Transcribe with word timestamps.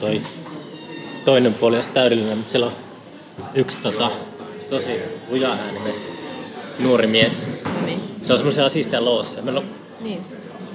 Toi 0.00 0.20
toinen 1.24 1.54
puoli 1.54 1.76
olisi 1.76 1.90
täydellinen, 1.90 2.36
mutta 2.36 2.50
siellä 2.50 2.66
on 2.66 2.72
yksi 3.54 3.78
tota, 3.78 4.10
tosi 4.70 4.98
luja 5.28 5.50
ääninen 5.52 5.94
nuori 6.78 7.06
mies. 7.06 7.46
Niin. 7.84 8.00
Se 8.22 8.32
on 8.32 8.38
semmoisia 8.38 8.68
siistejä 8.68 9.04
loossa. 9.04 9.42
Meillä 9.42 9.60
on, 9.60 9.66
niin. 10.00 10.24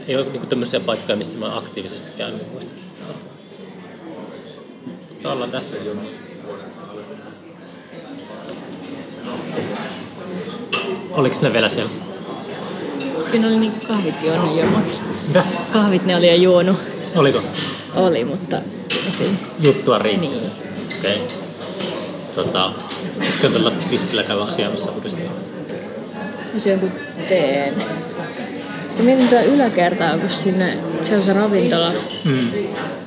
ei 0.08 0.16
ole 0.16 0.26
niinku 0.26 0.48
tämmöisiä 0.48 0.80
paikkoja, 0.80 1.16
missä 1.16 1.38
mä 1.38 1.58
aktiivisesti 1.58 2.10
käyn. 2.18 2.34
Muista. 2.52 2.74
Mutta 5.10 5.34
ollaan 5.34 5.52
tässä. 5.52 5.76
Oliko 11.12 11.36
ne 11.42 11.54
vielä 11.54 11.70
siellä? 11.70 11.92
Siinä 13.32 13.48
oli 13.48 13.58
niin 13.58 13.74
kahvit 13.88 14.24
juonut 14.24 14.58
jo, 14.58 14.66
mutta 14.66 14.96
Mitä? 15.28 15.44
kahvit 15.74 16.06
ne 16.06 16.16
oli 16.16 16.28
jo 16.28 16.36
juonut. 16.36 16.95
Oliko? 17.16 17.42
Oli, 17.96 18.24
mutta 18.24 18.62
si- 19.10 19.40
Juttua 19.60 20.00
riittää. 20.00 20.30
niin. 20.30 20.52
Okei. 21.00 21.16
Okay. 21.16 21.28
Tota, 22.36 22.72
pitäisikö 23.20 23.50
tuolla 23.50 23.72
pistillä 23.90 24.24
käydä 24.24 24.42
asiamassa 24.42 24.92
uudestaan? 24.92 25.30
Jos 26.54 26.66
jonkun 26.66 26.92
teen. 27.30 27.74
Sitten 28.88 29.06
mietin 29.06 29.28
tuota 29.28 29.44
yläkertaa, 29.44 30.18
kun 30.18 30.30
sinne, 30.30 30.78
se 31.02 31.18
on 31.18 31.24
se 31.24 31.34
ravintola. 31.34 31.92
Mm. 32.26 32.50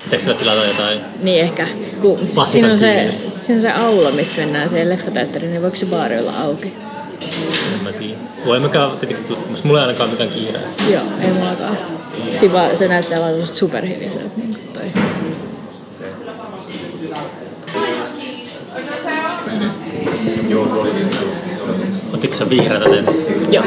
Pitäisikö 0.05 0.33
sä 0.33 0.39
tilata 0.39 0.65
jotain? 0.65 1.01
Niin 1.23 1.41
ehkä, 1.41 1.67
kun 2.01 2.19
siinä 2.47 2.73
on, 2.73 2.79
se, 2.79 3.11
siinä 3.43 3.57
on 3.71 3.77
se 3.77 3.83
aula, 3.83 4.11
mistä 4.11 4.37
mennään 4.37 4.69
siihen 4.69 4.89
leffateatteriin, 4.89 5.51
niin 5.53 5.63
voiko 5.63 5.77
se 5.77 5.87
baari 5.87 6.19
olla 6.19 6.33
auki? 6.41 6.73
En 7.75 7.83
mä 7.85 7.93
tiedä. 7.93 8.15
Voimme 8.47 8.69
käydä 8.69 8.89
tietenkin 9.01 9.25
tutkimassa. 9.25 9.67
Mulla 9.67 9.81
ei 9.81 9.87
ainakaan 9.87 10.11
mitään 10.11 10.31
kiireä. 10.31 10.61
Joo, 10.93 11.03
ei 11.21 11.33
mullakaan. 11.33 11.77
Vaan, 12.53 12.77
se 12.77 12.89
näyttää 12.89 13.21
vaan 13.21 13.47
superhiljaiselta 13.47 14.31
niin 14.37 14.55
kuin 14.55 14.69
toi. 14.73 14.83
Otitko 22.15 22.37
sä 22.37 22.51
vihreätä 22.51 22.91
teitä? 22.91 23.13
Joo. 23.51 23.65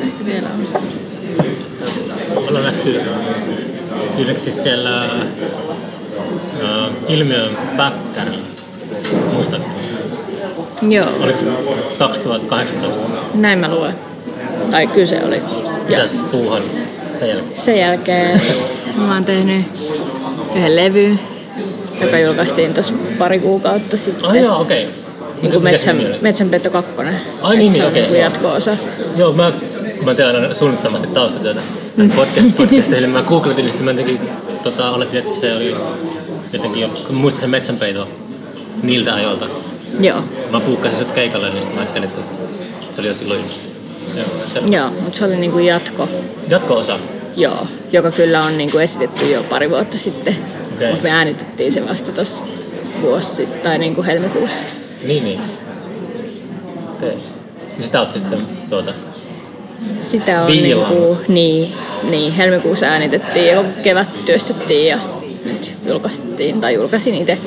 Ehkä 0.00 0.24
vielä 0.24 0.48
on. 0.48 0.68
Ollaan 2.48 2.64
nähty 2.64 3.00
viimeksi 4.16 4.52
siellä 4.52 5.08
uh, 6.62 7.12
ilmiön 7.12 7.50
päkkärillä. 7.76 8.46
Muistaakseni. 9.32 9.74
Joo, 10.88 11.06
Oliko 11.20 11.38
se 11.38 11.46
2018? 11.98 13.00
näin 13.34 13.58
mä 13.58 13.74
luen. 13.74 13.94
Tai 14.70 14.86
kyse 14.86 15.20
oli. 15.24 15.42
Mitäs 15.88 16.10
puuhan 16.30 16.62
sen 17.14 17.28
jälkeen? 17.28 17.56
sen 17.60 17.78
jälkeen 17.78 18.42
mä 18.96 19.14
oon 19.14 19.24
tehnyt 19.24 19.66
yhden 20.54 20.76
levyn, 20.76 21.20
joka 22.00 22.18
julkaistiin 22.18 22.74
tuossa 22.74 22.94
pari 23.18 23.38
kuukautta 23.38 23.96
sitten. 23.96 24.24
Ai 24.24 24.42
joo, 24.42 24.60
okei. 24.60 24.84
Okay. 24.84 24.96
Niin 25.42 25.52
kuin 25.52 25.64
metsän, 25.64 25.96
Metsänpeto 26.20 26.70
2. 26.70 26.90
Ai 27.42 27.56
niin, 27.56 27.72
niin, 27.72 27.86
okei, 27.86 28.02
niin 28.02 28.08
kuin 28.08 28.20
joo. 28.20 28.24
jatko-osa. 28.24 28.76
Joo, 29.16 29.32
mä, 29.32 29.52
kun 29.96 30.04
mä 30.04 30.14
teen 30.14 30.36
aina 30.36 30.54
suunnittomasti 30.54 31.06
taustatyötä 31.06 31.60
podcast, 32.16 32.56
podcasteille, 32.56 33.08
mä 33.08 33.22
googletin, 33.22 33.64
niin 33.64 33.70
sitten 33.72 33.84
mä 33.84 33.90
jotenkin 33.90 34.20
tota, 34.62 34.90
oletin, 34.90 35.18
että 35.18 35.34
se 35.34 35.56
oli 35.56 35.76
jotenkin 36.52 36.82
jo, 36.82 36.88
kun 36.88 37.14
mä 37.16 37.20
muistan 37.20 37.40
sen 37.40 37.50
metsänpeito 37.50 38.08
niiltä 38.82 39.14
ajoilta. 39.14 39.46
Joo, 40.00 40.24
Mä 40.50 40.60
puukkasin 40.60 40.98
sut 40.98 41.12
keikalle, 41.12 41.50
niin 41.50 41.68
mä 41.68 41.80
ajattelin, 41.80 42.08
että 42.08 42.20
se 42.92 43.00
oli 43.00 43.08
jo 43.08 43.14
silloin 43.14 43.40
ilmestynyt. 43.40 44.72
Joo, 44.72 44.82
joo 44.82 44.90
mutta 44.90 45.18
se 45.18 45.24
oli 45.24 45.36
niin 45.36 45.52
kuin 45.52 45.66
jatko. 45.66 46.08
jatko-osa. 46.48 46.98
Joo, 47.36 47.66
joka 47.92 48.10
kyllä 48.10 48.40
on 48.40 48.58
niin 48.58 48.70
kuin 48.70 48.84
esitetty 48.84 49.30
jo 49.30 49.42
pari 49.42 49.70
vuotta 49.70 49.98
sitten. 49.98 50.36
Okei. 50.74 50.88
Mutta 50.90 51.04
me 51.04 51.10
äänitettiin 51.10 51.72
se 51.72 51.88
vasta 51.88 52.12
tuossa 52.12 52.42
vuosi 53.00 53.34
sitten, 53.34 53.60
tai 53.60 53.78
niin 53.78 53.94
kuin 53.94 54.06
helmikuussa. 54.06 54.64
Niin, 55.06 55.24
niin. 55.24 55.40
Okei. 56.96 57.10
Niin 57.10 57.84
sitä 57.84 58.00
oot 58.00 58.12
sitten 58.12 58.38
tuota. 58.70 58.92
Sitä 59.96 60.42
on 60.42 60.46
niin 60.46 60.76
kuin, 60.88 61.18
niin, 61.28 61.72
niin, 62.10 62.32
helmikuussa 62.32 62.86
äänitettiin 62.86 63.46
ja 63.46 63.64
kevät 63.82 64.24
työstettiin 64.24 64.86
ja 64.86 64.98
nyt 65.44 65.74
julkaistiin, 65.86 66.60
tai 66.60 66.74
julkaisin 66.74 67.14
itse. 67.14 67.38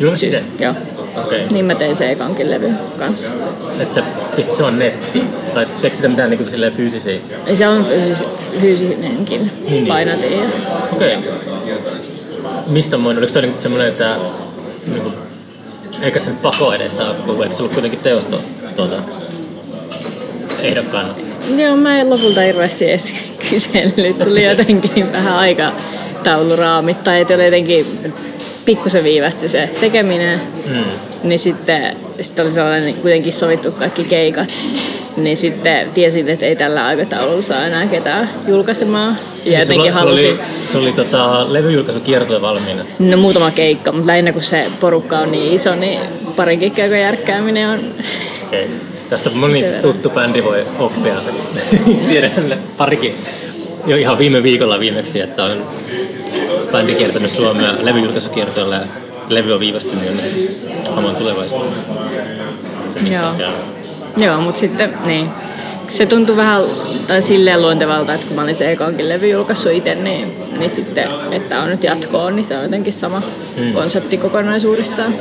Julkaisit 0.00 0.34
itse? 0.34 0.64
Joo. 0.64 0.74
Okei. 1.16 1.46
Niin 1.46 1.64
mä 1.64 1.74
tein 1.74 1.96
se 1.96 2.10
ekankin 2.10 2.50
levy 2.50 2.72
kanssa. 2.98 3.30
Että 3.80 3.94
sä 3.94 4.02
pistit 4.36 4.54
se 4.54 4.62
on 4.62 4.78
netti. 4.78 5.22
Tai 5.54 5.66
teekö 5.80 5.96
sitä 5.96 6.08
mitään 6.08 6.30
niinku 6.30 6.50
silleen 6.50 6.72
fyysisiä? 6.72 7.18
Se 7.54 7.68
on 7.68 7.86
fyysinenkin 8.60 9.50
niin. 9.68 9.86
painatin. 9.86 10.32
Ja, 10.38 10.44
Okei. 10.92 11.16
Mistä 12.66 12.96
moin? 12.96 13.18
Oliko 13.18 13.32
toi 13.32 13.42
niinku 13.42 13.60
semmonen, 13.60 13.88
että 13.88 14.16
niinku, 14.86 15.12
eikä 16.02 16.18
se 16.18 16.30
nyt 16.30 16.42
pako 16.42 16.72
edessä 16.72 17.04
ole, 17.26 17.44
eikö 17.44 17.56
se 17.56 17.62
ollut 17.62 17.72
kuitenkin 17.72 18.00
teosto 18.00 18.40
tuota, 18.76 18.96
ehdokkaana? 20.62 21.14
Joo, 21.56 21.76
mä 21.76 22.00
en 22.00 22.10
lopulta 22.10 22.40
hirveästi 22.40 22.90
edes 22.90 23.14
kysellyt. 23.50 24.18
Tuli 24.18 24.44
jotenkin 24.44 25.12
vähän 25.12 25.38
aikatauluraamit 26.28 27.04
tai 27.04 27.20
että 27.20 27.34
oli 27.34 27.44
jotenkin 27.44 27.86
pikkusen 28.64 29.04
viivästy 29.04 29.48
se 29.48 29.70
tekeminen. 29.80 30.40
Mm. 30.66 30.84
Niin 31.22 31.38
sitten, 31.38 31.96
sitten 32.20 32.44
oli 32.44 32.54
sellainen 32.54 32.94
kuitenkin 32.94 33.32
sovittu 33.32 33.72
kaikki 33.72 34.04
keikat. 34.04 34.48
Niin 35.16 35.36
sitten 35.36 35.90
tiesin, 35.94 36.28
että 36.28 36.46
ei 36.46 36.56
tällä 36.56 36.86
aikataululla 36.86 37.42
saa 37.42 37.66
enää 37.66 37.86
ketään 37.86 38.30
julkaisemaan. 38.48 39.16
Ja 39.44 39.44
sulla, 39.44 39.58
jotenkin 39.58 39.92
sulla 39.92 40.06
halusin... 40.06 40.30
oli, 40.30 40.40
se 40.72 40.78
oli 40.78 40.92
tota, 40.92 41.52
levyjulkaisu 41.52 42.00
kiertue 42.00 42.42
valmiina. 42.42 42.82
No 42.98 43.16
muutama 43.16 43.50
keikka, 43.50 43.92
mutta 43.92 44.06
lähinnä 44.06 44.32
kun 44.32 44.42
se 44.42 44.66
porukka 44.80 45.18
on 45.18 45.30
niin 45.30 45.52
iso, 45.52 45.74
niin 45.74 46.00
parin 46.36 46.60
keikkaa 46.60 46.84
järkkääminen 46.84 47.68
on... 47.68 47.80
Okei. 48.46 48.70
Tästä 49.10 49.30
moni 49.30 49.64
tuttu 49.82 50.10
bändi 50.10 50.44
voi 50.44 50.66
oppia. 50.78 51.14
Tiedän 52.08 52.58
parikin 52.76 53.14
jo 53.86 53.96
ihan 53.96 54.18
viime 54.18 54.42
viikolla 54.42 54.80
viimeksi, 54.80 55.20
että 55.20 55.44
on 55.44 55.66
bändi 56.72 56.94
kiertänyt 56.94 57.30
Suomea 57.30 57.74
levyjulkaisukiertoilla 57.82 58.74
ja 58.74 58.86
levy 59.28 59.52
on 59.52 59.60
viivästynyt 59.60 60.06
jonnekin 60.06 60.50
oman 60.96 61.16
tulevaisuuden. 61.16 61.72
Joo. 63.12 63.34
Joo, 64.16 64.40
mutta 64.40 64.60
sitten 64.60 64.94
niin. 65.04 65.28
Se 65.90 66.06
tuntui 66.06 66.36
vähän 66.36 66.62
tai 67.06 67.22
silleen 67.22 67.62
luontevalta, 67.62 68.14
että 68.14 68.26
kun 68.26 68.36
mä 68.36 68.42
olin 68.42 68.54
se 68.54 68.72
ekankin 68.72 69.08
levy 69.08 69.28
julkaissut 69.28 69.72
itse, 69.72 69.94
niin, 69.94 70.32
niin 70.58 70.70
sitten, 70.70 71.08
että 71.30 71.62
on 71.62 71.70
nyt 71.70 71.84
jatkoon, 71.84 72.36
niin 72.36 72.44
se 72.44 72.56
on 72.56 72.62
jotenkin 72.62 72.92
sama 72.92 73.22
mm. 73.56 73.72
konsepti 73.72 74.16
kokonaisuudessaan. 74.16 75.14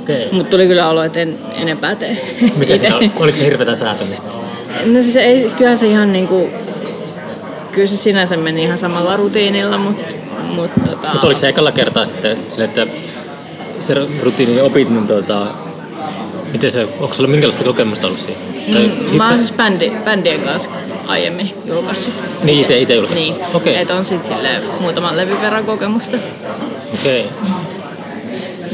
Okei. 0.00 0.28
Mutta 0.32 0.50
tuli 0.50 0.66
kyllä 0.66 0.88
olo, 0.88 1.02
että 1.02 1.20
en 1.20 1.38
enempää 1.62 1.94
tee 1.94 2.36
Mikä 2.56 2.76
se? 2.76 2.88
Oliko 3.16 3.38
se 3.38 3.44
hirveätä 3.44 3.76
säätämistä? 3.76 4.30
sitä? 4.30 4.46
No 4.86 5.02
siis 5.02 5.16
ei, 5.16 5.50
kyllähän 5.56 5.78
se 5.78 5.86
ihan 5.86 6.12
niinku, 6.12 6.50
kyllä 7.74 7.86
se 7.88 7.96
sinänsä 7.96 8.36
meni 8.36 8.62
ihan 8.62 8.78
samalla 8.78 9.16
rutiinilla, 9.16 9.78
mutta 9.78 10.14
mut, 10.54 10.70
tota, 10.84 11.08
Mutta 11.12 11.26
oliko 11.26 11.40
se 11.40 11.48
ekalla 11.48 11.72
kertaa 11.72 12.06
sitten 12.06 12.36
sille, 12.48 12.64
että 12.64 12.86
se 13.80 13.94
rutiini 14.22 14.60
opit, 14.60 14.90
niin 14.90 15.06
tuota, 15.06 15.46
miten 16.52 16.72
se, 16.72 16.88
onko 17.00 17.14
sulla 17.14 17.28
minkälaista 17.28 17.64
kokemusta 17.64 18.06
ollut 18.06 18.20
siinä? 18.20 18.40
Mm, 18.78 19.16
Mä 19.16 19.28
oon 19.28 19.38
siis 19.38 19.52
bändi, 19.52 19.92
bändien 20.04 20.40
kanssa 20.40 20.70
aiemmin 21.06 21.54
julkaissut. 21.66 22.14
Niin, 22.42 22.66
ite- 22.66 22.78
ite 22.82 22.94
julkaissut. 22.94 23.24
Niin, 23.24 23.34
Okei. 23.54 23.76
että 23.76 23.94
on 23.94 24.04
sit 24.04 24.24
silleen 24.24 24.62
muutaman 24.80 25.16
levyn 25.16 25.40
verran 25.42 25.64
kokemusta. 25.64 26.16
Okei. 27.00 27.26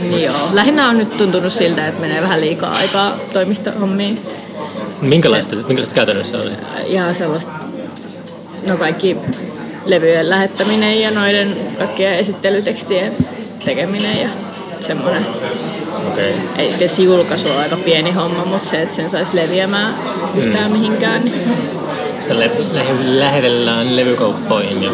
Niin 0.02 0.22
joo. 0.22 0.36
Lähinnä 0.52 0.88
on 0.88 0.98
nyt 0.98 1.18
tuntunut 1.18 1.52
siltä, 1.52 1.88
että 1.88 2.00
menee 2.00 2.22
vähän 2.22 2.40
liikaa 2.40 2.72
aikaa 2.72 3.12
toimistohommiin. 3.32 4.18
Minkälaista, 5.02 5.56
minkälaista 5.56 5.94
käytännössä 5.94 6.38
oli? 6.38 6.50
Ihan 6.86 7.14
sellaista, 7.14 7.52
no 8.68 8.76
kaikki 8.76 9.16
levyjen 9.84 10.30
lähettäminen 10.30 11.00
ja 11.00 11.10
noiden 11.10 11.50
kaikkien 11.78 12.14
esittelytekstien 12.18 13.12
tekeminen 13.64 14.20
ja 14.20 14.28
semmoinen. 14.80 15.26
Okei. 16.12 16.34
Ei 16.58 16.68
tietysti 16.68 17.04
julkaisu 17.04 17.48
on 17.48 17.58
aika 17.58 17.76
pieni 17.76 18.10
homma, 18.10 18.44
mutta 18.44 18.68
se, 18.68 18.82
että 18.82 18.94
sen 18.94 19.10
saisi 19.10 19.36
leviämään 19.36 19.94
yhtään 20.36 20.72
mihinkään, 20.72 21.24
niin 21.24 21.34
Sitä 22.20 22.38
le- 22.38 22.50
lähe- 22.74 23.18
lähetellään 23.18 23.96
levykauppoihin 23.96 24.82
ja 24.82 24.90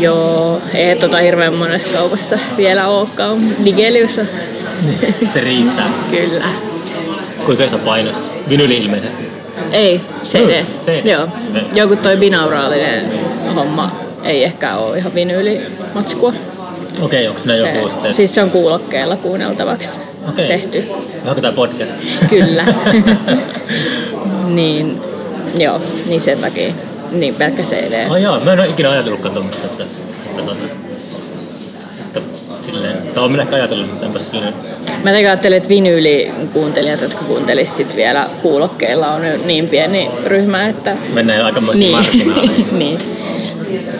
joo, 0.00 0.60
ei 0.74 0.96
tota 0.96 1.16
hirveän 1.16 1.54
monessa 1.54 1.98
kaupassa 1.98 2.38
vielä 2.56 2.88
olekaan. 2.88 3.38
Digelius 3.64 4.18
on. 4.18 4.26
se 5.34 5.40
riittää. 5.40 5.90
Kyllä. 6.10 6.44
Kuinka 7.46 7.64
iso 7.64 7.78
painos? 7.78 8.16
Vinyli 8.48 8.76
ilmeisesti. 8.76 9.43
Ei, 9.72 10.00
CD. 10.24 10.60
Mm, 10.60 10.66
CD. 10.80 11.06
Joo. 11.06 11.22
Okei. 11.22 11.62
Joku 11.74 11.96
toi 11.96 12.16
binauraalinen 12.16 13.04
homma 13.54 13.96
ei 14.24 14.44
ehkä 14.44 14.76
ole 14.76 14.98
ihan 14.98 15.14
vinyylimatskua. 15.14 16.32
Okei, 17.02 17.28
onko 17.28 17.40
siinä 17.40 17.56
joku 17.56 17.88
Se, 17.88 17.92
sitten? 17.92 18.14
siis 18.14 18.34
se 18.34 18.42
on 18.42 18.50
kuulokkeella 18.50 19.16
kuunneltavaksi. 19.16 20.00
Okei. 20.28 20.48
tehty. 20.48 20.84
Onko 21.24 21.40
tämä 21.40 21.52
podcast? 21.52 21.96
Kyllä. 22.30 22.64
niin, 24.56 25.00
joo, 25.58 25.80
niin 26.06 26.20
sen 26.20 26.38
takia. 26.38 26.74
Niin, 27.10 27.34
pelkkä 27.34 27.62
CD. 27.62 28.10
Oh, 28.10 28.16
joo, 28.16 28.40
mä 28.40 28.52
en 28.52 28.60
ole 28.60 28.68
ikinä 28.68 28.90
ajatellutkaan 28.90 29.34
tuommoista, 29.34 29.66
että, 29.66 29.82
että, 29.82 29.96
tuota, 30.36 30.52
että 30.52 30.93
silleen, 32.64 32.98
tai 33.14 33.24
olen 33.24 33.40
ehkä 33.40 33.56
ajatellut, 33.56 33.90
mutta 33.90 34.06
enpä 34.06 34.18
silleen, 34.18 34.54
Mä 35.04 35.10
ajattelin, 35.10 35.56
että 35.56 35.68
vinyyli-kuuntelijat, 35.68 37.00
jotka 37.00 37.24
kuuntelis 37.24 37.76
sit 37.76 37.96
vielä 37.96 38.26
kuulokkeilla, 38.42 39.10
on 39.10 39.22
niin 39.44 39.68
pieni 39.68 40.10
ryhmä, 40.26 40.68
että... 40.68 40.96
mennään 41.12 41.38
jo 41.38 41.44
aikamoisiin 41.44 41.98
Niin. 42.12 42.78
niin. 42.78 42.98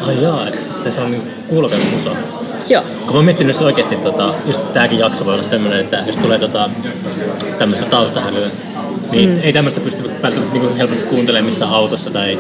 Ai 0.07 0.23
jaa, 0.23 0.49
että 0.49 0.67
sitten 0.67 0.93
se 0.93 1.01
on 1.01 1.11
niin 1.11 1.23
kuulokas 1.49 1.79
musa. 1.93 2.11
Joo. 2.69 2.83
Kun 2.83 3.07
mä 3.07 3.15
oon 3.15 3.25
miettinyt 3.25 3.61
oikeasti, 3.61 3.97
tota, 3.97 4.35
just 4.47 4.73
tääkin 4.73 4.99
jakso 4.99 5.25
voi 5.25 5.35
olla 5.35 5.43
semmoinen, 5.43 5.81
että 5.81 6.03
jos 6.07 6.17
tulee 6.17 6.39
tota, 6.39 6.71
tämmöistä 7.59 7.87
taustahälyä, 7.87 8.47
niin 9.13 9.31
mm. 9.31 9.41
ei 9.43 9.53
tämmöistä 9.53 9.81
pysty 9.81 10.11
välttämättä 10.23 10.59
niinku 10.59 10.77
helposti 10.79 11.05
kuuntelemaan 11.05 11.47
missään 11.47 11.73
autossa 11.73 12.11
tai 12.11 12.39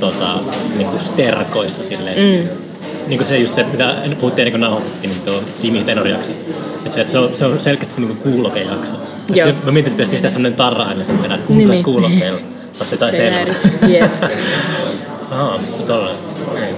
tota, 0.00 0.28
niinku 0.76 0.96
sterkoista 1.00 1.84
silleen. 1.84 2.42
Mm. 2.42 2.65
Niin 3.06 3.18
kuin 3.18 3.26
se 3.26 3.38
just 3.38 3.54
se, 3.54 3.64
mitä 3.64 3.94
puhuttiin 4.20 4.46
ennen 4.46 4.52
kuin 4.52 4.60
nauhoitettiin, 4.60 5.10
niin 5.10 5.22
tuo 5.22 5.42
Jimmy 5.62 5.84
Tenorijakso. 5.84 6.30
Että 6.30 6.90
se, 6.90 7.00
että 7.00 7.12
se, 7.12 7.18
on, 7.18 7.34
se 7.34 7.46
on 7.46 7.60
selkeästi 7.60 8.00
niinku 8.00 8.22
kuulokejakso. 8.30 8.94
Et 9.30 9.36
Joo. 9.36 9.46
Se, 9.48 9.54
mä 9.64 9.72
mietin, 9.72 9.76
että 9.76 9.90
pitäisi 9.90 10.10
pistää 10.10 10.30
semmoinen 10.30 10.56
tarra 10.56 10.84
aina 10.84 11.04
sen 11.04 11.18
perään, 11.18 11.40
että 11.40 11.52
Niin, 11.52 11.68
kuuntele 11.68 11.74
niin. 11.74 11.84
kuulokkeilla. 11.84 12.40
Saat 12.72 12.90
jotain 12.92 13.12
Se 13.12 13.16
selvää. 13.16 13.54
Jep. 13.88 14.12
Aa, 15.30 15.60
tolle. 15.86 16.10
Okei. 16.52 16.74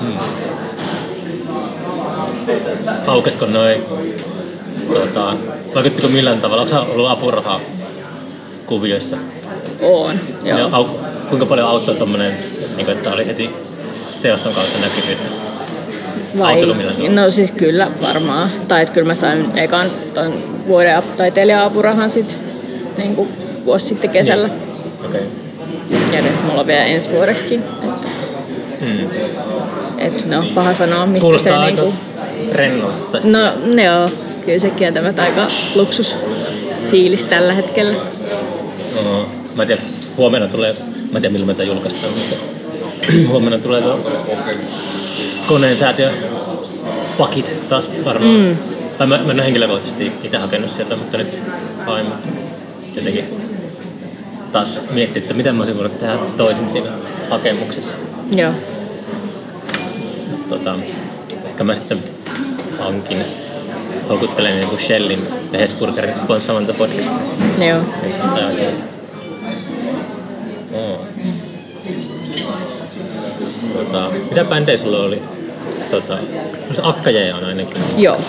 Hmm. 0.00 0.18
Aukesko 3.06 3.46
noin, 3.46 3.82
tota, 4.94 5.34
vaikuttiko 5.74 6.08
millään 6.08 6.40
tavalla? 6.40 6.62
Onko 6.62 6.92
ollut 6.92 7.10
apuraha 7.10 7.60
kuvioissa? 8.66 9.16
On. 9.82 10.16
Joo. 10.44 10.58
Ja 10.58 10.68
au, 10.72 10.84
kuinka 11.28 11.46
paljon 11.46 11.68
auttoi 11.68 11.94
tommonen, 11.94 12.32
niin 12.76 12.90
että 12.90 13.10
oli 13.12 13.26
heti 13.26 13.50
teoston 14.22 14.54
kautta 14.54 14.78
näkyvyyttä? 14.80 15.28
Vai? 16.38 16.62
No 17.08 17.30
siis 17.30 17.52
kyllä 17.52 17.88
varmaan. 18.02 18.50
Tai 18.68 18.82
että 18.82 18.94
kyllä 18.94 19.06
mä 19.06 19.14
sain 19.14 19.58
ekan 19.58 19.90
ton 20.14 20.42
vuoden 20.68 20.96
ap- 20.96 21.16
taiteilija-apurahan 21.16 22.10
sit 22.10 22.38
niin 22.96 23.16
kuin 23.16 23.28
vuosi 23.64 23.86
sitten 23.86 24.10
kesällä. 24.10 24.48
Okei. 25.06 25.20
Ja 26.12 26.22
nyt 26.22 26.44
mulla 26.46 26.60
on 26.60 26.66
vielä 26.66 26.84
ensi 26.84 27.10
vuodeksikin. 27.10 27.62
Että, 27.62 28.08
Hmm. 28.80 29.08
et 29.98 30.26
no 30.26 30.44
paha 30.54 30.74
sanoa, 30.74 31.06
mistä 31.06 31.20
Kuulostaa 31.24 31.52
se 31.52 31.58
aika 31.58 31.82
niinku... 31.82 31.98
rennolta. 32.52 33.18
No 33.24 33.74
ne 33.74 33.84
joo, 33.84 34.08
kyllä 34.44 34.58
se 34.58 34.70
kieltämättä 34.70 35.22
aika 35.22 35.46
luksus 35.74 36.16
fiilis 36.90 37.24
tällä 37.24 37.52
hetkellä. 37.52 37.94
No, 39.04 39.28
mä 39.56 39.62
en 39.62 39.66
tiedä, 39.66 39.82
huomenna 40.16 40.48
tulee, 40.48 40.72
mä 40.72 41.18
en 41.18 41.22
tiedä 41.22 41.28
milloin 41.32 41.58
me 41.58 41.64
julkaistaan, 41.64 42.12
mutta 42.12 42.36
huomenna 43.30 43.58
tulee 43.58 43.82
tuo 43.82 44.00
koneen 45.46 45.78
säätiö 45.78 46.12
pakit 47.18 47.68
taas 47.68 47.90
varmaan. 48.04 48.34
Mm. 48.34 48.56
Tai 48.98 49.06
mä, 49.06 49.18
mä 49.18 49.22
en 49.22 49.30
ole 49.30 49.44
henkilökohtaisesti 49.44 50.12
itse 50.22 50.36
hakenut 50.38 50.70
sieltä, 50.70 50.96
mutta 50.96 51.18
nyt 51.18 51.38
hain 51.86 52.06
jotenkin 52.96 53.24
taas 54.52 54.78
miettiä, 54.90 55.22
että 55.22 55.34
miten 55.34 55.54
mä 55.54 55.60
olisin 55.60 55.76
voinut 55.76 55.98
tehdä 55.98 56.18
toisin 56.36 56.70
siinä 56.70 56.90
hakemuksessa. 57.30 57.98
Joo. 58.36 58.52
Tota, 60.48 60.74
ehkä 61.44 61.64
mä 61.64 61.74
sitten 61.74 61.98
hankin, 62.78 63.18
houkuttelen 64.08 64.60
niin 64.60 64.78
Shellin 64.78 65.18
ja 65.52 65.58
Hesburgerin 65.58 66.18
sponssaamaan 66.18 66.66
tätä 66.66 66.78
podcastia. 66.78 67.68
Joo. 67.68 67.80
Ja 68.04 68.10
sit 68.10 68.22
saa 68.22 68.38
Oo. 68.38 68.97
Tota, 73.72 74.10
mitä 74.30 74.44
bändejä 74.44 74.76
sulla 74.76 74.98
oli? 74.98 75.22
Tota, 75.90 76.18
Akkajeja 76.82 77.36
on 77.36 77.44
ainakin. 77.44 77.82
Joo. 77.96 78.20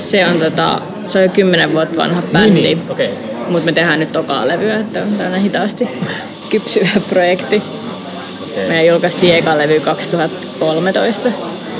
Se 0.00 0.26
on, 0.26 0.38
tota, 0.38 0.80
se 1.06 1.18
on 1.18 1.24
jo 1.24 1.30
kymmenen 1.30 1.72
vuotta 1.72 1.96
vanha 1.96 2.22
bändi. 2.32 2.60
Niin, 2.60 2.82
okei. 2.90 3.12
Okay. 3.12 3.18
Mutta 3.48 3.64
me 3.66 3.72
tehdään 3.72 4.00
nyt 4.00 4.12
tokaa 4.12 4.48
levyä, 4.48 4.76
että 4.76 5.02
on 5.02 5.08
tämmöinen 5.08 5.40
hitaasti 5.40 5.88
kypsyvä 6.50 6.88
projekti. 7.08 7.62
Okay. 8.52 8.68
Meidän 8.68 8.86
julkaistiin 8.86 9.34
eka 9.34 9.58
levy 9.58 9.80
2013. 9.80 11.28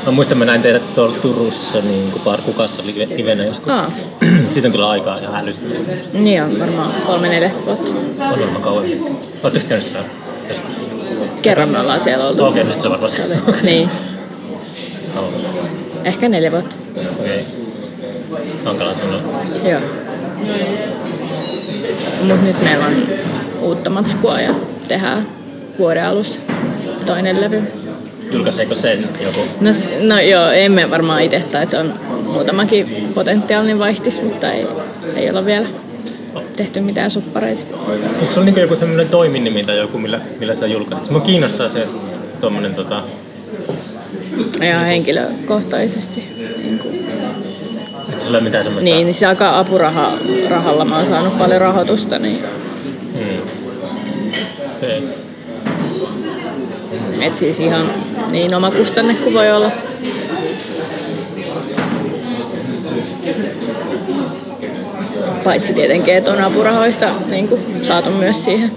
Mä 0.07 0.13
muistan, 0.13 0.39
mä 0.39 0.45
näin 0.45 0.63
teidät 0.63 0.95
tuolla 0.95 1.17
Turussa 1.17 1.81
niin 1.81 2.13
kuin 2.13 2.23
par 2.23 2.41
kukassa 2.41 2.83
live- 2.83 3.17
livenä 3.17 3.45
joskus. 3.45 3.73
Aa. 3.73 3.91
Siitä 4.53 4.69
on 4.69 4.73
kyllä 4.73 4.91
aikaa 4.91 5.19
ihan 5.19 5.37
älyttömästi. 5.37 6.19
Niin 6.19 6.43
on 6.43 6.59
varmaan 6.61 6.93
kolme 7.07 7.29
neljä 7.29 7.51
vuotta. 7.67 7.93
On 8.21 8.31
varmaan 8.41 8.63
kauemmin. 8.63 9.07
Oletteko 9.43 9.65
käynyt 9.69 9.87
sitä 9.87 9.99
joskus? 10.49 10.96
Kerran 11.43 11.69
me 11.69 11.79
ollaan 11.79 12.01
siellä 12.01 12.29
oltu. 12.29 12.45
Okei, 12.45 12.63
okay, 12.63 12.73
nyt 12.73 12.81
se 12.81 12.89
on 12.89 12.93
varmasti. 12.93 13.23
Niin, 13.63 13.91
No, 15.17 15.33
ehkä 16.05 16.29
neljä 16.29 16.53
vuotta. 16.53 16.77
Okei. 17.21 17.45
Hankala 18.65 18.95
sanoa. 18.95 19.21
Joo. 19.71 19.81
Mut 22.23 22.43
nyt 22.43 22.63
meillä 22.63 22.87
on 22.87 22.95
uutta 23.61 23.91
matskua 23.91 24.41
ja 24.41 24.55
tehdään 24.89 25.27
vuoden 25.79 26.05
alussa 26.05 26.41
toinen 27.07 27.41
levy. 27.41 27.63
Julkaiseeko 28.33 28.75
se 28.75 28.99
joku? 29.21 29.41
No, 29.61 29.71
no 30.01 30.21
joo, 30.21 30.51
emme 30.51 30.91
varmaan 30.91 31.23
itse, 31.23 31.37
että 31.37 31.81
on 31.81 31.95
muutamakin 32.25 33.09
potentiaalinen 33.15 33.79
vaihtis, 33.79 34.23
mutta 34.23 34.53
ei, 34.53 34.67
ei 35.17 35.31
olla 35.31 35.45
vielä 35.45 35.67
tehty 36.57 36.81
mitään 36.81 37.11
suppareita. 37.11 37.63
Onko 38.21 38.33
sulla 38.33 38.45
niinku 38.45 38.61
joku 38.61 38.77
semmoinen 38.77 39.09
toiminimi 39.09 39.65
tai 39.65 39.79
joku, 39.79 39.99
millä, 39.99 40.21
millä 40.39 40.55
sä 40.55 40.67
julkaiset? 40.67 41.11
Mua 41.11 41.21
kiinnostaa 41.21 41.69
se 41.69 41.89
tuommoinen 42.41 42.75
tota, 42.75 43.03
Ihan 44.63 44.87
henkilökohtaisesti. 44.87 46.25
Niin, 46.63 46.79
kuin, 46.79 46.95
että 48.09 48.25
sulla 48.25 48.39
ei 48.39 48.41
ole 48.41 48.45
mitään 48.45 48.65
semmoista... 48.65 48.85
niin, 48.85 49.05
niin 49.07 49.15
se 49.15 49.27
alkaa 49.27 49.59
apurahalla. 49.59 50.85
Mä 50.85 50.97
oon 50.97 51.07
saanut 51.07 51.39
paljon 51.39 51.61
rahoitusta, 51.61 52.19
niin 52.19 52.39
Hmm. 54.81 55.09
Et 57.23 57.37
siis 57.37 57.61
ihan 57.61 57.91
niin 58.31 58.55
oma 58.55 58.71
kustanne 58.71 59.15
kuin 59.15 59.35
voi 59.35 59.53
olla. 59.53 59.71
Paitsi 65.47 65.73
tietenkin, 65.75 66.15
että 66.15 66.33
on 66.33 66.41
apurahoista 66.41 67.11
niin 67.31 67.49
kuin, 67.49 67.61
saatu 67.83 68.11
myös 68.11 68.45
siihen 68.45 68.73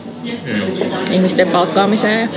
ihmisten 1.11 1.47
palkkaamiseen. 1.47 2.21
Ja 2.21 2.27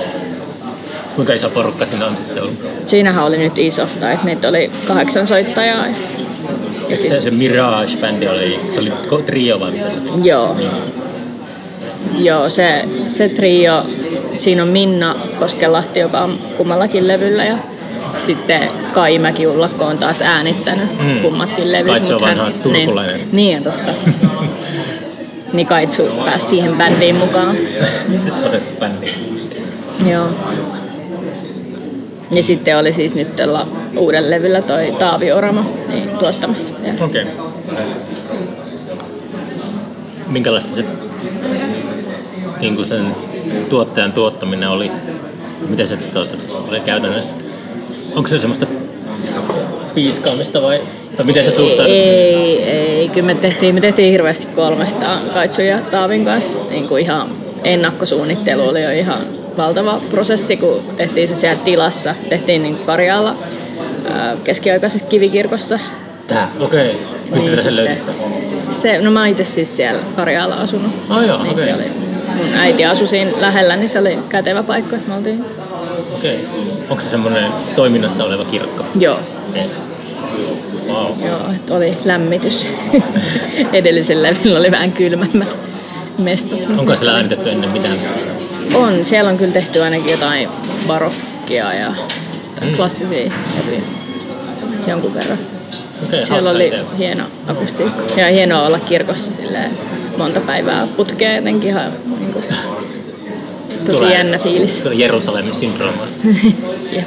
Kuinka 1.16 1.32
iso 1.32 1.48
porukka 1.50 1.86
siinä 1.86 2.06
on 2.06 2.16
sitten 2.16 2.42
ollut? 2.42 2.54
siinähän 2.86 3.24
oli 3.24 3.38
nyt 3.38 3.58
iso, 3.58 3.86
tai 4.00 4.12
että 4.12 4.24
meitä 4.24 4.48
oli 4.48 4.70
kahdeksan 4.88 5.26
soittajaa. 5.26 5.86
Ja, 6.88 6.96
Se, 6.96 7.20
se 7.20 7.30
Mirage-bändi 7.30 8.28
oli, 8.28 8.60
se 8.72 8.80
oli 8.80 8.92
trio 9.26 9.60
vai 9.60 9.70
mitä 9.70 9.90
se 9.90 9.98
oli? 9.98 10.28
joo, 10.28 10.56
joo 12.18 12.48
se, 12.48 12.84
se 13.06 13.28
trio, 13.28 13.82
siinä 14.36 14.62
on 14.62 14.68
Minna 14.68 15.16
Koskelahti, 15.38 16.00
joka 16.00 16.20
on 16.20 16.38
kummallakin 16.56 17.08
levyllä 17.08 17.44
ja 17.44 17.58
sitten 18.16 18.68
Kai 18.94 19.18
Mäki-Ullakko 19.18 19.84
on 19.84 19.98
taas 19.98 20.22
äänittänyt 20.22 21.00
Mm. 21.00 21.06
mm. 21.08 21.20
kummatkin 21.20 21.72
levyt. 21.72 21.86
Kaitsu 21.92 22.14
on 22.14 22.20
mut 22.20 22.28
hän- 22.28 22.38
vanha 22.38 22.52
turkulainen. 22.62 23.16
Niin, 23.16 23.30
niin 23.32 23.62
totta. 23.62 23.92
niin 25.52 25.66
Kaitsu 25.66 26.02
pääsi 26.24 26.46
siihen 26.46 26.72
bändiin 26.76 27.16
mukaan. 27.16 27.56
On 28.38 28.44
otettu 28.44 28.80
bändi. 28.80 29.06
Joo. 30.10 30.26
Ja 32.30 32.42
sitten 32.42 32.78
oli 32.78 32.92
siis 32.92 33.14
nyt 33.14 33.36
tällä 33.36 33.66
uuden 33.96 34.30
levyllä 34.30 34.62
toi 34.62 34.92
Taavi 34.98 35.32
Oramo 35.32 35.62
niin 35.88 36.10
tuottamassa. 36.18 36.74
Okei. 37.00 37.22
Okay. 37.22 37.84
Minkälaista 40.28 40.72
se 40.72 40.84
niin 42.60 42.76
kuin 42.76 42.86
sen 42.86 43.06
tuottajan 43.68 44.12
tuottaminen 44.12 44.68
oli? 44.68 44.90
Miten 45.68 45.86
se 45.86 45.96
tuota, 45.96 46.30
oli 46.68 46.80
käytännössä? 46.80 47.32
Onko 48.14 48.28
se 48.28 48.38
semmoista 48.38 48.66
piiskaamista 49.94 50.62
vai, 50.62 50.82
tai 51.16 51.26
miten 51.26 51.44
se 51.44 51.50
suhtaudut 51.50 52.02
siihen? 52.02 52.14
Ei, 52.14 52.62
ei. 52.62 53.08
Kyllä 53.08 53.26
me 53.26 53.34
tehtiin, 53.34 53.74
me 53.74 53.80
tehtiin 53.80 54.12
hirveästi 54.12 54.46
kolmesta 54.46 55.18
Kaitsun 55.34 55.66
ja 55.66 55.78
Taavin 55.78 56.24
kanssa. 56.24 56.58
Niin 56.70 56.88
kuin 56.88 57.02
ihan 57.02 57.28
ennakkosuunnittelu 57.64 58.68
oli 58.68 58.82
jo 58.82 58.90
ihan 58.90 59.18
valtava 59.56 60.00
prosessi, 60.10 60.56
kun 60.56 60.82
tehtiin 60.96 61.28
se 61.28 61.34
siellä 61.34 61.58
tilassa. 61.64 62.14
Tehtiin 62.28 62.62
niin 62.62 62.76
Karjaalla 62.86 63.36
ää, 64.12 64.36
keskiaikaisessa 64.44 65.06
kivikirkossa. 65.06 65.78
Tää, 66.26 66.48
okei. 66.60 66.90
Okay. 66.90 67.00
Mistä 67.30 67.50
niin, 67.50 67.62
se 67.62 67.76
löytyy? 67.76 67.96
Se, 68.70 68.98
no 68.98 69.10
mä 69.10 69.26
itse 69.26 69.44
siis 69.44 69.76
siellä 69.76 70.02
Karjaalla 70.16 70.54
asunut. 70.54 70.92
Ah, 71.08 71.26
joo, 71.26 71.42
niin 71.42 71.52
okei. 71.52 71.64
se 71.64 71.74
oli, 71.74 71.84
mun 72.36 72.54
äiti 72.54 72.84
asui 72.84 73.08
siinä 73.08 73.30
lähellä, 73.40 73.76
niin 73.76 73.88
se 73.88 73.98
oli 73.98 74.18
kätevä 74.28 74.62
paikka, 74.62 74.96
että 74.96 75.08
me 75.08 75.16
oltiin. 75.16 75.44
Okei. 76.14 76.36
Okay. 76.36 76.64
Onko 76.90 77.02
se 77.02 77.08
semmoinen 77.08 77.52
toiminnassa 77.76 78.24
oleva 78.24 78.44
kirkko? 78.44 78.84
Joo. 78.98 79.18
Ei. 79.54 79.66
Wow. 80.88 81.06
Joo, 81.26 81.40
oli 81.70 81.96
lämmitys. 82.04 82.66
Edellisellä 83.72 84.28
levyllä 84.28 84.58
oli 84.58 84.70
vähän 84.70 84.92
kylmemmät 84.92 85.56
mestot. 86.18 86.60
Onko 86.78 86.96
siellä 86.96 87.14
äänitetty 87.14 87.50
ennen 87.50 87.70
mitään? 87.72 87.98
On, 88.74 89.04
siellä 89.04 89.30
on 89.30 89.36
kyllä 89.38 89.52
tehty 89.52 89.82
ainakin 89.82 90.10
jotain 90.10 90.48
barokkia 90.86 91.74
ja 91.74 91.92
Mm. 92.62 92.76
klassisia 92.76 93.32
levyjä 93.58 93.80
jonkun 94.86 95.14
verran. 95.14 95.38
Okei, 96.06 96.24
Siellä 96.26 96.50
oli 96.50 96.66
idea. 96.68 96.84
hieno 96.98 97.24
akustiikka. 97.48 98.02
Ja 98.20 98.26
hienoa 98.28 98.66
olla 98.66 98.78
kirkossa 98.78 99.32
silleen 99.32 99.70
monta 100.16 100.40
päivää 100.40 100.86
putkea 100.96 101.36
jotenkin 101.36 101.68
ihan 101.68 101.92
niin 102.18 102.32
kuin, 102.32 102.44
tosi 103.86 103.98
Tulee- 103.98 104.14
jännä 104.14 104.38
fiilis. 104.38 104.78
Tulee 104.78 104.94
Jerusalemin 104.98 105.54
syndrooma. 105.54 106.02
Jep. 106.92 107.06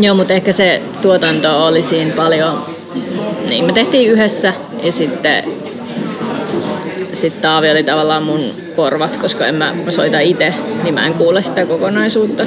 Joo, 0.00 0.14
mutta 0.14 0.32
ehkä 0.32 0.52
se 0.52 0.82
tuotanto 1.02 1.66
oli 1.66 1.82
siinä 1.82 2.14
paljon, 2.14 2.58
niin 3.48 3.64
me 3.64 3.72
tehtiin 3.72 4.10
yhdessä 4.10 4.52
ja 4.82 4.92
sitten 4.92 5.44
sit 7.12 7.40
Taavi 7.40 7.70
oli 7.70 7.84
tavallaan 7.84 8.22
mun 8.22 8.40
korvat, 8.76 9.16
koska 9.16 9.46
en 9.46 9.54
mä, 9.54 9.74
mä 9.84 9.90
soitan 9.92 10.22
itse, 10.22 10.54
niin 10.82 10.94
mä 10.94 11.06
en 11.06 11.14
kuule 11.14 11.42
sitä 11.42 11.66
kokonaisuutta. 11.66 12.42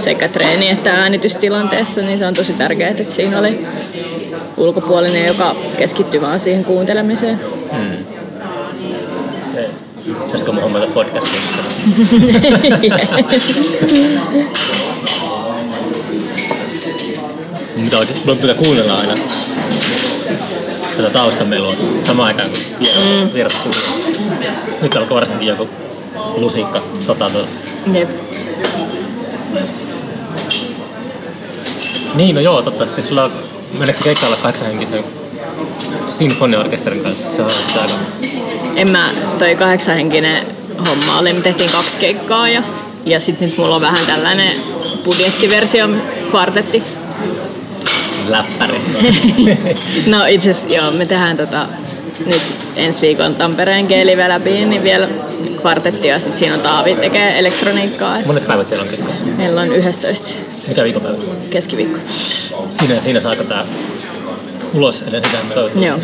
Sekä 0.00 0.28
treeni- 0.28 0.70
että 0.70 0.90
äänitystilanteessa, 0.94 2.00
niin 2.00 2.18
se 2.18 2.26
on 2.26 2.34
tosi 2.34 2.52
tärkeää, 2.52 2.90
että 2.90 3.12
siinä 3.12 3.38
oli 3.38 3.58
ulkopuolinen, 4.56 5.26
joka 5.26 5.56
keskittyi 5.78 6.20
vaan 6.20 6.40
siihen 6.40 6.64
kuuntelemiseen. 6.64 7.40
Okei. 7.52 8.15
Pitäisikö 10.06 10.52
mun 10.52 10.62
hommata 10.62 10.86
podcastissa? 10.86 11.58
Mitä 17.76 17.98
oikein? 17.98 18.18
Mulla 18.24 18.38
pitää 18.40 18.54
kuunnella 18.54 18.98
aina 18.98 19.14
tätä 20.96 21.10
taustamelua 21.10 21.72
samaan 22.00 22.26
aikaan 22.26 22.50
kuin 22.50 22.62
vieras, 22.80 23.34
vieras 23.34 23.54
puhuu. 23.54 24.14
Nyt 24.82 24.96
alkoi 24.96 25.14
varsinkin 25.14 25.48
joku 25.48 25.68
lusikka 26.36 26.82
sota 27.00 27.30
tuolla. 27.30 27.48
Jep. 27.92 28.10
Niin, 32.14 32.34
no 32.34 32.40
joo, 32.40 32.62
totta. 32.62 32.86
Sitten 32.86 33.04
sulla 33.04 33.24
on, 33.24 33.32
meneekö 33.78 33.98
se 33.98 34.04
keikkailla 34.04 34.36
kahdeksanhenkisen 34.36 35.04
sinfoniaorkesterin 36.08 37.00
kanssa? 37.02 37.30
Se 37.30 37.42
on 37.42 37.48
aika... 37.80 37.94
En 38.76 38.88
mä, 38.88 39.10
toi 39.38 39.54
kahdeksanhenkinen 39.54 40.46
homma 40.88 41.18
oli, 41.18 41.32
me 41.32 41.40
tehtiin 41.40 41.70
kaksi 41.70 41.96
keikkaa 41.96 42.48
ja, 42.48 42.62
ja 43.04 43.20
sitten 43.20 43.48
nyt 43.48 43.58
mulla 43.58 43.74
on 43.74 43.80
vähän 43.80 44.06
tällainen 44.06 44.56
budjettiversio, 45.04 45.88
kvartetti. 46.30 46.82
läppäri. 48.28 48.80
No 50.06 50.26
itse 50.26 50.50
asiassa 50.50 50.74
joo, 50.76 50.90
me 50.90 51.06
tehdään 51.06 51.36
tota, 51.36 51.66
nyt 52.26 52.42
ensi 52.76 53.00
viikon 53.02 53.34
Tampereen 53.34 53.86
Geelive 53.86 54.28
läpi, 54.28 54.50
niin 54.50 54.82
vielä 54.82 55.08
kvartetti 55.60 56.08
ja 56.08 56.18
sitten 56.20 56.38
siinä 56.38 56.54
on 56.54 56.60
Taavi 56.60 56.94
tekee 56.94 57.38
elektroniikkaa. 57.38 58.18
Et 58.18 58.26
Mones 58.26 58.44
päivät 58.44 58.68
teillä 58.68 58.82
on 58.82 58.88
keikassa? 58.88 59.24
meillä 59.24 59.60
on 59.60 59.72
11 59.72 60.30
Mikä 60.68 60.84
viikonpäivä? 60.84 61.16
keskiviikko. 61.50 61.98
Siinä, 62.70 63.00
siinä 63.00 63.20
saako 63.20 63.44
tää 63.44 63.64
ulos 64.74 65.02
ennen 65.02 65.22
sitä. 65.24 65.36
Joo. 65.86 65.98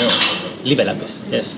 Joo. 0.00 0.10
Live 0.64 0.86
läpis, 0.86 1.24
yes. 1.32 1.56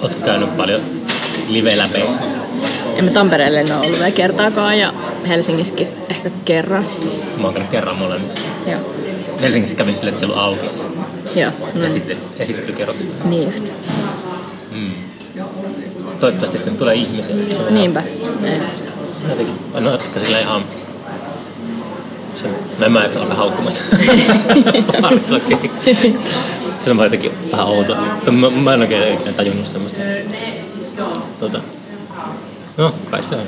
Oot, 0.00 0.14
käynyt 0.24 0.56
paljon 0.56 0.80
live 1.48 1.76
läpeissä? 1.78 2.22
Emme 2.96 3.10
Tampereelle 3.10 3.60
en 3.60 3.72
ole 3.72 3.80
ollut 3.86 3.98
vielä 3.98 4.10
kertaakaan 4.10 4.78
ja 4.78 4.94
Helsingissäkin 5.28 5.88
ehkä 6.08 6.30
kerran. 6.44 6.86
Mä 7.36 7.44
oon 7.44 7.52
käynyt 7.54 7.70
kerran 7.70 7.96
molemmissa. 7.96 8.40
Joo. 8.66 8.80
Helsingissä 9.40 9.76
kävin 9.76 9.96
silleen, 9.96 10.08
että 10.14 10.18
siellä 10.18 10.36
on 10.36 10.42
auki. 10.42 10.66
Joo. 11.36 11.50
No, 11.74 11.82
Ja 11.82 11.88
sitten 11.88 12.18
esittelykerrot. 12.38 12.96
niin 13.24 13.42
just. 13.46 13.64
Toivottavasti 16.20 16.58
sen 16.58 16.76
tulee 16.76 16.94
ihmisiä. 16.94 17.34
Se 17.34 17.70
Niinpä. 17.70 18.02
Ei. 18.44 18.58
Jotenkin, 19.28 19.54
no 19.80 19.94
ehkä 19.94 20.20
sillä 20.20 20.40
ihan... 20.40 20.64
Se, 22.40 22.48
mä 22.78 22.86
en 22.86 22.92
mä 22.92 23.02
jaksa 23.02 23.20
alkaa 23.20 23.36
haukkumasta. 23.36 23.80
se 25.22 25.34
on 25.34 25.40
okei. 25.42 25.70
Se 26.78 26.90
on 26.90 26.96
vaan 26.96 27.06
jotenkin 27.06 27.32
vähän 27.52 27.66
outo. 27.66 27.96
Mä, 28.30 28.50
mä 28.50 28.74
en 28.74 28.80
oikein 28.80 29.14
ikinä 29.14 29.32
tajunnut 29.32 29.66
semmoista. 29.66 30.00
Tota. 31.40 31.60
No, 32.76 32.94
kai 33.10 33.22
se 33.22 33.34
on. 33.36 33.42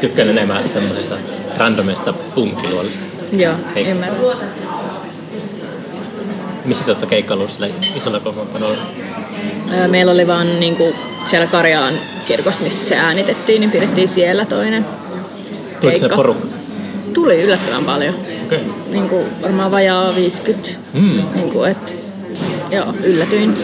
Tykkään 0.00 0.28
enemmän 0.28 0.70
semmosesta 0.70 1.14
randomista 1.56 2.12
punkkiluolista. 2.12 3.04
Joo, 3.32 3.54
Hei. 3.74 3.86
ymmärrän. 3.86 4.20
Missä 6.64 6.84
te 6.84 6.90
olette 6.90 7.06
keikkaillut 7.06 7.50
sillä 7.50 7.68
isolla 7.96 8.20
kokoonpanolla? 8.20 8.76
Meillä 9.88 10.12
oli 10.12 10.26
vaan 10.26 10.60
niinku 10.60 10.94
siellä 11.24 11.46
Karjaan 11.46 11.94
kirkossa, 12.26 12.62
missä 12.62 12.88
se 12.88 12.96
äänitettiin, 12.96 13.60
niin 13.60 13.70
pidettiin 13.70 14.08
siellä 14.08 14.44
toinen 14.44 14.86
Tuliko 15.80 15.98
se 15.98 16.08
porukka? 16.08 16.46
Tuli 17.14 17.42
yllättävän 17.42 17.84
paljon. 17.84 18.14
Okei. 18.46 18.60
Niin 18.90 19.08
kuin 19.08 19.42
varmaan 19.42 19.70
vajaa 19.70 20.14
50. 20.16 20.68
Mm. 20.92 21.22
Niin 21.34 21.50
kuin, 21.52 21.70
et, 21.70 21.96
joo, 22.70 22.86
yllätyin. 23.04 23.54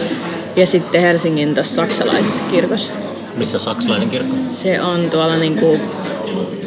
Ja 0.55 0.67
sitten 0.67 1.01
Helsingin 1.01 1.53
tuossa 1.53 1.75
saksalaisessa 1.75 2.43
kirkossa. 2.51 2.93
Missä 3.35 3.59
saksalainen 3.59 4.09
kirkko? 4.09 4.35
Se 4.47 4.81
on 4.81 5.09
tuolla 5.11 5.35
niin 5.35 5.57
kuin 5.57 5.81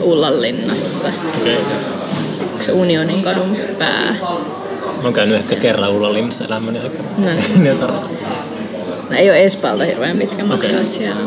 Ullanlinnassa. 0.00 1.12
Okei. 1.40 1.58
Onko 2.52 2.62
se 2.62 2.72
Unionin 2.72 3.22
kadun 3.22 3.56
pää? 3.78 4.16
Mä 4.96 5.04
oon 5.04 5.12
käynyt 5.12 5.36
ehkä 5.36 5.56
kerran 5.56 5.90
Ullanlinnassa 5.90 6.44
elämäni 6.44 6.78
aikana. 6.78 7.08
No. 7.18 7.30
No, 9.10 9.16
ei 9.16 9.30
ole 9.30 9.42
Espalta 9.42 9.84
hirveän 9.84 10.18
pitkä 10.18 10.44
matka 10.44 10.66
okay. 10.66 10.84
siellä. 10.84 11.20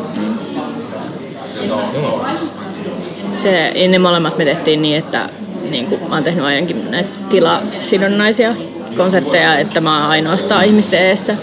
Se, 3.44 3.72
ja 3.76 3.88
ne 3.88 4.00
molemmat 4.00 4.38
me 4.38 4.46
tehtiin 4.46 4.82
niin, 4.82 4.98
että 4.98 5.30
niin 5.70 5.86
kuin 5.86 6.02
mä 6.10 6.16
oon 6.16 6.24
tehnyt 6.24 6.46
aiemmin 6.46 6.92
näitä 6.92 7.10
tilasidonnaisia 7.30 8.56
konsertteja, 8.98 9.58
että 9.60 9.82
mä 9.82 10.02
oon 10.02 10.10
ainoastaan 10.12 10.66
ihmisten 10.66 11.00
eessä 11.06 11.36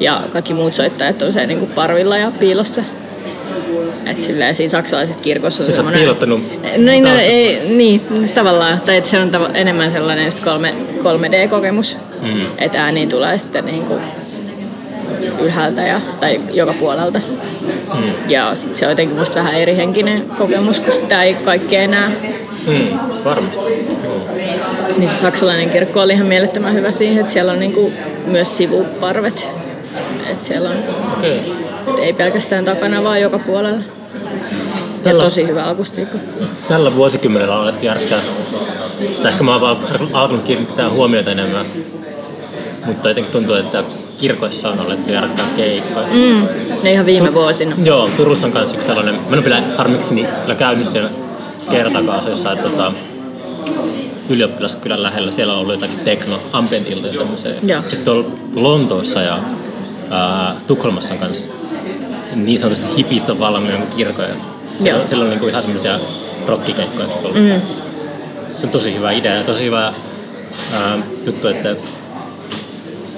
ja 0.00 0.22
kaikki 0.32 0.54
muut 0.54 0.74
soittajat 0.74 1.22
on 1.22 1.32
se 1.32 1.46
niin 1.46 1.58
kuin 1.58 1.70
parvilla 1.70 2.18
ja 2.18 2.32
piilossa. 2.40 2.82
Et 4.06 4.20
silleen 4.20 4.54
siinä 4.54 4.70
saksalaisessa 4.70 5.20
kirkossa 5.20 5.60
on 5.60 5.64
Siis 5.64 5.68
oot 5.68 5.76
semmoinen... 5.76 6.00
piilottanut 6.00 6.40
No, 6.76 6.90
niin, 6.90 7.04
no, 7.04 7.10
ei, 7.18 7.68
niin, 7.68 8.02
tavallaan. 8.34 8.80
Tai 8.80 8.96
että 8.96 9.10
se 9.10 9.18
on 9.18 9.28
tava- 9.28 9.50
enemmän 9.56 9.90
sellainen 9.90 10.24
just 10.24 10.40
3, 10.40 10.74
3D-kokemus. 10.98 11.96
Mm. 12.22 12.40
Että 12.58 12.84
ääni 12.84 13.06
tulee 13.06 13.38
sitten 13.38 13.66
niin 13.66 13.82
kuin 13.82 14.00
ylhäältä 15.40 15.82
ja, 15.82 16.00
tai 16.20 16.40
joka 16.52 16.72
puolelta. 16.72 17.20
Mm. 17.94 18.12
Ja 18.28 18.54
sitten 18.54 18.74
se 18.74 18.86
on 18.86 18.92
jotenkin 18.92 19.16
musta 19.18 19.34
vähän 19.34 19.54
eri 19.54 19.76
henkinen 19.76 20.24
kokemus, 20.38 20.80
kun 20.80 20.92
sitä 20.92 21.22
ei 21.22 21.34
kaikkea 21.34 21.88
näe. 21.88 22.10
Mm, 22.66 22.98
varmasti. 23.24 23.60
Niin 24.96 25.08
se 25.08 25.14
saksalainen 25.14 25.70
kirkko 25.70 26.00
oli 26.00 26.12
ihan 26.12 26.26
mielettömän 26.26 26.74
hyvä 26.74 26.90
siihen, 26.90 27.18
että 27.20 27.32
siellä 27.32 27.52
on 27.52 27.58
niinku 27.58 27.92
myös 28.26 28.56
sivuparvet. 28.56 29.48
Että 30.26 30.44
siellä 30.44 30.70
on, 30.70 30.76
Okei. 31.16 31.52
et 31.88 31.98
ei 31.98 32.12
pelkästään 32.12 32.64
takana, 32.64 33.02
vaan 33.04 33.20
joka 33.20 33.38
puolella. 33.38 33.78
Ja 33.78 35.04
Tällä- 35.04 35.22
tosi 35.24 35.46
hyvä 35.46 35.68
akustiikka. 35.68 36.18
Tällä 36.68 36.96
vuosikymmenellä 36.96 37.54
on 37.56 37.62
alettu 37.62 37.86
järkkää. 37.86 38.18
Ehkä 39.28 39.42
mä 39.44 39.52
oon 39.52 39.60
vaan 39.60 39.76
alkanut 40.12 40.44
kiinnittää 40.44 40.90
huomiota 40.90 41.30
enemmän. 41.30 41.66
Mutta 42.86 43.08
jotenkin 43.08 43.32
tuntuu, 43.32 43.54
että 43.54 43.84
kirkoissa 44.20 44.68
on 44.68 44.80
alettu 44.80 45.12
järkkää 45.12 45.46
keikkoja. 45.56 46.06
Mm, 46.06 46.46
ne 46.82 46.92
ihan 46.92 47.06
viime 47.06 47.34
vuosina. 47.34 47.76
Joo, 47.84 48.10
Turussa 48.16 48.46
on 48.46 48.52
kanssa 48.52 48.76
yksi 48.76 48.86
sellainen. 48.86 49.14
Mä 49.14 49.20
en 49.28 49.34
ole 49.34 49.44
vielä 49.44 49.62
harmikseni 49.76 50.26
kyllä 50.42 50.54
käynyt 50.54 50.86
siellä 50.86 51.10
kertakaan 51.70 52.28
jossain 52.28 52.58
tota, 52.58 52.92
ylioppilaskylän 54.28 55.02
lähellä. 55.02 55.32
Siellä 55.32 55.52
on 55.52 55.58
ollut 55.58 55.74
jotakin 55.74 55.98
tekno, 55.98 56.38
ambient 56.52 56.90
iltoja 56.90 57.18
tämmöisiä. 57.18 57.54
Joo. 57.62 57.80
Sitten 57.80 58.04
tuolla 58.04 58.30
Lontoossa 58.54 59.22
ja 59.22 59.38
ää, 60.10 60.56
Tukholmassa 60.66 61.14
on 61.14 61.20
kanssa 61.20 61.48
niin 62.36 62.58
sanotusti 62.58 62.96
hipit 62.96 63.30
on 63.30 63.66
jonkun 63.70 63.96
kirkoja. 63.96 64.28
Siellä, 64.68 64.98
Joo. 64.98 65.08
siellä 65.08 65.24
on 65.24 65.30
niinku 65.30 65.46
ihan 65.46 65.62
semmoisia 65.62 65.98
rockikeikkoja. 66.46 67.08
Mm. 67.08 67.60
Se 68.50 68.66
on 68.66 68.72
tosi 68.72 68.94
hyvä 68.94 69.12
idea 69.12 69.34
ja 69.34 69.44
tosi 69.44 69.64
hyvä 69.64 69.92
ää, 70.80 70.98
juttu, 71.26 71.48
että 71.48 71.76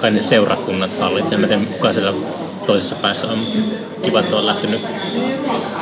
kai 0.03 0.11
ne 0.11 0.21
seurakunnat 0.23 0.99
hallitsee. 0.99 1.37
Mä 1.37 1.47
en 1.47 1.49
tiedä, 1.49 1.73
kuka 1.73 1.93
siellä 1.93 2.13
toisessa 2.65 2.95
päässä 2.95 3.27
on. 3.27 3.39
Kiva, 4.01 4.19
että 4.19 4.35
on 4.35 4.45
lähtenyt 4.45 4.81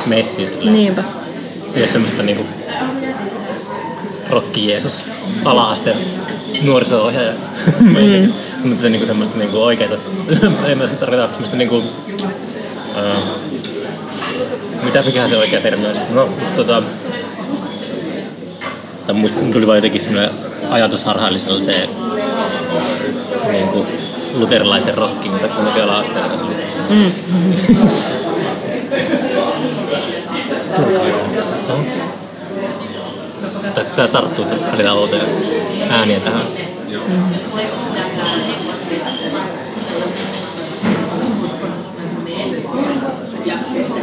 messiin. 0.06 0.48
silleen. 0.48 0.72
Niinpä. 0.72 1.04
Ja 1.76 1.86
semmoista 1.86 2.22
niinku 2.22 2.46
rokki 4.30 4.68
Jeesus 4.68 5.04
ala-asteen 5.44 5.96
nuoriso-ohjaaja. 6.64 7.32
Mm. 7.80 8.32
Mutta 8.64 8.88
niinku 8.88 9.06
semmoista 9.06 9.38
niinku 9.38 9.62
oikeita, 9.62 9.94
ei 10.68 10.74
myös 10.74 10.92
tarvita 10.92 11.28
semmoista 11.28 11.56
niinku, 11.56 11.82
ää, 12.96 13.16
mitä 14.82 15.02
mikä 15.02 15.28
se 15.28 15.36
oikea 15.36 15.60
termi 15.60 15.86
on? 15.86 15.96
No, 16.10 16.28
tota, 16.56 16.82
tai 19.06 19.14
muista, 19.14 19.40
tuli 19.52 19.66
vaan 19.66 19.78
jotenkin 19.78 20.00
semmoinen 20.00 20.30
ajatusharha, 20.70 21.28
eli 21.28 21.38
sellaiseen 21.38 21.88
niin 23.50 23.68
kuin, 23.68 23.86
luterilaisen 24.34 24.94
rockin, 24.94 25.32
mutta 25.32 25.48
kun 25.48 25.64
me 25.64 25.82
ala-asteella 25.82 26.36
se 26.36 26.44
oli 26.44 26.54
tässä. 26.54 26.82
Mm. 26.90 27.12
Tämä 33.96 34.08
tarttuu 34.08 34.44
välillä 34.72 34.92
outoja 34.92 35.22
ääniä 35.90 36.20
tähän. 36.20 36.46
Mm. 37.08 37.34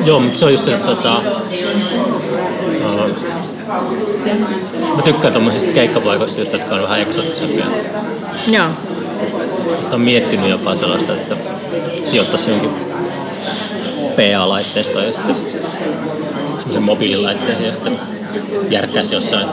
Joo, 0.06 0.20
mutta 0.20 0.38
se 0.38 0.46
on 0.46 0.52
just 0.52 0.66
se, 0.66 0.74
että 0.74 0.88
tota, 0.88 1.18
uh, 1.18 3.10
mä 4.96 5.02
tykkään 5.04 5.34
tommosista 5.34 5.72
keikkapaikoista, 5.74 6.40
just, 6.42 6.54
jotka 6.54 6.76
on 6.76 6.82
vähän 6.82 7.02
eksoottisempia. 7.02 7.66
Joo. 8.52 8.70
Olen 9.88 10.02
miettinyt 10.02 10.50
jopa 10.50 10.76
sellaista, 10.76 11.14
että 11.14 11.36
sijoittaisi 12.04 12.50
jonkin 12.50 12.70
PA-laitteistoon 14.16 15.06
ja 15.06 15.14
sitten 15.14 15.36
semmoisen 16.58 16.84
mobiililaitteeseen 16.84 17.68
ja 17.68 17.74
sitten 17.74 18.00
järkkäisi 18.70 19.16
jossain 19.16 19.46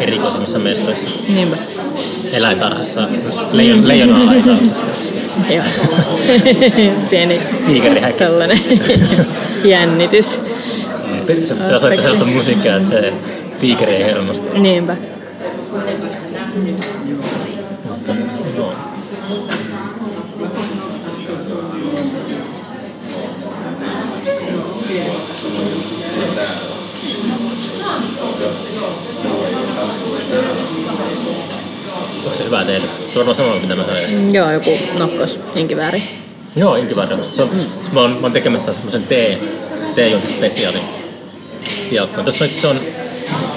erikoisemmissa 0.00 0.58
mestoissa. 0.58 1.06
Niinpä. 1.34 1.56
Eläintarhassa, 2.32 3.02
leijon, 3.52 3.88
leijonan 3.88 4.28
aitauksessa. 4.28 4.86
Joo. 5.54 5.64
Pieni 7.10 7.40
Tiikerihäkissä. 7.66 8.24
tällainen 8.24 8.60
jännitys. 9.64 10.30
Se 10.30 11.54
pitää 11.54 11.78
soittaa 11.78 12.02
sellaista 12.02 12.24
musiikkia, 12.24 12.76
että 12.76 12.88
se 12.88 13.12
tiikeri 13.60 13.94
ei 13.94 14.04
hermostu. 14.04 14.58
Niinpä. 14.58 14.96
Onko 32.32 32.42
se 32.42 32.44
hyvä 32.44 32.64
tehdä? 32.64 32.86
Se 33.06 33.18
on 33.18 33.26
varmaan 33.26 33.34
sama, 33.34 33.54
mitä 33.54 33.76
mä 33.76 33.84
sanoin. 33.84 34.34
Joo, 34.34 34.50
joku 34.50 34.78
nokkos 34.98 35.40
inkivääri. 35.54 36.02
Joo, 36.56 36.76
Inkivado. 36.76 37.18
Se 37.32 37.42
on, 37.42 37.48
mm. 37.52 37.60
mä, 37.92 38.00
oon, 38.00 38.10
mä 38.12 38.18
oon 38.22 38.32
tekemässä 38.32 38.72
semmoisen 38.72 39.02
tee, 39.02 39.38
teejuontispesiaalin 39.94 40.80
piakkoon. 41.90 42.24
Tässä 42.24 42.44
on 42.44 42.50
itse 42.50 42.66
on, 42.66 42.80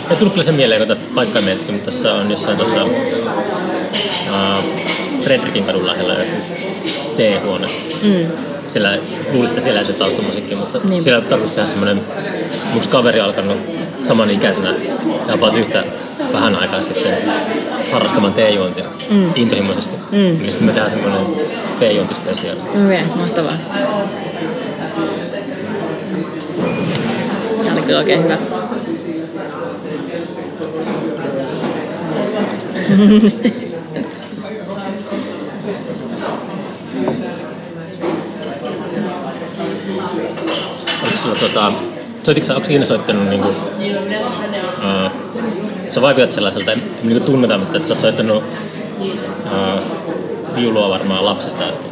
ei 0.10 0.15
tullut 0.15 0.34
kyllä 0.34 0.44
sen 0.44 0.55
mieleen, 0.55 0.79
kun 0.82 0.88
tätä 0.88 1.01
paikkaa 1.15 1.41
mietitty, 1.41 1.72
mutta 1.72 1.91
tässä 1.91 2.13
on 2.13 2.32
jossain 2.32 2.58
tuossa 2.58 2.84
uh, 2.84 2.91
Fredrikin 5.22 5.63
kadun 5.63 5.88
lähellä 5.88 6.13
joku 6.13 6.36
teehuone. 7.17 7.67
Mm. 8.01 8.27
Siellä, 8.67 8.98
luulisin, 9.32 9.53
että 9.53 9.62
siellä 9.62 9.79
ei 9.79 9.86
se 9.86 9.94
taustamusiikki, 9.94 10.55
mutta 10.55 10.79
Niin. 10.89 11.03
siellä 11.03 11.22
tarvitsisi 11.22 11.55
tehdä 11.55 11.70
semmoinen, 11.70 12.01
mun 12.74 12.84
kaveri 12.89 13.20
alkanut 13.20 13.58
samanikäisenä 14.03 14.74
ja 15.27 15.34
about 15.34 15.58
yhtä 15.58 15.84
vähän 16.34 16.55
aikaa 16.55 16.82
sitten 16.82 17.17
harrastamaan 17.92 18.34
teejuontia 18.34 18.86
mm. 19.10 19.32
intohimoisesti. 19.36 19.96
Mm. 20.12 20.18
Niin 20.18 20.51
sitten 20.51 20.65
me 20.65 20.72
tehdään 20.72 20.92
semmoinen 20.92 21.25
teejuontispesiaali. 21.80 22.60
Okei, 22.60 22.84
okay, 22.84 23.18
mahtavaa. 23.18 23.54
Tämä 27.63 27.75
oli 27.75 27.82
kyllä 27.86 28.00
oikein 28.00 28.24
hyvä. 28.24 28.38
Oliko 41.04 41.17
sulla 41.17 41.36
tota, 41.36 41.74
soititko 42.24 42.48
sä, 42.48 42.56
onko 42.56 42.67
ikinä 42.67 42.86
soittanut 42.86 43.30
niinku, 43.30 43.50
sä 45.95 46.01
vaikutat 46.01 46.31
sellaiselta, 46.31 46.71
en 46.71 46.81
niinku 47.03 47.25
tunneta, 47.25 47.58
mutta 47.58 47.77
että 47.77 47.88
sä 47.88 47.93
oot 47.93 48.01
soittanut 48.01 48.43
uh, 49.45 49.79
viulua 50.55 50.89
varmaan 50.89 51.25
lapsesta 51.25 51.65
asti. 51.65 51.88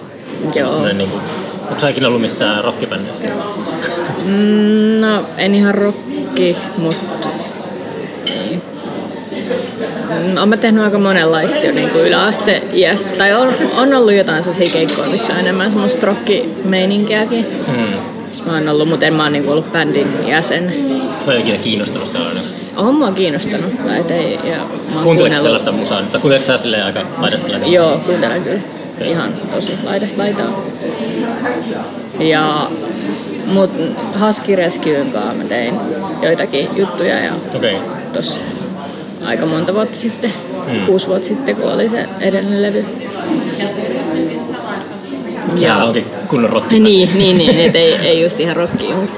Joo. 0.56 0.70
Sellainen 0.70 0.98
Niinku, 0.98 1.18
onko 1.62 1.80
sä 1.80 1.90
ikinä 1.90 2.08
ollut 2.08 2.22
missään 2.22 2.64
rockibändissä? 2.64 3.28
Mm, 4.26 5.02
no, 5.02 5.26
en 5.38 5.56
ihan 5.56 5.76
rokki, 5.76 6.58
mutta 6.78 7.28
niin. 8.26 8.62
Mm, 10.10 10.38
Olen 10.38 10.50
mä 10.50 10.58
tehnyt 10.58 10.84
aika 10.84 11.00
monenlaista 11.00 11.66
jo 11.66 11.74
niin 11.74 11.90
kuin 11.90 12.06
yläaste 12.06 12.64
yes. 12.78 13.14
Tai 13.18 13.34
on, 13.34 13.50
on 13.78 13.94
ollut 13.94 14.14
jotain 14.14 14.44
sellaisia 14.44 14.74
keikkoja, 14.74 15.10
missä 15.10 15.34
on 15.34 15.40
enemmän 15.40 15.72
semmoista 15.72 16.08
rockimeininkiäkin. 16.08 17.46
Hmm. 17.76 18.46
Mä 18.46 18.54
oon 18.54 18.70
ollut, 18.70 18.90
mutta 18.90 19.06
en 19.06 19.14
mä 19.14 19.24
oon 19.24 19.34
niin 19.34 19.50
ollut 19.50 19.72
bändin 19.72 20.28
jäsen. 20.28 20.74
Se 21.26 21.32
on 21.32 21.38
ikinä 21.38 21.58
kiinnostunut 21.58 22.10
sellainen. 22.10 22.44
On 22.76 22.96
mua 22.96 23.12
kiinnostanut. 23.12 23.86
Tai 23.86 24.00
et 24.00 24.12
ei, 24.12 24.40
ja 24.44 24.58
kuunnellut- 25.04 25.34
sellaista 25.42 25.72
musaa? 25.72 25.98
Tai 26.02 26.22
kuunteleeko 26.22 26.46
sä 26.46 26.58
silleen 26.58 26.86
aika 26.86 27.00
laidasta 27.18 27.50
laitaan? 27.52 27.72
Joo, 27.72 27.98
kuuntelen 27.98 28.44
kyllä. 28.44 28.60
Ihan 29.02 29.34
tosi 29.56 29.78
laidasta 29.86 30.22
laitaa. 30.22 30.48
Ja, 32.20 32.68
mut 33.46 33.70
Husky 34.28 34.56
Rescuen 34.56 35.12
kanssa 35.12 35.34
mä 35.34 35.44
tein 35.44 35.74
joitakin 36.22 36.68
juttuja 36.78 37.20
ja. 37.20 37.32
Okay. 37.56 37.76
tossa 38.14 38.40
aika 39.26 39.46
monta 39.46 39.74
vuotta 39.74 39.98
sitten, 39.98 40.32
Mm. 40.68 40.74
mm. 40.80 40.86
kuusi 40.86 41.08
vuotta 41.08 41.28
sitten, 41.28 41.56
kun 41.56 41.72
oli 41.72 41.90
se 41.90 42.06
edellinen 42.20 42.62
levy. 42.62 42.86
Sehän 45.56 45.84
onkin 45.84 46.06
kunnon 46.28 46.50
rotti. 46.52 46.80
Niin, 46.80 47.10
niin, 47.18 47.38
niin 47.38 47.60
et 47.60 47.76
ei, 47.76 47.96
ei 47.96 48.24
just 48.24 48.40
ihan 48.40 48.56
rockia, 48.56 48.96
mutta 48.96 49.14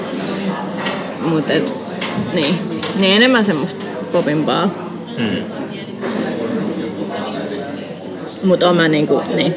mut 1.22 1.50
et, 1.50 1.74
niin. 2.34 2.75
Niin 3.00 3.16
enemmän 3.16 3.46
semmoista 3.46 3.86
popimpaa. 4.12 4.70
Mm. 5.18 5.26
Mutta 8.44 8.74
mä 8.76 8.88
niinku, 8.88 9.22
niin, 9.36 9.56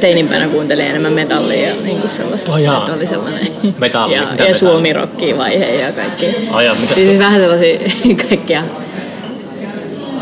teinimpänä 0.00 0.48
kuuntelin 0.48 0.86
enemmän 0.86 1.12
metallia 1.12 1.68
ja 1.68 1.74
niinku 1.84 2.08
sellaista. 2.08 2.52
Oh 2.52 2.58
jaa. 2.58 2.88
oli 2.96 3.06
sellainen. 3.06 3.46
Metalli, 3.78 4.14
ja, 4.14 4.20
mitä 4.20 4.32
ja 4.32 4.36
metalli? 4.36 4.54
suomi 4.54 4.92
vaihe 5.38 5.74
ja 5.74 5.92
kaikki. 5.92 6.26
Ai 6.52 6.64
jaa, 6.64 6.74
mitäs 6.74 6.94
siis 6.94 7.08
se- 7.08 7.18
vähän 7.18 7.40
sellaisia 7.40 7.78
kaikkia. 8.28 8.62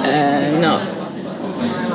Öö, 0.07 0.59
no, 0.61 0.81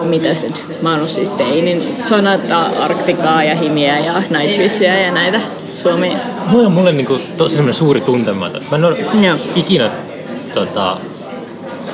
mitäs 0.04 0.43
nyt? 0.43 0.63
Mä 0.82 0.89
oon 0.89 0.97
ollut 0.97 1.12
siis 1.12 1.30
teinin 1.30 1.84
Sonata, 2.10 2.62
Arktikaa 2.80 3.43
ja 3.43 3.56
Himiä 3.56 3.99
ja 3.99 4.23
Nightwishia 4.30 4.99
ja 4.99 5.12
näitä 5.12 5.39
Suomi. 5.76 6.17
Moi 6.47 6.65
on 6.65 6.71
mulle 6.71 6.91
niinku 6.91 7.19
tosi 7.38 7.56
semmoinen 7.56 7.73
suuri 7.73 8.02
tuntematon. 8.02 8.62
Mä 8.71 8.78
en 8.78 8.86
ole 8.86 8.97
Joo. 9.28 9.38
ikinä 9.56 9.91
tota, 10.53 10.97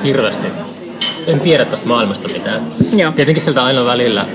hirveästi, 0.04 0.46
en 1.26 1.40
tiedä 1.40 1.64
tästä 1.64 1.88
maailmasta 1.88 2.28
mitään. 2.28 2.62
Joo. 2.92 3.12
Tietenkin 3.12 3.42
sieltä 3.42 3.64
aina 3.64 3.84
välillä 3.84 4.26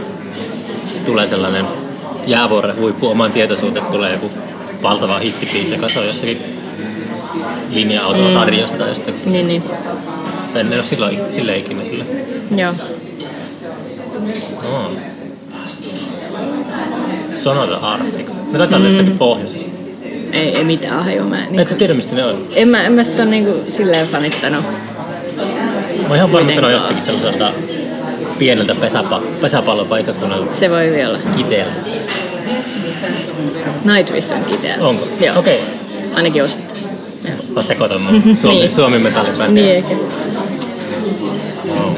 tulee 1.06 1.28
sellainen 1.28 1.66
jäävuoren 2.28 2.78
huippu 2.78 3.08
omaan 3.08 3.32
tietoisuuteen, 3.32 3.86
tulee 3.86 4.12
joku 4.12 4.32
valtava 4.84 5.20
hittibiisi, 5.20 5.74
joka 5.74 5.90
se 5.90 6.00
on 6.00 6.08
jossakin 6.08 6.42
linja-autolla 7.70 8.30
mm. 8.30 8.36
tarjosta 8.36 8.78
tai 8.78 8.90
jostakin. 8.90 9.32
Niin, 9.32 9.48
niin. 9.48 9.64
En 10.56 10.68
ole 10.68 10.84
silloin, 10.84 11.20
silleen 11.32 11.60
ikinä 11.60 11.82
kyllä. 11.84 12.06
Joo. 12.56 12.74
No. 14.64 14.92
Sonata 17.36 17.76
Arctic. 17.76 18.28
Ne 18.52 18.58
taitaa 18.58 18.80
jostakin 18.80 19.18
pohjoisesta. 19.18 19.35
Ei, 20.36 20.56
ei 20.58 20.64
mitään 20.64 21.04
hajua. 21.04 21.24
Mä, 21.26 21.46
Et 21.62 21.70
sä 21.70 21.76
tiedä, 21.76 21.94
mistä 21.94 22.16
ne 22.16 22.26
on? 22.26 22.48
en 22.56 22.68
mä, 22.68 22.84
en 22.84 22.92
mä 22.94 23.04
sitä 23.04 23.22
ole 23.24 23.32
niinku 23.32 23.52
silleen 23.70 24.08
fanittanut. 24.08 24.64
Mä 26.02 26.08
oon 26.08 26.16
ihan 26.16 26.32
varma, 26.32 26.50
että 26.50 26.62
ne 26.62 26.68
on 26.68 26.74
jostakin 26.74 27.02
sellaiselta 27.02 27.54
pieneltä 28.40 28.76
pesäpa, 28.76 29.22
pesäpallopaikkakunnalta 29.42 30.54
Se 30.54 30.70
voi 30.70 31.06
olla. 31.06 31.18
kiteeltä. 31.38 31.72
Nightwish 33.86 34.34
on 34.34 34.44
kipeä. 34.46 34.76
Onko? 34.80 35.08
Joo. 35.26 35.40
Okei. 35.40 35.62
Ainakin 36.16 36.44
osittain. 36.44 36.82
Mä 37.56 37.62
sekoitan 37.62 38.02
mun 38.02 38.22
Suomi, 38.38 38.56
Niin. 38.60 38.72
Suomi 38.72 39.00
metallibändiä. 39.00 39.64
Niin. 39.74 39.86
Wow. 41.68 41.96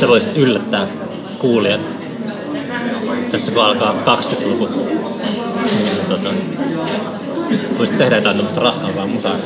Sä 0.00 0.08
voisit 0.08 0.36
yllättää 0.36 0.86
kuulijat. 1.38 1.80
Tässä 3.34 3.52
kun 3.52 3.64
alkaa 3.64 3.94
20-luku, 4.06 4.66
niin 4.66 5.00
tota, 6.08 6.28
voisit 7.78 7.98
tehdä 7.98 8.16
jotain 8.16 8.36
tämmöistä 8.36 8.60
raskaampaa 8.60 9.06
musaa. 9.06 9.36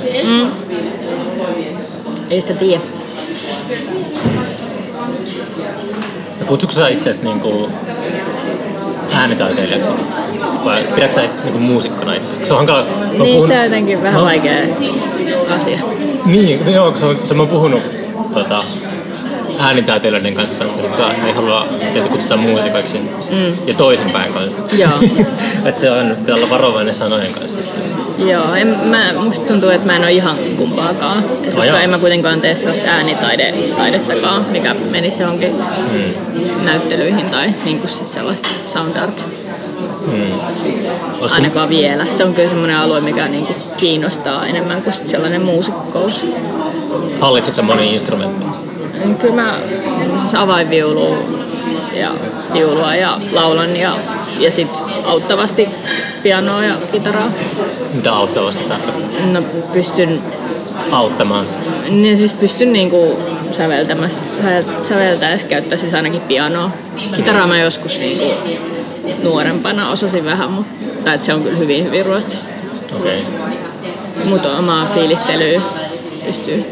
Ei 2.30 2.40
sitä 2.40 2.54
tiedä. 2.54 2.82
Ja 6.40 6.46
kutsuko 6.46 6.72
sä 6.72 6.88
itse 6.88 7.10
asiassa 7.10 7.28
niinku 7.28 7.70
äänitaiteilijaksi? 9.14 9.92
Vai 10.64 10.84
pidätkö 10.94 11.14
sä 11.14 11.28
niin 11.44 11.62
muusikkona 11.62 12.14
itse? 12.14 12.46
Se 12.46 12.52
on 12.52 12.58
hankala. 12.58 12.82
Niin, 12.82 13.34
puhun... 13.34 13.48
se 13.48 13.58
on 13.58 13.64
jotenkin 13.64 14.02
vähän 14.02 14.20
mä... 14.20 14.26
vaikea 14.26 14.54
asia. 15.50 15.78
Niin, 16.26 16.72
joo, 16.72 16.96
se 16.96 17.06
on, 17.06 17.18
se 17.24 17.34
on 17.34 17.48
puhunut 17.48 17.82
tota, 18.34 18.62
äänitaiteilijoiden 19.58 20.34
kanssa, 20.34 20.64
jotka 20.64 21.12
ei 21.26 21.32
halua 21.32 21.66
teitä 21.92 22.08
kutsuta 22.08 22.36
muusikoiksi. 22.36 22.98
Mm. 22.98 23.52
Ja 23.66 23.74
toisinpäin 23.74 24.32
kanssa. 24.32 24.58
Joo. 24.76 24.92
että 25.68 25.80
se 25.80 25.90
on, 25.90 26.16
pitää 26.20 26.34
olla 26.34 26.50
varovainen 26.50 26.94
sanojen 26.94 27.34
kanssa. 27.34 27.58
Joo, 28.18 28.54
en, 28.54 28.76
mä, 28.84 29.12
musta 29.24 29.46
tuntuu, 29.46 29.68
että 29.70 29.86
mä 29.86 29.96
en 29.96 30.02
ole 30.02 30.12
ihan 30.12 30.36
kumpaakaan. 30.56 31.22
Koska 31.54 31.72
oh, 31.72 31.82
en 31.82 31.90
mä 31.90 31.98
kuitenkaan 31.98 32.40
tee 32.40 32.54
sellaista 32.54 32.90
äänitaidettakaan, 32.90 34.44
mikä 34.50 34.74
menisi 34.90 35.22
johonkin 35.22 35.52
mm. 35.92 36.64
näyttelyihin 36.64 37.30
tai 37.30 37.54
niin 37.64 37.78
kuin 37.78 37.90
siis 37.90 38.12
sellaista 38.12 38.48
sound 38.72 38.96
art. 38.96 39.24
Hmm. 40.06 40.40
Ainakaan 41.32 41.68
vielä. 41.68 42.06
Se 42.10 42.24
on 42.24 42.34
kyllä 42.34 42.48
semmoinen 42.48 42.76
alue, 42.76 43.00
mikä 43.00 43.28
niinku 43.28 43.52
kiinnostaa 43.76 44.46
enemmän 44.46 44.82
kuin 44.82 44.94
sellainen 45.04 45.42
muusikkous. 45.42 46.26
Hallitsetko 47.20 47.62
moni 47.62 47.94
instrumentti? 47.94 48.44
Kyllä 49.18 49.34
mä 49.34 49.60
siis 50.20 50.34
avainviulu 50.34 51.16
ja 51.92 52.10
viulua 52.52 52.94
ja 52.94 53.20
laulan 53.32 53.76
ja, 53.76 53.96
ja 54.38 54.50
sit 54.50 54.68
auttavasti 55.04 55.68
pianoa 56.22 56.64
ja 56.64 56.74
kitaraa. 56.92 57.30
Mitä 57.94 58.12
auttavasti 58.12 58.64
tarkoittaa? 58.64 59.26
No 59.32 59.42
pystyn... 59.72 60.18
Auttamaan? 60.90 61.46
Niin 61.88 62.16
siis 62.16 62.32
pystyn 62.32 62.72
niinku 62.72 63.22
säveltämässä, 63.50 64.30
säveltäessä 64.82 65.46
käyttää 65.46 65.78
siis 65.78 65.94
ainakin 65.94 66.20
pianoa. 66.20 66.70
Kitaraa 67.16 67.46
mä 67.46 67.58
joskus 67.58 67.98
niinku 67.98 68.24
nuorempana 69.22 69.90
osasin 69.90 70.24
vähän, 70.24 70.50
mutta 70.52 71.18
se 71.20 71.34
on 71.34 71.42
kyllä 71.42 71.58
hyvin 71.58 71.84
hyvin 71.84 72.06
ruostis. 72.06 72.48
Okei. 72.96 73.18
Okay. 73.18 74.28
Mutta 74.28 74.58
omaa 74.58 74.86
fiilistelyä 74.94 75.60
pystyy 76.26 76.64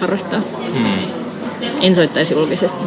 harrastamaan. 0.00 0.48
Hmm. 0.72 1.17
En 1.82 1.94
soittaisi 1.94 2.34
julkisesti. 2.34 2.82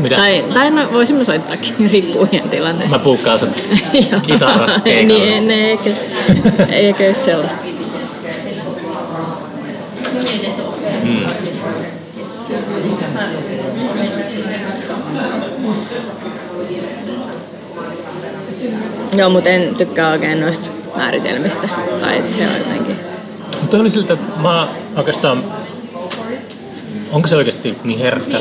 Mitä? 0.00 0.16
Tai, 0.16 0.44
tai 0.54 0.70
no, 0.70 0.82
voisimme 0.92 1.24
soittaakin, 1.24 1.74
riippuu 1.92 2.28
ihan 2.32 2.48
tilanteesta. 2.48 2.98
Mä 2.98 3.04
puukkaan 3.04 3.38
sen 3.38 3.54
kitarasta 4.26 4.80
Niin, 5.06 5.48
ne, 5.48 5.70
eikä, 5.70 5.90
eikä 6.70 7.06
just 7.06 7.24
sellaista. 7.24 7.64
Hmm. 11.02 11.24
Joo, 19.16 19.30
mutta 19.30 19.48
en 19.50 19.74
tykkää 19.74 20.10
oikein 20.10 20.40
noista 20.40 20.70
määritelmistä. 20.96 21.68
Tai 22.00 22.18
että 22.18 22.32
se 22.32 22.42
on 22.42 22.58
jotenkin... 22.58 22.96
Mutta 23.60 23.76
oli 23.76 23.90
siltä, 23.90 24.12
että 24.12 24.40
mä 24.40 24.68
oikeastaan... 24.96 25.44
Onko 27.14 27.28
se 27.28 27.36
oikeasti 27.36 27.78
niin 27.84 27.98
herkkä? 27.98 28.38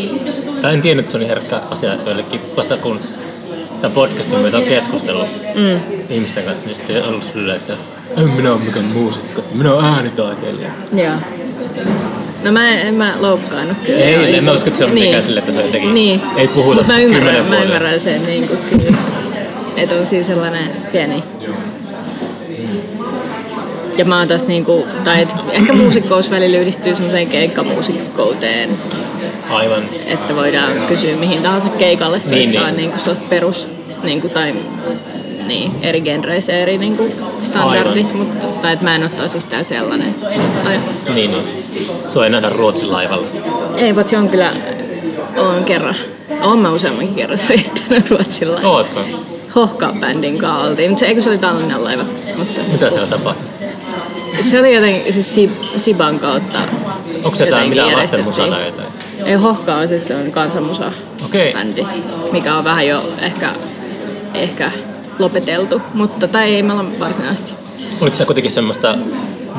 Tai 0.62 0.74
en 0.74 0.82
tiedä, 0.82 1.00
että 1.00 1.12
se 1.12 1.18
on 1.18 1.20
niin 1.20 1.30
herkkä 1.30 1.62
asia 1.70 1.96
joillekin. 2.06 2.40
Vasta 2.58 2.78
kun 2.78 3.00
tämän 3.82 3.92
podcastin 3.92 4.40
myötä 4.40 4.58
on 4.58 4.64
keskustellut 4.64 5.28
mm. 5.56 5.80
ihmisten 6.10 6.44
kanssa, 6.44 6.68
niin 6.68 6.76
sitten 6.76 7.04
on 7.04 7.10
ollut 7.10 7.24
silleen, 7.24 7.58
että 7.58 7.74
en 8.18 8.30
minä 8.30 8.54
ole 8.54 8.62
mikään 8.62 8.86
muusikko, 8.86 9.44
minä 9.54 9.74
olen 9.74 9.86
äänitaiteilija. 9.86 10.70
Joo. 10.94 11.14
No 12.44 12.52
mä 12.52 12.70
en, 12.70 12.88
en 12.88 12.96
mä 12.96 13.16
loukkaannut 13.20 13.78
kyllä. 13.86 14.00
Ei, 14.00 14.36
en 14.38 14.44
mä 14.44 14.52
usko, 14.52 14.68
että 14.68 14.80
se 14.80 14.86
on 14.86 14.96
niin. 14.96 15.08
mikään 15.08 15.24
sille, 15.24 15.40
että 15.40 15.52
se 15.52 15.60
on 15.60 15.66
jotenkin, 15.66 15.94
niin. 15.94 16.22
ei 16.38 16.48
puhuta 16.48 16.78
Mutta 16.78 16.94
mä 16.94 17.00
ymmärrän, 17.00 17.46
mä 17.46 17.64
ymmärrän 17.64 18.00
sen 18.00 18.26
niin 18.26 18.48
kuin. 18.48 18.60
Että 19.78 19.96
on 19.96 20.06
siis 20.06 20.28
sellainen 20.28 20.72
pieni 20.92 21.24
ja 23.98 24.06
mä 24.06 24.20
oon 24.20 24.28
taas 24.28 24.48
niinku, 24.48 24.88
tai 25.04 25.22
et 25.22 25.36
ehkä 25.52 25.74
muusikkous 25.74 26.32
välillä 26.32 26.58
yhdistyy 26.58 26.96
semmoiseen 26.96 27.28
keikkamuusikkouteen. 27.28 28.70
Aivan. 29.50 29.84
Että 30.06 30.36
voidaan 30.36 30.72
kysyä 30.88 31.16
mihin 31.16 31.42
tahansa 31.42 31.70
keikalle 31.70 32.20
soittaa 32.20 32.38
niin, 32.46 32.62
niin. 32.62 32.76
Niinku 32.76 33.00
sellaista 33.00 33.26
perus, 33.30 33.68
niinku, 34.04 34.30
tai 34.30 34.54
niin, 35.48 35.72
eri 35.82 36.02
genreissä 36.02 36.54
eri 36.54 36.78
niinku 36.78 37.12
standardit, 37.44 38.14
mutta 38.14 38.48
tai 38.62 38.74
että 38.74 38.86
mä 38.86 38.96
en 38.96 39.04
ottaisi 39.04 39.38
yhtään 39.38 39.66
sellainen 39.66 40.16
soittaja. 40.20 40.80
Niin, 41.14 41.32
niin. 41.32 41.44
Se 42.08 42.20
on 42.20 42.32
nähdä 42.32 42.50
Ruotsin 42.50 42.92
laivalla. 42.92 43.28
Ei, 43.78 43.94
mutta 43.94 44.10
se 44.10 44.18
on 44.18 44.30
kyllä, 44.30 44.54
on 45.38 45.64
kerran, 45.64 45.96
oon 46.42 46.60
mä 46.60 46.72
useammankin 46.72 47.16
kerran 47.16 47.40
soittanut 47.48 48.10
Ruotsin 48.10 48.52
laivalla. 48.54 48.78
Ootko? 48.78 49.00
Hohka-bändin 49.56 50.38
kanssa 50.38 50.70
oltiin, 50.70 50.90
mutta 50.90 51.06
eikö 51.06 51.22
se 51.22 51.30
oli 51.30 51.38
Tallinnan 51.38 51.84
laiva? 51.84 52.04
Mutta... 52.38 52.62
Mitä 52.72 52.90
siellä 52.90 53.10
tapahtui? 53.10 53.53
Se 54.50 54.60
oli 54.60 54.76
jotenkin 54.76 55.14
siis 55.14 55.50
Siban 55.78 56.20
kautta. 56.20 56.60
Onko 57.24 57.36
se 57.36 57.46
jotain 57.46 57.70
mitään 57.70 57.94
lastenmusaa 57.94 58.48
tai 58.48 58.66
jotain? 58.66 58.88
Ei, 59.26 59.34
Hohka 59.36 59.76
on 59.76 59.88
siis 59.88 60.08
se 60.08 60.16
on 60.16 60.32
kansanmusa 60.32 60.92
okay. 61.26 61.54
bändi, 61.54 61.86
mikä 62.32 62.56
on 62.56 62.64
vähän 62.64 62.88
jo 62.88 63.14
ehkä, 63.22 63.50
ehkä 64.34 64.72
lopeteltu, 65.20 65.82
mutta 65.94 66.28
tai 66.28 66.56
ei 66.56 66.64
me 66.64 66.74
olla 66.74 66.86
varsinaisesti. 67.00 67.54
Oliko 68.02 68.16
se 68.16 68.26
kuitenkin 68.26 68.52
semmoista 68.52 68.98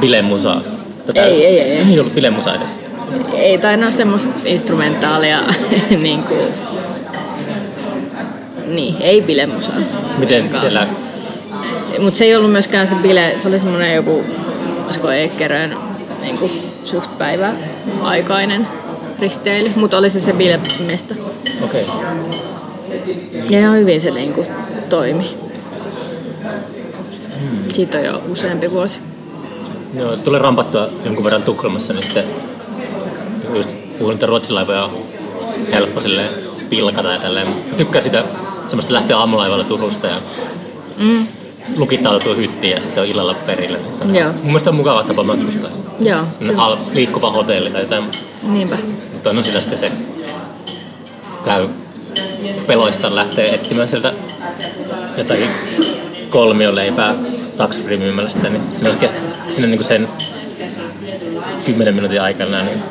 bilemusaa? 0.01 0.61
Tätä 1.07 1.25
ei, 1.25 1.47
ei, 1.47 1.61
ei. 1.61 1.79
Ei 1.91 2.01
ollut 2.01 2.15
bilemusaa 2.15 2.55
edes? 2.55 2.81
Ei 3.35 3.59
tainnut 3.59 3.95
semmoista 3.95 4.35
instrumentaalia 4.45 5.41
niin 6.03 6.23
kuin, 6.23 6.49
niin, 8.67 8.97
ei 9.01 9.23
bilemusaa. 9.23 9.77
Miten 10.19 10.51
siellä... 10.61 10.87
Mutta 11.99 12.19
se 12.19 12.25
ei 12.25 12.37
ollut 12.37 12.53
myöskään 12.53 12.89
se 12.89 12.95
bile, 12.95 13.35
se 13.39 13.49
oli 13.49 13.59
semmoinen 13.59 13.95
joku, 13.95 14.25
olisiko 14.85 15.11
Eekkerön 15.11 15.77
niin 16.21 16.39
kuin 16.39 16.71
suht 16.85 17.19
päivä 17.19 17.53
aikainen 18.03 18.67
risteily, 19.21 19.71
mutta 19.77 19.99
oli 19.99 20.11
se 20.11 20.21
se 20.21 20.33
bilemesta. 20.33 21.15
Okei. 21.65 21.83
Okay. 21.83 23.47
Ja 23.51 23.59
ihan 23.59 23.77
hyvin 23.77 24.01
se 24.01 24.11
niin 24.11 24.35
kuin, 24.35 24.47
toimi. 24.89 25.35
Hmm. 27.41 27.73
Siitä 27.73 27.99
on 27.99 28.05
jo 28.05 28.23
useampi 28.29 28.71
vuosi. 28.71 28.99
Joo, 29.99 30.17
tulee 30.17 30.41
rampattua 30.41 30.89
jonkun 31.05 31.25
verran 31.25 31.43
Tukholmassa, 31.43 31.93
niin 31.93 32.03
sitten 32.03 32.25
just 33.55 33.77
puhun, 33.99 34.15
että 34.15 34.27
ruotsilaivoja 34.27 34.85
on 34.85 34.91
helppo 35.73 36.01
silleen 36.01 36.31
pilkata 36.71 37.13
ja 37.13 37.21
tälleen. 37.21 37.49
tykkään 37.77 38.03
sitä 38.03 38.25
semmoista 38.67 38.95
lähteä 38.95 39.19
aamulaivalla 39.19 39.65
Turusta 39.65 40.07
ja 40.07 40.17
mm. 41.03 41.27
Lukittautuu 41.77 42.35
hyttiin 42.35 42.71
ja 42.77 42.83
sitten 42.83 43.03
on 43.03 43.09
illalla 43.09 43.35
perille. 43.35 43.79
Se 43.91 44.05
on, 44.05 44.17
Joo. 44.17 44.33
Mun 44.33 44.45
mielestä 44.45 44.71
on 44.71 44.77
mukava 44.77 45.03
tapa 45.03 45.23
matkustaa. 45.23 45.71
Joo. 46.01 46.21
Al- 46.57 46.77
liikkuva 46.93 47.31
hotelli 47.31 47.71
tai 47.71 47.81
jotain. 47.81 48.05
Niinpä. 48.43 48.77
Mutta 49.13 49.31
on 49.31 49.45
sillä 49.45 49.61
sitten 49.61 49.79
se 49.79 49.93
käy 51.45 51.69
peloissaan 52.67 53.15
lähtee 53.17 53.55
etsimään 53.55 53.89
sieltä 53.89 54.13
jotakin 55.17 55.49
kolmioleipää 56.31 57.15
taksifree 57.57 57.97
myymälästä, 57.97 58.49
niin 58.49 58.63
se 58.73 58.89
on 58.89 58.97
sinne 59.51 59.69
niin 59.69 59.85
sen 59.85 60.09
kymmenen 61.65 61.95
minuutin 61.95 62.23
aikana 62.23 62.63
niin 62.63 62.83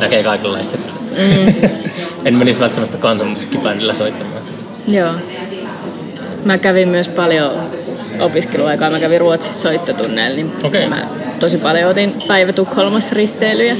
näkee 0.00 0.22
kaikenlaista. 0.22 0.76
Mm. 0.76 1.54
en 2.24 2.34
menisi 2.34 2.60
välttämättä 2.60 2.96
kansanmusiikkibändillä 2.98 3.94
soittamaan 3.94 4.42
Joo. 4.86 5.14
Mä 6.44 6.58
kävin 6.58 6.88
myös 6.88 7.08
paljon 7.08 7.50
opiskeluaikaa. 8.20 8.90
Mä 8.90 9.00
kävin 9.00 9.20
Ruotsissa 9.20 9.62
soittotunneilla, 9.62 10.36
niin 10.36 10.52
okay. 10.64 10.88
mä 10.88 11.08
tosi 11.40 11.58
paljon 11.58 11.90
otin 11.90 12.14
päivä 12.28 12.52
Tukholmassa 12.52 13.14
risteilyjä 13.14 13.76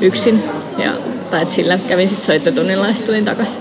yksin. 0.00 0.42
Ja, 0.78 0.92
tai 1.30 1.42
et 1.42 1.50
sillä 1.50 1.78
kävin 1.88 2.08
sitten 2.08 2.26
soittotunnilla 2.26 2.86
ja 2.86 2.92
sitten 2.92 3.06
tulin 3.06 3.24
takaisin. 3.24 3.60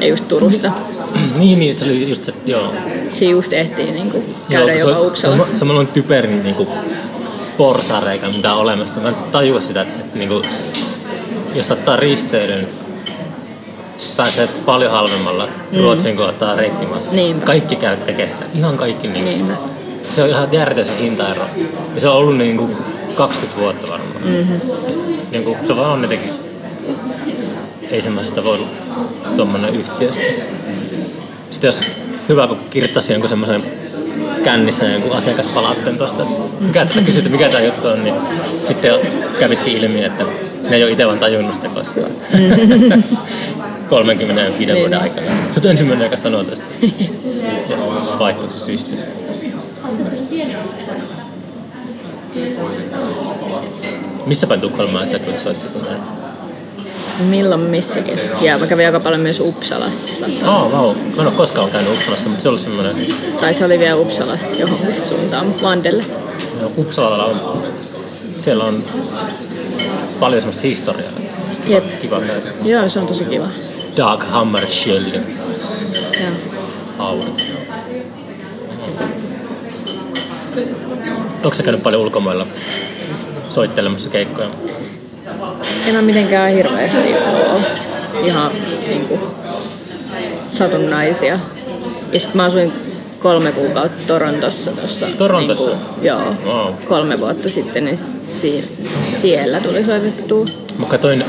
Ja 0.00 0.06
just 0.06 0.28
Turusta. 0.28 0.72
niin, 1.38 1.58
niin, 1.58 1.78
se 1.78 1.84
oli 1.84 2.08
just 2.08 2.24
se, 2.24 2.34
joo. 2.46 2.72
Se 3.14 3.24
just 3.24 3.52
ehtii 3.52 3.90
niin 3.90 4.10
kuin, 4.10 4.34
käydä 4.50 4.74
joo, 4.74 4.88
jopa 4.88 5.00
Uppsalassa. 5.08 5.56
Se, 5.56 5.64
on 5.64 5.86
typerin 5.86 6.42
niin 6.42 6.54
kuin, 6.54 6.68
porsareikä, 7.56 8.26
mitä 8.26 8.52
on 8.52 8.60
olemassa. 8.60 9.00
Mä 9.00 9.08
en 9.08 9.14
tajua 9.32 9.60
sitä, 9.60 9.82
että 9.82 10.18
niin 10.18 10.28
kuin, 10.28 10.42
jos 11.54 11.70
ottaa 11.70 11.96
risteilyn, 11.96 12.68
pääsee 14.16 14.48
paljon 14.66 14.92
halvemmalla 14.92 15.48
mm. 15.72 15.78
Ruotsin 15.78 16.16
kuin 16.16 16.28
ottaa 16.28 16.56
reittimaat. 16.56 17.02
Kaikki 17.44 17.76
käy 17.76 17.96
kestä. 17.96 18.44
Ihan 18.54 18.76
kaikki. 18.76 19.08
Niin 19.08 19.24
Niinpä. 19.24 19.52
Se 20.10 20.22
on 20.22 20.28
ihan 20.28 20.48
järjetön 20.52 20.84
se 20.84 21.02
hintaero. 21.02 21.42
Ja 21.94 22.00
se 22.00 22.08
on 22.08 22.16
ollut 22.16 22.36
niin 22.36 22.56
kuin 22.56 22.76
20 23.14 23.60
vuotta 23.60 23.88
varmaan. 23.88 24.24
Mm-hmm. 24.24 24.60
niin 25.30 25.44
kuin, 25.44 25.58
se 25.66 25.76
vaan 25.76 25.92
on 25.92 26.02
jotenkin... 26.02 26.30
Ei 27.90 28.00
semmoisesta 28.00 28.44
voi 28.44 28.58
tuommoinen 29.36 29.74
yhtiöstä. 29.74 30.22
Sitten 31.50 31.68
jos 31.68 31.80
hyvä, 32.28 32.46
kun 32.46 32.58
kirjoittaisi 32.70 33.12
jonkun 33.12 33.28
semmoisen 33.28 33.62
kännissä 34.44 34.86
jonkun 34.86 35.16
asiakaspalautteen 35.16 35.98
tuosta, 35.98 36.26
mikä 36.60 36.84
tästä 36.84 37.02
kysyt, 37.02 37.30
mikä 37.30 37.48
tämä 37.48 37.64
juttu 37.64 37.88
on, 37.88 38.04
niin 38.04 38.14
sitten 38.64 39.00
kävisikin 39.38 39.76
ilmi, 39.76 40.04
että 40.04 40.24
ne 40.70 40.76
ei 40.76 40.82
ole 40.82 40.92
itse 40.92 41.06
vaan 41.06 41.18
tajunnut 41.18 41.54
sitä 41.54 41.68
koskaan. 41.68 42.10
35 43.90 44.66
Niin. 44.66 44.78
vuoden 44.78 45.02
aikana. 45.02 45.26
Sä 45.26 45.60
oot 45.60 45.64
ensimmäinen, 45.64 46.04
joka 46.04 46.16
sanoo 46.16 46.44
tästä. 46.44 46.66
Vaihtoehtoisesta 48.18 48.66
syystä. 48.66 48.90
Missä 54.26 54.46
päin 54.46 54.60
Tukholmaa 54.60 55.06
sä 55.06 55.18
kun 55.18 55.38
soittit? 55.38 55.70
Milloin 57.20 57.60
missäkin. 57.60 58.20
Ja 58.40 58.58
mä 58.58 58.66
kävin 58.66 58.86
aika 58.86 59.00
paljon 59.00 59.20
myös 59.20 59.40
Uppsalassa. 59.40 60.26
Oh, 60.46 60.72
wow. 60.72 60.96
Mä 60.96 61.22
en 61.22 61.26
ole 61.28 61.30
koskaan 61.36 61.70
käynyt 61.70 61.92
Uppsalassa, 61.92 62.28
mutta 62.28 62.42
se 62.42 62.48
ollut 62.48 62.60
semmoinen... 62.60 62.96
Tai 63.40 63.54
se 63.54 63.64
oli 63.64 63.78
vielä 63.78 63.96
Uppsalasta 63.96 64.56
johonkin 64.58 65.00
suuntaan, 65.00 65.54
Vandelle. 65.62 66.04
Uppsalalla 66.76 67.24
on... 67.24 67.62
Siellä 68.38 68.64
on 68.64 68.84
paljon 70.20 70.42
semmoista 70.42 70.62
historiaa. 70.62 71.10
Jep. 71.66 72.00
Kiva 72.00 72.20
käydä. 72.20 72.42
Joo, 72.64 72.88
se 72.88 72.98
on 73.00 73.06
tosi 73.06 73.24
kiva. 73.24 73.48
Dag 74.00 74.22
Hammarskjöld. 74.22 75.14
Joo. 75.14 75.22
Hauda. 76.98 77.26
Onko 81.44 81.52
sä 81.56 81.62
käynyt 81.62 81.82
paljon 81.82 82.02
ulkomailla 82.02 82.46
soittelemassa 83.48 84.08
keikkoja? 84.10 84.48
En 85.86 85.94
ole 85.94 86.02
mitenkään 86.02 86.52
hirveästi 86.52 87.14
ole 87.52 87.60
ihan 88.24 88.50
niinku 88.88 89.18
satunnaisia. 90.52 91.38
Ja 92.12 92.20
sit 92.20 92.34
mä 92.34 92.44
asuin 92.44 92.72
kolme 93.18 93.52
kuukautta 93.52 94.02
Torontossa 94.06 94.72
tuossa. 94.72 95.06
Torontossa? 95.18 95.70
Niinku, 95.70 96.06
joo. 96.06 96.34
Wow. 96.44 96.74
Kolme 96.88 97.20
vuotta 97.20 97.48
sitten, 97.48 97.84
niin 97.84 97.96
sit 97.96 98.08
si- 98.22 98.78
siellä 99.08 99.60
tuli 99.60 99.84
soitettua. 99.84 100.44
Mä 100.78 100.86
katsoin 100.86 101.24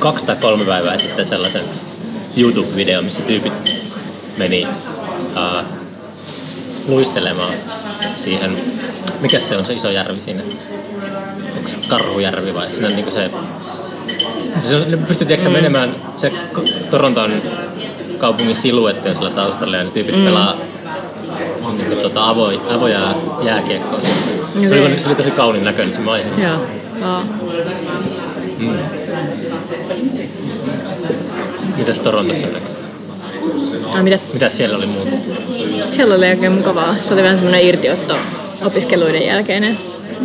kaksi 0.00 0.24
tai 0.24 0.36
kolme 0.36 0.64
päivää 0.64 0.98
sitten 0.98 1.26
sellaisen 1.26 1.64
YouTube-videon, 2.36 3.04
missä 3.04 3.22
tyypit 3.22 3.52
meni 4.38 4.66
uh, 5.36 5.64
luistelemaan 6.88 7.54
siihen, 8.16 8.58
mikä 9.20 9.38
se 9.38 9.56
on 9.56 9.66
se 9.66 9.72
iso 9.72 9.90
järvi 9.90 10.20
siinä? 10.20 10.42
Onko 11.56 11.68
se 11.68 11.76
Karhujärvi 11.88 12.54
vai 12.54 12.72
siinä 12.72 12.88
on 12.88 12.94
niinku 12.94 13.10
se... 13.10 13.30
se 14.60 14.76
on, 14.76 14.90
ne 14.90 14.96
pystyy 14.96 15.36
mm. 15.44 15.52
menemään, 15.52 15.94
se 16.16 16.32
Toronton 16.90 17.32
kaupungin 18.18 18.56
siluetti 18.56 19.08
on 19.08 19.16
sillä 19.16 19.30
taustalla 19.30 19.76
ja 19.76 19.84
ne 19.84 19.90
tyypit 19.90 20.16
mm. 20.16 20.24
pelaa 20.24 20.56
niin 21.72 21.98
tota, 21.98 22.28
avo, 22.28 22.52
avoja 22.70 23.14
jääkiekkoa. 23.42 24.00
Se, 24.68 24.80
oli, 24.80 25.00
se 25.00 25.06
oli 25.06 25.14
tosi 25.14 25.30
kauniin 25.30 25.64
näköinen 25.64 25.94
se 25.94 26.00
maisema. 26.00 26.40
Joo. 26.42 26.66
Aa. 27.04 27.24
Mitäs 31.76 32.00
Torontossa 32.00 32.46
näkyy? 32.46 32.80
Ai, 33.94 34.02
mitä? 34.02 34.18
Mitäs 34.32 34.56
siellä 34.56 34.76
oli 34.76 34.86
muuta? 34.86 35.10
Siellä 35.90 36.14
oli 36.14 36.28
oikein 36.28 36.52
mukavaa. 36.52 36.94
Se 37.00 37.14
oli 37.14 37.22
vähän 37.22 37.36
semmoinen 37.36 37.62
irtiotto 37.62 38.16
opiskeluiden 38.64 39.26
jälkeinen 39.26 39.78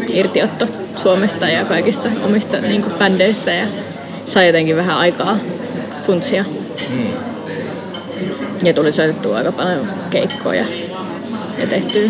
irtiotto 0.09 0.67
Suomesta 0.95 1.47
ja 1.49 1.65
kaikista 1.65 2.09
omista 2.23 2.57
niin 2.57 2.81
kuin, 2.81 2.93
bändeistä 2.93 3.51
ja 3.51 3.65
sai 4.25 4.47
jotenkin 4.47 4.75
vähän 4.75 4.97
aikaa 4.97 5.38
funtsia. 6.05 6.45
Ja 8.63 8.73
tuli 8.73 8.91
soitettua 8.91 9.38
aika 9.38 9.51
paljon 9.51 9.88
keikkoja 10.09 10.65
ja 11.57 11.67
tehtyä. 11.67 12.09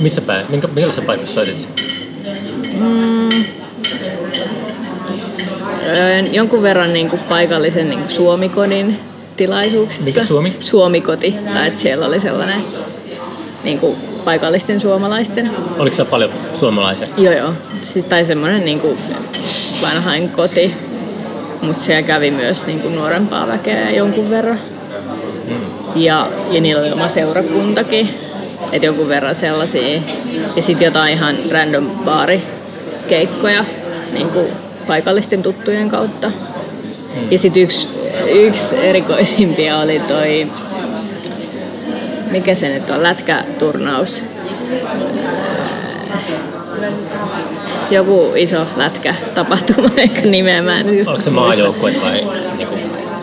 Missä 0.00 0.20
päin? 0.20 0.46
Minkä, 0.48 0.66
minkälaisessa 0.66 1.02
paikassa 1.02 1.34
soitit? 1.34 1.68
Öö, 2.80 3.40
Jonkun 6.32 6.62
verran 6.62 6.92
niin 6.92 7.10
kuin 7.10 7.22
paikallisen 7.28 7.88
niin 7.88 8.00
kuin 8.00 8.10
Suomikodin 8.10 9.00
tilaisuuksissa. 9.36 10.04
Mikä 10.04 10.24
Suomi? 10.24 10.52
Suomikoti. 10.58 11.34
Tai 11.54 11.66
että 11.68 11.80
siellä 11.80 12.06
oli 12.06 12.20
sellainen 12.20 12.64
niin 13.64 13.78
kuin 13.78 13.96
paikallisten 14.24 14.80
suomalaisten 14.80 15.50
Oliko 15.78 15.96
siellä 15.96 16.10
paljon 16.10 16.30
suomalaisia? 16.54 17.08
Joo, 17.16 17.32
joo. 17.32 17.52
Siis, 17.82 18.04
tai 18.04 18.24
semmoinen 18.24 18.64
niin 18.64 18.80
kuin 18.80 18.98
vanhain 19.82 20.28
koti, 20.28 20.74
mutta 21.62 21.82
siellä 21.82 22.02
kävi 22.02 22.30
myös 22.30 22.66
niin 22.66 22.80
kuin 22.80 22.96
nuorempaa 22.96 23.46
väkeä 23.46 23.90
jonkun 23.90 24.30
verran. 24.30 24.60
Ja, 25.94 26.28
ja 26.50 26.60
niillä 26.60 26.82
oli 26.82 26.92
oma 26.92 27.08
seurakuntakin, 27.08 28.08
että 28.72 28.86
jonkun 28.86 29.08
verran 29.08 29.34
sellaisia. 29.34 30.00
Ja 30.56 30.62
sitten 30.62 30.84
jotain 30.84 31.12
ihan 31.12 31.36
random 31.50 31.90
baarikeikkoja 31.90 33.64
niin 34.12 34.28
kuin 34.28 34.46
paikallisten 34.86 35.42
tuttujen 35.42 35.88
kautta. 35.88 36.30
Ja 37.30 37.38
sitten 37.38 37.62
yksi, 37.62 37.88
yksi 38.32 38.76
erikoisimpia 38.76 39.78
oli 39.78 40.00
toi, 40.08 40.46
mikä 42.30 42.54
se 42.54 42.68
nyt 42.68 42.90
on, 42.90 43.02
lätkäturnaus 43.02 44.22
joku 47.90 48.32
iso 48.36 48.66
lätkä 48.76 49.14
tapahtuma, 49.34 49.90
ehkä 49.96 50.20
nimeä 50.20 50.62
mä 50.62 50.80
en 50.80 50.98
just 50.98 51.08
Oliko 51.08 51.22
se 51.22 51.30
muista. 51.30 51.30
maajoukkue 51.30 51.94
vai 52.02 52.26
niinku, 52.56 52.74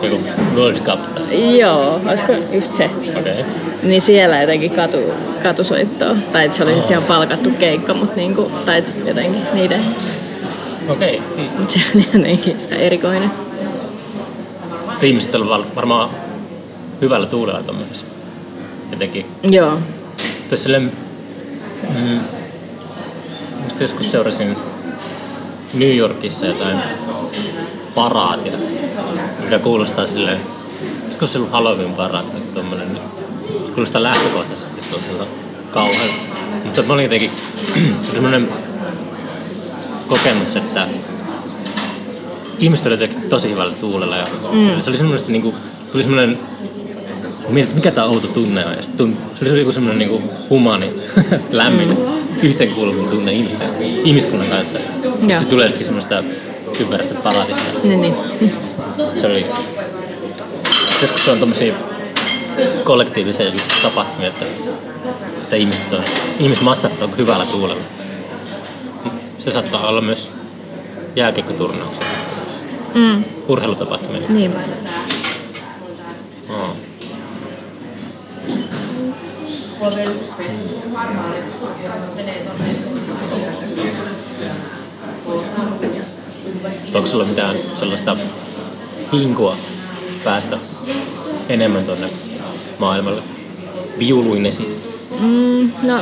joku 0.02 0.18
World 0.54 0.78
Cup? 0.78 1.00
Tai? 1.14 1.58
Joo, 1.58 2.00
olisiko 2.08 2.32
just 2.52 2.72
se. 2.72 2.90
Okay. 3.18 3.44
Niin 3.82 4.00
siellä 4.00 4.40
jotenkin 4.40 4.70
katu, 4.70 4.98
katusoittoa. 5.42 6.16
Tai 6.32 6.44
että 6.44 6.56
se 6.56 6.62
oli 6.62 6.72
siis 6.72 6.90
ihan 6.90 7.02
palkattu 7.02 7.50
keikka, 7.50 7.94
mutta 7.94 8.16
niinku, 8.16 8.50
tai 8.64 8.84
jotenkin 9.06 9.42
niiden, 9.52 9.80
Okei, 10.88 11.22
siisti. 11.28 11.62
se 11.68 11.80
oli 11.94 12.04
jotenkin 12.14 12.56
erikoinen. 12.70 13.30
Ihmiset 15.02 15.34
olivat 15.34 15.76
varmaan 15.76 16.10
hyvällä 17.00 17.26
tuulella 17.26 17.62
tuommoisessa. 17.62 18.06
Jotenkin. 18.90 19.26
Joo. 19.42 19.78
Tuossa 20.48 20.62
silleen, 20.62 20.92
mm, 21.94 22.20
musta 23.64 23.82
joskus 23.82 24.10
seurasin 24.10 24.56
New 25.74 25.96
Yorkissa 25.96 26.46
jotain 26.46 26.78
paraatia, 27.94 28.52
mikä 29.40 29.58
kuulostaa 29.58 30.06
silleen, 30.06 30.40
olisiko 31.04 31.26
se 31.26 31.38
ollut 31.38 31.52
Halloween 31.52 31.92
paraati 31.92 32.30
tai 32.30 32.40
tommonen, 32.54 32.92
niin 32.92 33.04
kuulostaa 33.74 34.02
lähtökohtaisesti 34.02 34.80
sellaiselta 34.80 35.24
kauhean. 35.70 36.10
Mutta 36.64 36.82
mä 36.82 36.92
olin 36.92 37.02
jotenkin 37.02 37.30
semmoinen 38.12 38.48
kokemus, 40.18 40.56
että 40.56 40.86
ihmiset 42.58 42.86
olivat 42.86 43.28
tosi 43.28 43.50
hyvällä 43.50 43.74
tuulella 43.74 44.16
ja 44.16 44.26
mm. 44.52 44.80
se 44.80 44.90
oli 44.90 44.98
semmoinen, 44.98 45.26
niinku, 45.28 45.54
tuli 45.92 46.02
semmoinen 46.02 46.38
Mietit, 47.48 47.74
mikä 47.74 47.90
tämä 47.90 48.06
outo 48.06 48.26
tunne 48.26 48.66
on. 48.66 48.72
Ja 48.72 48.78
tunt, 48.96 49.20
se 49.34 49.50
oli 49.50 49.58
joku 49.58 49.72
semmoinen 49.72 49.98
niinku 49.98 50.22
humani, 50.50 50.92
lämmin, 51.50 51.88
mm. 51.88 51.96
yhteenkuuluvuuden 52.42 53.10
tunne 53.10 53.32
ihmisten, 53.32 53.68
ihmiskunnan 53.82 54.48
kanssa. 54.48 54.78
Joo. 55.02 55.14
Sitten 55.20 55.46
tulee 55.46 55.66
jostakin 55.66 55.86
semmoista 55.86 56.24
typerästä 56.78 57.14
palatista. 57.14 57.78
Niin, 57.82 58.00
niin. 58.00 58.14
Se 59.14 59.26
oli... 59.26 59.46
Joskus 61.02 61.24
se 61.24 61.30
on 61.30 61.38
tommosia 61.38 61.74
kollektiivisia 62.84 63.52
tapahtumia, 63.82 64.28
että, 64.28 64.44
että 65.42 65.56
ihmiset 65.56 65.92
on, 65.92 66.00
ihmismassat 66.40 67.02
on 67.02 67.16
hyvällä 67.18 67.46
tuulella. 67.46 67.82
Se 69.44 69.50
saattaa 69.50 69.88
olla 69.88 70.00
myös 70.00 70.30
jääkiekkoturnauksia, 71.16 72.04
Mm, 72.94 73.24
urheilutapahtumia. 73.48 74.28
niin. 74.28 74.52
Oh. 76.48 76.76
Onko 86.94 87.06
sulla 87.08 87.24
mitään 87.24 87.56
sellaista 87.76 88.16
hinkua 89.12 89.56
päästä 90.24 90.58
enemmän 91.48 91.84
tuonne 91.84 92.06
maailmalle 92.78 93.22
viuluinesi? 93.98 94.80
Mm, 95.20 95.70
no, 95.82 96.00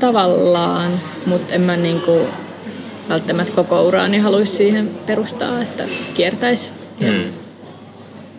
tavallaan, 0.00 1.00
mutta 1.26 1.54
en 1.54 1.60
mä 1.60 1.76
niinku 1.76 2.20
välttämättä 3.08 3.52
koko 3.52 3.82
uraani 3.82 4.18
haluaisi 4.18 4.56
siihen 4.56 4.90
perustaa, 5.06 5.62
että 5.62 5.84
kiertäisi. 6.14 6.70
Hmm. 7.00 7.24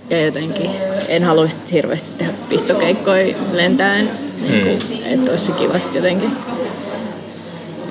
Ja 0.10 0.26
jotenkin 0.26 0.72
en 1.08 1.24
haluaisi 1.24 1.58
hirveästi 1.72 2.18
tehdä 2.18 2.34
pistokeikkoja 2.50 3.36
lentäen, 3.52 4.10
niin 4.50 4.62
kuin, 4.62 5.04
että 5.06 5.32
olisi 5.32 5.52
kiva 5.52 5.74
jotenkin, 5.94 6.32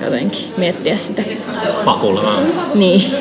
jotenkin 0.03 0.45
miettiä 0.57 0.97
sitä. 0.97 1.23
Pakulla 1.85 2.23
vaan. 2.23 2.47
Niin, 2.75 3.01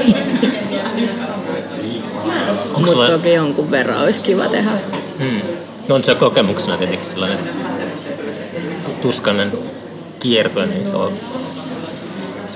mutta 2.76 2.92
sulla... 2.92 3.08
toki 3.08 3.32
jonkun 3.32 3.70
verran 3.70 4.02
olisi 4.02 4.20
kiva 4.20 4.48
tehdä. 4.48 4.70
Hmm. 5.18 5.40
No 5.88 5.94
on 5.94 6.04
se 6.04 6.14
kokemuksena 6.14 6.76
tietenkin 6.76 7.06
sellainen 7.06 7.38
tuskanen 9.02 9.52
kiertue, 10.20 10.66
niin 10.66 10.86
se 10.86 10.96
on, 10.96 11.12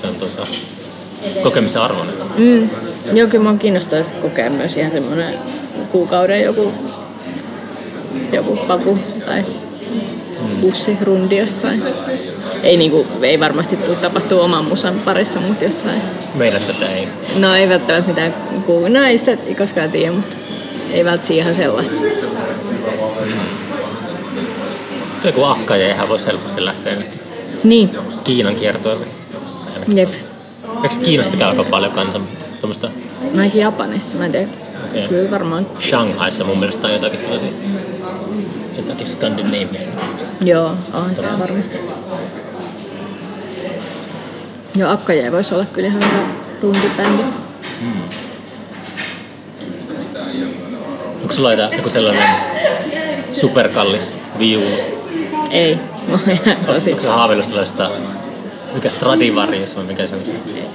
se 0.00 0.06
on 0.06 0.14
tota, 0.14 0.46
kokemisen 1.42 1.82
arvoinen. 1.82 2.14
Mm. 2.38 2.70
Joo, 3.12 3.28
kyllä 3.28 3.44
mua 3.44 3.54
kiinnostaisi 3.58 4.14
kokea 4.14 4.50
myös 4.50 4.76
ihan 4.76 4.92
semmoinen 4.92 5.38
kuukauden 5.92 6.42
joku, 6.42 6.72
joku 8.32 8.56
paku 8.56 8.98
tai 9.26 9.44
bussi 10.60 10.98
rundi 11.02 11.36
jossain. 11.36 11.82
Ei, 12.62 12.76
niinku, 12.76 13.06
ei 13.22 13.40
varmasti 13.40 13.76
tule 13.76 13.96
tapahtua 13.96 14.44
oman 14.44 14.64
musan 14.64 14.98
parissa, 15.04 15.40
mutta 15.40 15.64
jossain. 15.64 16.02
Meillä 16.34 16.60
tätä 16.60 16.86
ei. 16.92 17.08
No 17.40 17.54
ei 17.54 17.68
välttämättä 17.68 18.08
mitään 18.10 18.34
kuulu. 18.66 18.88
No 18.88 19.04
ei 19.04 19.18
sitä 19.18 19.36
koskaan 19.58 19.90
tiedä, 19.90 20.12
mutta 20.12 20.36
ei 20.92 21.04
välttämättä 21.04 21.34
ihan 21.34 21.54
sellaista. 21.54 21.96
Tuo 25.20 25.30
joku 25.30 25.44
akka 25.44 25.76
ja 25.76 25.88
ihan 25.94 26.08
voisi 26.08 26.26
helposti 26.26 26.64
lähteä 26.64 26.96
Niin, 27.64 27.90
Kiinan 28.24 28.56
kiertoille. 28.56 29.06
jep. 29.94 30.08
Eikö 30.82 30.94
Kiinassa 31.04 31.36
käy 31.36 31.48
aika 31.48 31.64
paljon 31.64 31.92
kansan 31.92 32.22
tuommoista 32.60 32.90
Mä 33.34 33.40
ainakin 33.40 33.60
Japanissa, 33.60 34.16
mä 34.18 34.24
en 34.24 34.32
tiedä. 34.32 34.46
Okei. 34.90 35.08
Kyllä 35.08 35.30
varmaan. 35.30 35.66
Shanghaissa 35.80 36.44
mun 36.44 36.58
mielestä 36.58 36.86
on 36.86 36.92
jotakin 36.92 37.18
sellaisia 37.18 37.50
jotakin 38.76 39.06
Scandinavian. 39.06 39.92
Joo, 40.44 40.74
on 40.92 41.14
se 41.14 41.26
varmasti. 41.38 41.80
Joo, 44.76 44.90
Akkajä 44.90 45.32
voisi 45.32 45.54
olla 45.54 45.64
kyllä 45.64 45.88
ihan 45.88 46.02
hyvä 46.02 46.28
rundibändi. 46.62 47.22
Onko 51.22 51.32
sulla 51.32 51.52
joku 51.52 51.90
sellainen 51.90 52.28
superkallis 53.32 54.12
viulu? 54.38 54.76
Ei, 55.50 55.78
ihan 56.44 56.56
tosi. 56.66 56.90
Onko 56.90 57.02
se 57.02 57.08
haaveillut 57.08 57.46
sellaista, 57.46 57.90
mikä 58.76 58.88
Stradivarius 58.90 59.76
vai 59.76 59.84
mikä 59.84 60.06
se 60.06 60.14
on 60.14 60.24
se? 60.24 60.34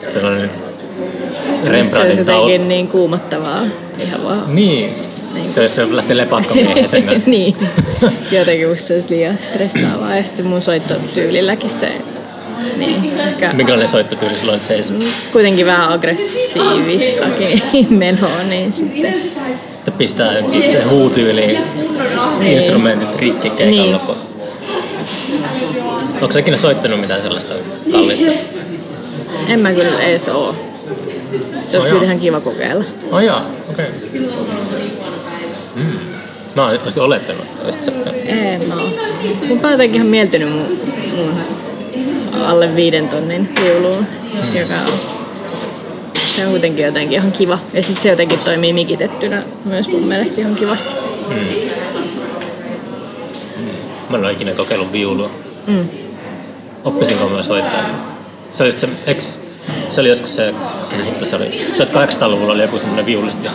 Sellainen 0.09 0.49
Se 0.49 1.67
on 1.67 1.71
Rembrandtin 1.71 2.17
jotenkin 2.17 2.67
niin 2.67 2.87
kuumottavaa. 2.87 3.65
Ihan 4.03 4.23
vaan. 4.23 4.55
Niin, 4.55 4.93
se 5.45 5.61
olisi 5.61 5.75
se 5.75 5.95
lähtee 5.95 6.17
lepakkomiehen 6.17 6.87
sen 6.87 7.03
kanssa. 7.03 7.31
niin. 7.37 7.55
Jotenkin 8.37 8.69
musta 8.69 8.87
se 8.87 8.93
olisi 8.93 9.09
liian 9.09 9.37
stressaavaa. 9.39 10.15
Ja 10.15 10.23
sitten 10.23 10.45
mun 10.45 10.61
soittotyylilläkin 10.61 11.69
se 11.69 11.91
niin, 12.77 13.19
ehkä 13.19 13.53
Minkälainen 13.53 13.89
soittotyyli 13.89 14.37
sulla 14.37 14.53
on 14.53 14.61
seisoo? 14.61 14.97
kuitenkin 15.31 15.65
vähän 15.65 15.89
aggressiivistakin 15.93 17.61
menoa, 17.89 18.29
niin 18.49 18.71
sitten 18.71 19.15
Sitten 19.75 19.93
pistää 19.93 20.33
jonkin 20.37 20.89
huutyyliin 20.89 21.57
instrumentit 22.41 23.15
rikki 23.15 23.49
keikan 23.49 23.69
Niin. 23.69 23.93
lopussa. 23.93 24.31
Onko 26.21 26.37
ikinä 26.39 26.57
soittanut 26.57 26.99
mitään 26.99 27.21
sellaista 27.21 27.53
kallista? 27.91 28.31
en 29.47 29.59
mä 29.59 29.73
kyllä 29.73 29.99
edes 29.99 30.29
oo. 30.29 30.55
Se 30.55 30.57
Oh, 30.57 31.53
olisi 31.55 31.75
joo. 31.75 31.83
kyllä 31.83 32.03
ihan 32.03 32.19
kiva 32.19 32.39
kokeilla. 32.41 32.83
Oh 33.11 33.19
jaa, 33.19 33.49
okei. 33.69 33.85
Okay. 34.11 34.29
Mm. 35.75 35.83
Mä 36.55 36.67
olisin 36.67 37.03
olettanut, 37.03 37.41
että 37.45 37.63
olisit 37.65 37.83
soittanut. 37.83 38.21
En 38.25 38.67
mä 38.67 38.75
oo. 38.75 38.89
Mun 39.47 39.59
on 39.65 39.71
jotenkin 39.71 39.95
ihan 39.95 40.07
mieltynyt 40.07 40.51
mun, 40.51 40.79
mun 41.15 41.31
alle 42.41 42.75
viiden 42.75 43.09
tonnin 43.09 43.49
viuluun, 43.63 44.05
joka 44.53 44.73
on 44.73 45.21
se 46.35 46.45
on 46.45 46.51
kuitenkin 46.51 46.85
jotenkin 46.85 47.17
ihan 47.17 47.31
kiva. 47.31 47.59
Ja 47.73 47.83
sitten 47.83 48.03
se 48.03 48.09
jotenkin 48.09 48.39
toimii 48.39 48.73
mikitettynä 48.73 49.43
myös 49.65 49.89
mun 49.89 50.03
mielestä 50.03 50.41
ihan 50.41 50.55
kivasti. 50.55 50.93
Mä 54.09 54.17
en 54.17 54.23
ole 54.23 54.31
ikinä 54.31 54.53
kokeillut 54.53 54.91
viulua. 54.91 55.29
Mm. 55.67 55.87
Oppisinko 56.85 57.29
mä 57.29 57.43
soittaa 57.43 57.85
sen? 57.85 57.95
Se 58.51 58.63
oli, 58.63 58.71
se, 58.71 58.89
eks, 59.07 59.39
se 59.89 60.01
oli 60.01 60.09
joskus 60.09 60.35
se, 60.35 60.53
ketä 60.89 61.03
sitten 61.03 61.27
se 61.27 61.35
oli, 61.35 61.65
1800-luvulla 61.77 62.53
oli 62.53 62.61
joku 62.61 62.79
semmoinen 62.79 63.05
viulisti, 63.05 63.47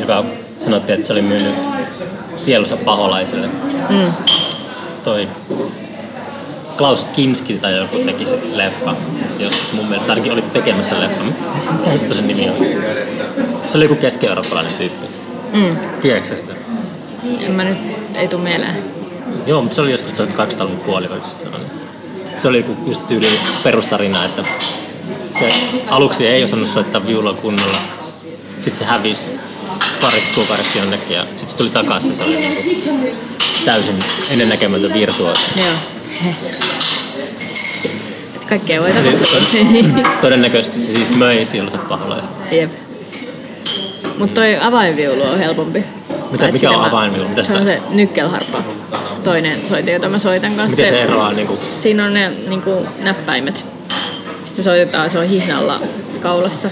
joka 0.00 0.24
sanottiin, 0.58 0.94
että 0.94 1.06
se 1.06 1.12
oli 1.12 1.22
myynyt 1.22 1.54
sielunsa 2.36 2.76
paholaisille. 2.76 3.46
Mm. 3.88 4.12
Toi 5.04 5.28
Klaus 6.78 7.04
Kinski 7.04 7.54
tai 7.54 7.76
joku 7.76 7.98
teki 7.98 8.26
se 8.26 8.38
leffa. 8.52 8.94
Joskus 9.40 9.72
mun 9.72 9.86
mielestä 9.86 10.12
ainakin 10.12 10.32
oli 10.32 10.42
tekemässä 10.42 11.00
leffa. 11.00 11.24
Mikä 11.72 11.90
hitto 11.90 12.14
sen 12.14 12.28
nimi 12.28 12.50
on? 12.50 12.56
Se 13.66 13.78
oli 13.78 13.84
joku 13.84 13.94
keski-eurooppalainen 13.94 14.72
tyyppi. 14.72 15.06
Mm. 15.52 15.76
Tiedätkö 16.00 16.28
sitä? 16.28 16.52
En 17.40 17.52
mä 17.52 17.64
nyt, 17.64 17.78
ei 18.14 18.28
tuu 18.28 18.38
mieleen. 18.38 18.76
Joo, 19.46 19.62
mutta 19.62 19.74
se 19.74 19.80
oli 19.80 19.90
joskus 19.90 20.14
1800-luvun 20.14 20.80
puolivälissä. 20.80 21.36
Se 22.38 22.48
oli 22.48 22.64
just 22.86 23.06
tyyli 23.06 23.28
perustarina, 23.64 24.24
että 24.24 24.44
se 25.30 25.54
aluksi 25.88 26.26
ei 26.26 26.44
osannut 26.44 26.68
soittaa 26.68 27.06
viulua 27.06 27.32
kunnolla. 27.34 27.78
Sitten 28.54 28.76
se 28.76 28.84
hävisi 28.84 29.30
pariksi 30.00 30.34
kuukaudeksi 30.34 30.78
jonnekin 30.78 31.16
ja 31.16 31.22
sitten 31.24 31.48
se 31.48 31.56
tuli 31.56 31.70
takaisin. 31.70 32.14
Se 32.14 32.24
oli 32.24 32.36
täysin 33.64 33.98
ennennäkemätön 34.32 34.92
virtuosi. 34.94 35.42
Joo. 35.56 35.66
Kaikkea 38.48 38.82
voi 38.82 38.92
tapahtua. 38.92 40.10
todennäköisesti 40.20 40.76
se 40.78 40.92
siis 40.92 41.14
möi 41.14 41.46
sielunsa 41.46 41.78
paholaisen. 41.78 42.30
Jep. 42.50 42.70
Mutta 44.18 44.34
toi 44.34 44.56
avainviulu 44.60 45.22
on 45.22 45.38
helpompi. 45.38 45.84
Mitä- 46.30 46.52
mikä 46.52 46.70
on 46.70 46.84
avainviulu? 46.84 47.28
Mitä 47.28 47.44
Se 47.44 47.52
on 47.54 47.64
se 47.64 47.82
nykkelharppa. 47.90 48.62
Toinen 49.26 49.68
soite, 49.68 49.92
jota 49.92 50.08
mä 50.08 50.18
soitan 50.18 50.52
kanssa. 50.54 50.76
Miten 50.82 50.86
se 50.94 51.02
eroaa 51.02 51.32
niinku 51.32 51.58
Siinä 51.82 52.04
on 52.04 52.14
ne 52.14 52.32
niinku, 52.48 52.86
näppäimet. 52.98 53.66
Sitten 54.44 54.64
soitetaan, 54.64 55.10
se 55.10 55.18
on 55.18 55.28
hihnalla 55.28 55.80
kaulassa. 56.20 56.70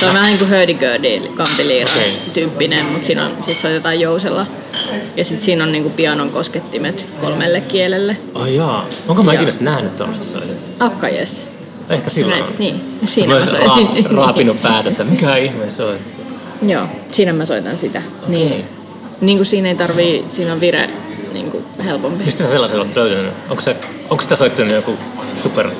Se 0.00 0.06
on 0.06 0.14
vähän 0.14 0.26
niin 0.26 0.38
kuin 0.38 0.50
hurdy-gurdy 0.50 1.28
kampiliira 1.36 1.90
Okei. 1.96 2.12
tyyppinen, 2.34 2.84
mutta 2.86 3.06
siinä 3.06 3.24
on, 3.26 3.30
siis 3.44 3.62
soitetaan 3.62 4.00
jousella. 4.00 4.46
Ja 5.16 5.24
sitten 5.24 5.44
siinä 5.44 5.64
on 5.64 5.72
niinku 5.72 5.90
pianon 5.90 6.30
koskettimet 6.30 7.14
kolmelle 7.20 7.60
kielelle. 7.60 8.16
Ai 8.34 8.56
jaa. 8.56 8.86
Onko 9.08 9.22
mä 9.22 9.32
ikinä 9.32 9.50
nähnyt 9.60 9.96
tuollaista 9.96 10.26
soitetta? 10.26 10.84
Akkajes. 10.84 11.42
Ehkä 11.90 12.10
silloin. 12.10 12.42
Näit- 12.44 12.58
niin, 12.58 12.98
siinä 13.04 13.34
mä 13.34 13.40
soitan. 13.40 13.68
ra- 13.78 14.16
raapinut 14.16 14.62
päätä, 14.62 14.88
että 14.88 15.04
mikä 15.04 15.36
ihme 15.36 15.64
on. 15.88 15.96
Joo, 16.70 16.86
siinä 17.12 17.32
mä 17.32 17.44
soitan 17.44 17.76
sitä. 17.76 18.02
Niin, 18.28 18.46
Okei. 18.46 18.64
niin 19.20 19.38
kuin 19.38 19.46
siinä 19.46 19.68
ei 19.68 19.74
tarvii, 19.74 20.24
siinä 20.26 20.52
on 20.52 20.60
vire 20.60 20.90
niin 21.34 21.50
kuin 21.50 21.64
helpompi. 21.84 22.24
Mistä 22.24 22.42
sä 22.44 22.50
sellaisen 22.50 22.80
olet 22.80 22.96
löytänyt? 22.96 23.32
Onko, 23.50 23.60
se, 23.62 23.76
onko 24.10 24.22
sitä 24.22 24.36
soittanut 24.36 24.72
joku 24.72 24.94
super 25.36 25.70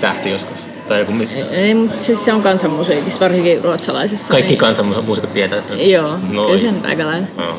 tähti 0.00 0.30
joskus? 0.30 0.58
Tai 0.88 0.98
joku, 1.00 1.12
mi- 1.12 1.28
Ei, 1.52 1.74
mutta 1.74 2.04
siis 2.04 2.24
se 2.24 2.32
on 2.32 2.42
kansanmusiikissa, 2.42 3.20
varsinkin 3.20 3.64
ruotsalaisessa. 3.64 4.30
kaikki 4.30 4.48
niin, 4.50 4.58
kansanmuusikot 4.58 5.32
tietää 5.32 5.62
sen. 5.62 5.90
Joo, 5.90 6.18
No, 6.30 6.44
kyllä 6.46 6.58
se 6.58 6.68
on 6.68 6.86
aika 6.86 7.06
lailla. 7.06 7.26
Joo. 7.38 7.54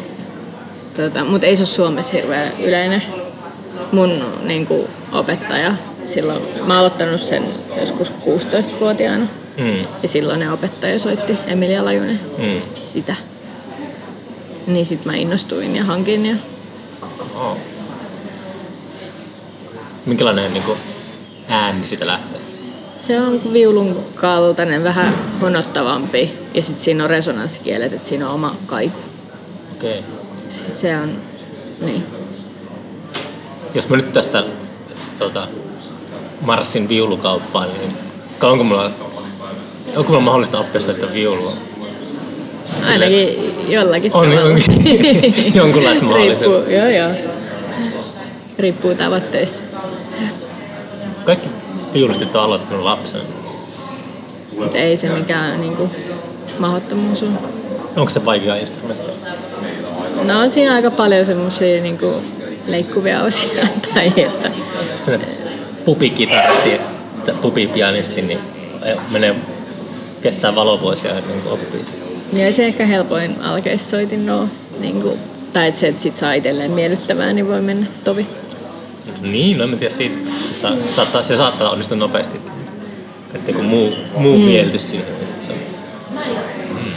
Tota, 0.96 1.24
mutta 1.26 1.48
ei 1.48 1.56
se 1.56 1.62
ole 1.62 1.68
Suomessa 1.68 2.14
hirveän 2.18 2.52
yleinen. 2.60 3.04
Mun 3.92 4.24
niin 4.44 4.68
kuin, 4.68 4.88
opettaja, 5.12 5.74
silloin, 6.08 6.42
mä 6.58 6.66
oon 6.68 6.72
aloittanut 6.72 7.22
sen 7.22 7.44
joskus 7.80 8.12
16-vuotiaana. 8.26 9.26
Mm, 9.58 9.80
Ja 10.04 10.08
silloin 10.10 10.40
ne 10.40 10.52
opettaja 10.52 11.00
soitti, 11.00 11.38
Emilia 11.48 11.86
Lajunen, 11.86 12.20
mm. 12.38 12.62
sitä. 12.86 13.16
Niin 14.68 14.86
sit 14.86 15.06
mä 15.06 15.16
innostuin 15.16 15.76
ja 15.76 15.84
hankin 15.84 16.26
ja 16.26 16.36
Oh. 17.40 17.58
Minkälainen 20.06 20.54
niin 20.54 20.64
kuin, 20.64 20.78
ääni 21.48 21.88
siitä 21.88 22.08
lähtee? 22.08 22.42
Se 23.02 23.22
on 23.22 23.54
viulun 23.54 24.06
kaltainen, 24.16 24.84
vähän 24.84 25.16
honottavampi. 25.42 26.34
Ja 26.54 26.62
sitten 26.62 26.84
siinä 26.84 27.04
on 27.04 27.10
resonanssikieleet, 27.10 27.94
että 27.94 28.08
siinä 28.08 28.28
on 28.28 28.34
oma 28.34 28.56
kaiku. 28.66 29.00
Okei. 29.76 30.00
Okay. 30.00 30.12
Se 30.70 30.98
on, 30.98 31.12
niin. 31.82 32.06
Jos 33.74 33.90
mä 33.90 33.98
nyt 33.98 34.14
tästä 34.14 34.44
tuota, 35.20 35.48
marssin 36.42 36.90
viulukauppaan, 36.90 37.68
niin 37.74 37.98
onko 38.44 38.64
mulla, 38.64 38.92
onko 39.96 40.04
mulla 40.04 40.20
mahdollista 40.20 40.60
oppia 40.60 40.82
soittaa 40.82 41.14
viulua? 41.14 41.69
Ainakin 42.90 43.56
jollakin 43.68 44.12
On, 44.14 44.30
tavalla. 44.30 44.50
on 44.50 44.62
jonkunlaista 45.56 46.06
mahdollisuutta. 46.06 46.70
Riippuu, 46.70 46.96
joo, 46.96 47.08
joo. 47.08 47.12
Riippuu 48.60 48.96
tavoitteista. 48.96 49.62
Kaikki 51.26 51.50
viulistit 51.94 52.36
on 52.36 52.42
aloittanut 52.42 52.84
lapsen. 52.84 53.22
Mutta 54.58 54.78
ei 54.78 54.98
se 54.98 55.10
mikään 55.10 55.62
niinku, 55.62 55.90
mahdottomuus 56.60 57.24
ole. 57.24 57.32
Onko 57.96 58.10
se 58.10 58.26
vaikea 58.26 58.56
instrumentti? 58.56 59.12
No 60.24 60.40
on 60.40 60.52
siinä 60.52 60.76
aika 60.76 60.92
paljon 60.92 61.26
semmosia 61.26 61.82
niinku, 61.82 62.14
leikkuvia 62.68 63.22
osia. 63.22 63.68
tai 63.94 64.14
että, 64.18 64.52
Sellainen 65.00 65.30
pupikitaristi 65.86 66.82
pupipianisti, 67.42 68.22
niin 68.22 68.40
menee, 69.10 69.36
kestää 70.22 70.56
valovuosia 70.56 71.12
kuin 71.14 71.54
oppii. 71.54 72.09
Ja 72.34 72.46
ei 72.46 72.54
se 72.54 72.66
ehkä 72.66 72.86
helpoin 72.86 73.42
alkeissoitin 73.42 74.30
ole. 74.30 74.48
Niinku, 74.80 75.18
tai 75.54 75.68
että 75.68 75.80
se, 75.80 75.88
että 75.88 76.02
sit 76.02 76.16
saa 76.16 76.34
itselleen 76.34 76.72
miellyttävää, 76.72 77.34
niin 77.34 77.48
voi 77.48 77.62
mennä 77.62 77.88
tovi. 78.04 78.28
Niin, 79.22 79.58
no 79.58 79.64
en 79.64 79.78
tiedä 79.78 79.94
siitä. 79.94 80.16
Se, 80.32 80.54
sa- 80.54 80.76
saattaa, 80.96 81.24
se 81.24 81.36
saattaa 81.36 81.70
onnistua 81.70 81.98
nopeasti. 81.98 82.38
Että 83.34 83.52
kun 83.52 83.66
muu, 83.66 83.94
muu 84.18 84.38
mm. 84.38 84.44
mieltys 84.44 84.90
siihen, 84.90 85.08
niin 85.18 85.28
sit 85.28 85.42
se 85.42 85.52
on. 85.52 85.58
Mm. 86.70 86.92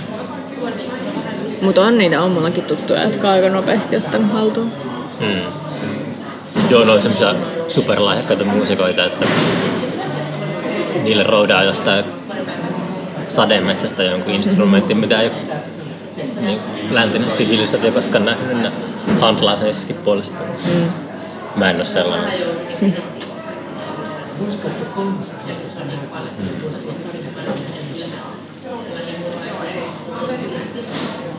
Mutta 1.62 1.82
on 1.82 1.98
niitä 1.98 2.22
on 2.22 2.30
mullakin 2.30 2.64
tuttuja, 2.64 3.02
jotka 3.02 3.28
on 3.28 3.34
aika 3.34 3.48
nopeasti 3.48 3.96
ottanut 3.96 4.32
haltuun. 4.32 4.72
Mm. 5.20 5.40
Joo, 6.70 6.82
on 6.82 7.02
semmoisia 7.02 7.34
superlahjakkaita 7.68 8.44
muusikoita, 8.44 9.04
että 9.04 9.26
niille 11.02 11.22
roudaa 11.22 11.64
jostain 11.64 12.04
sademetsästä 13.28 14.02
jonkun 14.02 14.34
instrumentin, 14.34 14.96
mitä 14.96 15.20
ei 15.20 15.30
niin 16.40 16.60
läntinen 16.90 17.30
sivilisaatio 17.30 17.92
koskaan 17.92 18.24
nähnyt, 18.24 18.62
ne 18.62 18.72
handlaa 19.20 19.56
sen 19.56 19.68
jossakin 19.68 19.96
puolesta. 19.96 20.42
Mm. 20.74 20.88
Mä 21.56 21.70
en 21.70 21.76
ole 21.76 21.86
sellainen. 21.86 22.32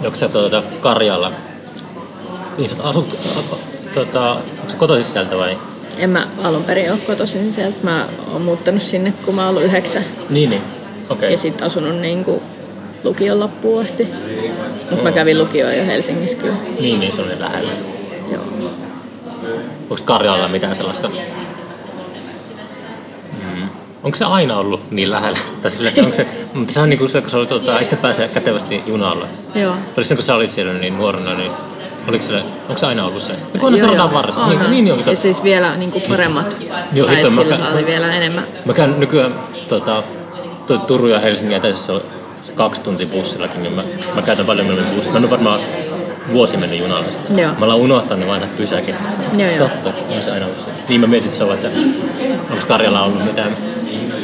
Onko 0.03 0.15
se 0.15 0.29
tuota 0.29 0.63
Karjalla? 0.81 1.31
Niin 2.57 2.69
sä 2.69 2.83
asut, 2.83 3.17
tuota, 3.93 4.31
onko 4.31 4.69
se 4.69 4.77
kotoisin 4.77 5.11
sieltä 5.11 5.37
vai? 5.37 5.57
En 5.97 6.09
mä 6.09 6.27
alun 6.43 6.63
perin 6.63 6.91
ole 6.91 6.99
kotoisin 6.99 7.53
sieltä. 7.53 7.77
Mä 7.83 8.05
oon 8.33 8.41
muuttanut 8.41 8.81
sinne, 8.81 9.13
kun 9.25 9.35
mä 9.35 9.41
oon 9.41 9.49
ollut 9.49 9.63
yhdeksän. 9.63 10.05
Niin, 10.29 10.49
niin. 10.49 10.61
Okay. 11.09 11.31
Ja 11.31 11.37
sitten 11.37 11.67
asunut 11.67 11.99
niin 11.99 12.23
kuin 12.23 12.41
lukion 13.03 13.39
loppuun 13.39 13.83
asti. 13.83 14.07
Mutta 14.89 15.03
mä 15.03 15.11
kävin 15.11 15.39
lukioon 15.39 15.77
jo 15.77 15.85
Helsingissä 15.85 16.37
kyllä. 16.37 16.55
Niin, 16.79 16.99
niin 16.99 17.15
se 17.15 17.21
oli 17.21 17.39
lähellä. 17.39 17.71
Joo. 18.31 18.43
Onko 19.81 19.95
Karjalalla 20.05 20.47
mitään 20.47 20.75
sellaista? 20.75 21.07
Mm. 21.07 21.15
Onko 24.03 24.17
se 24.17 24.25
aina 24.25 24.57
ollut 24.57 24.91
niin 24.91 25.11
lähellä? 25.11 25.39
Että 25.55 25.69
onko 26.01 26.13
se, 26.13 26.27
mutta 26.53 26.73
se 26.73 26.79
on 26.79 26.89
niin 26.89 26.99
kuin 26.99 27.09
se, 27.09 27.21
kun 27.21 27.29
se 27.29 27.37
oli, 27.37 27.47
tuota, 27.47 27.79
itse 27.79 27.95
pääsee 27.95 28.27
kätevästi 28.27 28.83
junalla. 28.87 29.27
Joo. 29.55 29.75
Oli 29.97 30.05
se, 30.05 30.15
kun 30.15 30.23
sä 30.23 30.35
olit 30.35 30.51
siellä 30.51 30.73
niin 30.73 30.97
nuorena, 30.97 31.33
niin 31.33 31.51
Oliko 32.07 32.23
se, 32.23 32.43
onko 32.69 32.77
se 32.77 32.85
aina 32.85 33.05
ollut 33.05 33.23
se? 33.23 33.33
Ja 33.33 33.59
kun 33.59 33.65
aina 33.65 33.77
se 33.77 33.85
radan 33.85 34.13
varressa. 34.13 34.47
Niin, 34.47 34.69
niin, 34.69 34.85
niin, 34.85 35.05
ja 35.05 35.15
siis 35.15 35.43
vielä 35.43 35.75
niin 35.75 35.91
kuin 35.91 36.03
paremmat. 36.09 36.57
Joo, 36.93 37.07
tai 37.07 37.15
hitto, 37.15 37.29
mä, 37.29 37.43
sillä 37.43 37.69
oli 37.73 37.85
vielä 37.85 38.13
enemmän. 38.13 38.43
Mä 38.65 38.73
käyn 38.73 38.99
nykyään 38.99 39.35
tota, 39.67 40.03
Turun 40.87 41.11
ja 41.11 41.19
Helsingin 41.19 41.57
etäisyydessä 41.57 41.93
on 41.93 42.01
kaksi 42.55 42.81
tuntia 42.81 43.07
bussillakin, 43.07 43.63
niin 43.63 43.73
mä, 43.73 43.81
mä 44.15 44.21
käytän 44.21 44.45
paljon 44.45 44.67
mieluummin 44.67 44.95
bussia. 44.95 45.13
Mä 45.13 45.19
en 45.19 45.29
varmaan 45.29 45.59
vuosi 46.31 46.57
mennyt 46.57 46.79
junalla. 46.79 47.05
Joo. 47.37 47.51
Mä 47.51 47.65
ollaan 47.65 47.79
unohtanut 47.79 48.27
vain 48.27 48.43
pysäkin. 48.57 48.95
Joo, 49.37 49.49
joo. 49.49 49.67
Totta, 49.67 49.93
on 50.15 50.23
se 50.23 50.31
aina 50.31 50.45
ollut. 50.45 50.67
Niin 50.89 51.01
mä 51.01 51.07
mietin, 51.07 51.25
että 51.25 51.37
se 51.37 51.43
on, 51.43 51.53
että 51.53 51.67
onko 52.51 52.65
Karjala 52.67 53.03
ollut 53.03 53.25
mitään, 53.25 53.57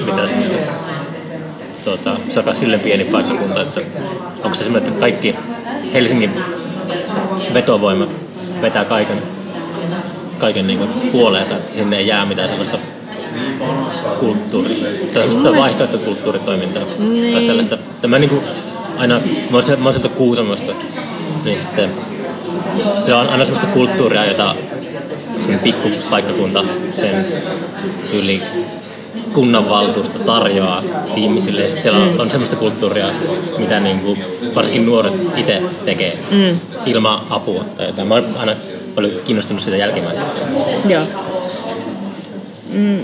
mitään 0.06 0.28
semmoista 0.28 0.58
tuota, 1.84 2.18
se 2.30 2.40
on 2.40 2.56
silleen 2.56 2.80
pieni 2.80 3.04
paikkakunta, 3.04 3.62
että 3.62 3.82
onko 4.44 4.54
se 4.54 4.64
semmoinen, 4.64 4.90
että 4.90 5.00
kaikki 5.00 5.36
Helsingin 5.94 6.32
vetovoima 7.54 8.08
vetää 8.62 8.86
kaiken, 8.86 9.24
kaiken 10.40 10.68
niin 10.68 10.80
kuin 10.80 10.90
puoleensa, 11.12 11.56
että 11.56 11.74
sinne 11.74 11.98
ei 11.98 12.08
jää 12.08 12.26
mitään 12.26 12.50
sellaista 12.50 12.78
kulttuuri, 14.20 14.76
tai 15.14 15.28
sellaista 15.28 15.60
vaihtoehtokulttuuritoimintaa. 15.62 16.84
Niin. 17.00 17.34
Tai 17.34 17.44
sellaista, 17.44 17.76
että 17.76 18.08
mä 18.08 18.20
niin 18.20 18.30
kuin 18.30 18.42
aina, 18.98 19.16
mä 19.16 19.58
oon, 19.58 19.64
se- 19.64 19.76
mä 19.76 19.84
oon 19.84 19.94
sieltä 19.94 20.10
Kuusamosta, 20.10 20.72
niin 21.46 21.60
sitten 21.60 21.90
se 23.00 23.14
on 23.14 23.30
aina 23.30 23.46
sellaista 23.46 23.74
kulttuuria, 23.74 24.26
jota 24.26 24.56
sen 25.40 25.60
pikkupaikkakunta 25.64 26.64
sen 26.96 27.26
yli 28.24 28.42
kunnanvaltuusto 29.34 30.20
tarjoaa 30.20 30.84
ihmisille. 31.16 31.62
Ja 31.62 31.68
sitten 31.68 31.84
siellä 31.84 32.00
on, 32.00 32.22
on 32.22 32.30
semmoista 32.30 32.56
kulttuuria, 32.56 33.08
mitä 33.58 33.80
niin 33.80 34.00
kuin, 34.00 34.24
varsinkin 34.56 34.86
nuoret 34.86 35.14
itse 35.38 35.62
tekee 35.86 36.18
mm. 36.32 36.60
ilman 36.86 37.22
apua. 37.30 37.64
Tai 37.78 37.88
jotain. 37.88 38.08
Mä 38.08 38.14
oon 38.14 38.26
aina 38.40 38.56
paljon 38.96 39.14
kiinnostunut 39.26 39.64
siitä 39.64 39.78
jälkimmäisestä. 39.78 40.38
Joo. 40.90 41.04
Mm. 42.70 43.00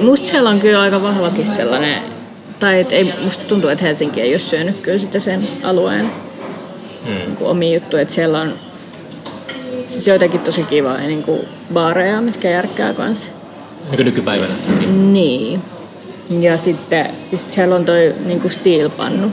Musta 0.00 0.26
siellä 0.28 0.50
on 0.50 0.60
kyllä 0.60 0.80
aika 0.80 1.02
vahvakin 1.02 1.46
sellainen, 1.46 2.02
tai 2.60 2.80
et 2.80 2.92
ei, 2.92 3.14
musta 3.24 3.44
tuntuu, 3.44 3.70
että 3.70 3.84
Helsinki 3.84 4.20
ei 4.20 4.32
ole 4.32 4.38
syönyt 4.38 4.76
kyllä 4.76 4.98
sitä 4.98 5.20
sen 5.20 5.40
alueen 5.62 6.10
Mm. 7.06 7.14
niin 7.14 7.36
kuin 7.36 7.50
omia 7.50 7.74
juttuja, 7.74 8.02
että 8.02 8.14
siellä 8.14 8.40
on 8.40 8.52
siis 9.88 10.06
joitakin 10.06 10.40
tosi 10.40 10.62
kivoja 10.62 10.98
niin 10.98 11.22
kuin 11.22 11.40
baareja, 11.72 12.20
mitkä 12.20 12.50
järkkää 12.50 12.94
kanssa. 12.94 13.30
Niin 13.84 13.96
kuin 13.96 14.04
nykypäivänä. 14.04 14.52
Niin. 15.12 15.62
Ja 16.40 16.56
sitten 16.58 17.06
sit 17.34 17.50
siellä 17.50 17.74
on 17.76 17.84
toi 17.84 18.14
niinku 18.24 18.48
steelpannu 18.48 19.32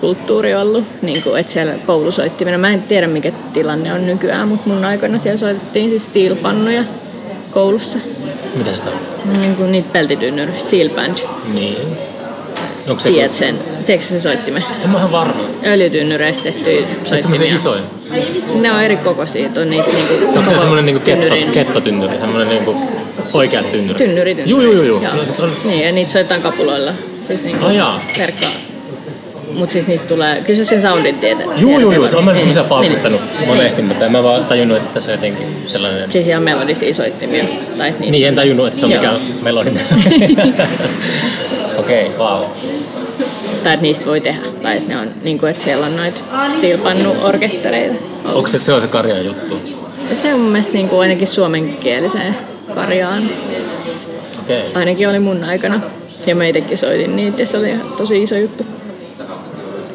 kulttuuri 0.00 0.54
ollut, 0.54 0.84
niinku, 1.02 1.34
että 1.34 1.52
siellä 1.52 1.74
koulusoittimena. 1.86 2.58
Mä 2.58 2.70
en 2.70 2.82
tiedä 2.82 3.06
mikä 3.06 3.32
tilanne 3.52 3.92
on 3.92 4.06
nykyään, 4.06 4.48
mutta 4.48 4.68
mun 4.68 4.84
aikana 4.84 5.18
siellä 5.18 5.38
soitettiin 5.38 5.90
siis 5.90 6.04
steelpannuja 6.04 6.84
koulussa. 7.50 7.98
Mitä 8.56 8.76
sitä 8.76 8.90
on? 8.90 8.96
Niin 9.40 9.56
kuin 9.56 9.72
niitä 9.72 9.88
peltitynnyry, 9.92 10.52
steel 10.56 10.88
band. 10.90 11.18
Niin. 11.54 11.76
Onko 12.88 13.00
se, 13.00 13.10
Tiedät 13.10 13.32
sen, 13.32 13.58
tiedätkö 13.86 14.08
sen 14.08 14.20
soittimen? 14.20 14.64
En 14.84 14.90
mä 14.90 14.98
ihan 14.98 15.12
varma. 15.12 15.40
Öljytynnyreistä 15.66 16.42
tehtyjä 16.42 16.86
Se 17.04 17.22
semmoisia 17.22 17.58
soittimia. 17.58 17.82
isoja. 18.20 18.60
Ne 18.60 18.72
on 18.72 18.82
eri 18.82 18.96
kokoisia, 18.96 19.48
on 19.60 19.70
niitä 19.70 19.88
niinku 19.88 20.32
Se 20.32 20.38
onko 20.38 20.50
se 20.50 20.58
semmoinen 20.58 20.86
niinku 20.86 21.00
ketto, 21.04 21.34
kettotynnyri, 21.52 22.18
semmoinen 22.18 22.48
niinku 22.48 22.76
oikea 23.32 23.62
tynnyri? 23.62 23.94
Tynnyri, 23.94 24.34
tynnyri. 24.34 24.50
Juu, 24.50 24.60
juu, 24.60 24.82
juu. 24.82 25.02
Joo. 25.02 25.14
No, 25.16 25.26
se 25.26 25.42
on, 25.42 25.52
Niin, 25.64 25.84
ja 25.86 25.92
niitä 25.92 26.12
soitetaan 26.12 26.42
kapuloilla. 26.42 26.92
Siis 27.26 27.42
niinku 27.42 27.64
Oh, 27.66 27.70
jaa. 27.72 28.00
verkkaa. 28.18 28.50
Mut 29.56 29.70
siis 29.70 29.86
niistä 29.86 30.08
tulee, 30.08 30.42
kyllä 30.46 30.58
sä 30.58 30.64
sen 30.64 30.82
soundin 30.82 31.18
tiedät. 31.18 31.46
Juu, 31.56 31.80
juu, 31.80 31.92
juu, 31.92 32.08
se 32.08 32.16
on 32.16 32.24
mä 32.24 32.30
niin, 32.30 32.38
semmoisia 32.38 32.62
niin, 32.62 32.68
paukuttanut 32.68 33.20
niin. 33.38 33.48
monesti, 33.48 33.82
mutta 33.82 34.06
en 34.06 34.12
mä 34.12 34.22
vaan 34.22 34.44
tajunnut, 34.44 34.78
että 34.78 35.00
se 35.00 35.06
on 35.08 35.14
jotenkin 35.14 35.46
sellainen... 35.66 36.10
Siis 36.10 36.26
ihan 36.26 36.42
melodisia 36.42 36.94
soittimia. 36.94 37.44
Tai 37.78 37.90
niissä 37.90 38.10
Niin, 38.10 38.28
en 38.28 38.34
tajunnut, 38.34 38.66
että 38.66 38.78
se 38.78 38.86
on 38.86 38.92
Joo. 38.92 39.00
mikään 39.00 39.20
melodinen. 39.42 39.82
Okei, 41.78 42.04
okay, 42.06 42.18
wow. 42.18 42.42
Tai 43.62 43.74
että 43.74 43.82
niistä 43.82 44.06
voi 44.06 44.20
tehdä. 44.20 44.40
Tai 44.62 44.76
että 44.76 44.88
ne 44.88 45.00
on, 45.00 45.08
niin 45.22 45.38
kuin, 45.38 45.50
että 45.50 45.62
siellä 45.62 45.86
on 45.86 45.96
noita 45.96 46.20
steelpannu-orkestereita. 46.48 47.94
ollut. 48.24 48.36
Onko 48.36 48.48
se, 48.48 48.58
se 48.58 48.72
on 48.72 48.80
se 48.80 48.86
Karjan 48.86 49.24
juttu? 49.24 49.58
Se 50.14 50.34
on 50.34 50.40
mun 50.40 50.50
mielestä 50.50 50.72
niin 50.72 50.88
kuin 50.88 51.00
ainakin 51.00 51.28
suomenkieliseen 51.28 52.36
Karjaan. 52.74 53.30
Okay. 54.44 54.60
Ainakin 54.74 55.08
oli 55.08 55.18
mun 55.18 55.44
aikana. 55.44 55.80
Ja 56.26 56.34
mä 56.34 56.46
itsekin 56.46 56.78
soitin 56.78 57.16
niitä 57.16 57.42
ja 57.42 57.46
se 57.46 57.58
oli 57.58 57.72
tosi 57.96 58.22
iso 58.22 58.36
juttu. 58.36 58.66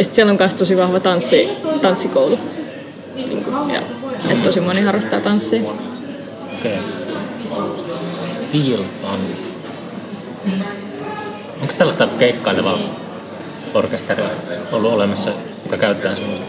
Ja 0.01 0.05
sit 0.05 0.13
siellä 0.13 0.31
on 0.31 0.37
myös 0.39 0.53
tosi 0.55 0.77
vahva 0.77 0.99
tanssi, 0.99 1.49
tanssikoulu. 1.81 2.39
Niin 3.15 3.43
kuin, 3.43 3.69
ja, 3.69 3.81
että 4.29 4.43
tosi 4.43 4.59
moni 4.59 4.81
harrastaa 4.81 5.19
tanssia. 5.19 5.61
Okay. 6.59 6.77
Steel 8.25 8.83
Band. 9.01 9.35
Onko 11.61 11.73
sellaista 11.73 12.07
keikkailevaa 12.19 12.77
orkesteria 13.73 14.29
ollut 14.71 14.93
olemassa, 14.93 15.29
joka 15.65 15.77
käyttää 15.77 16.15
semmoista? 16.15 16.45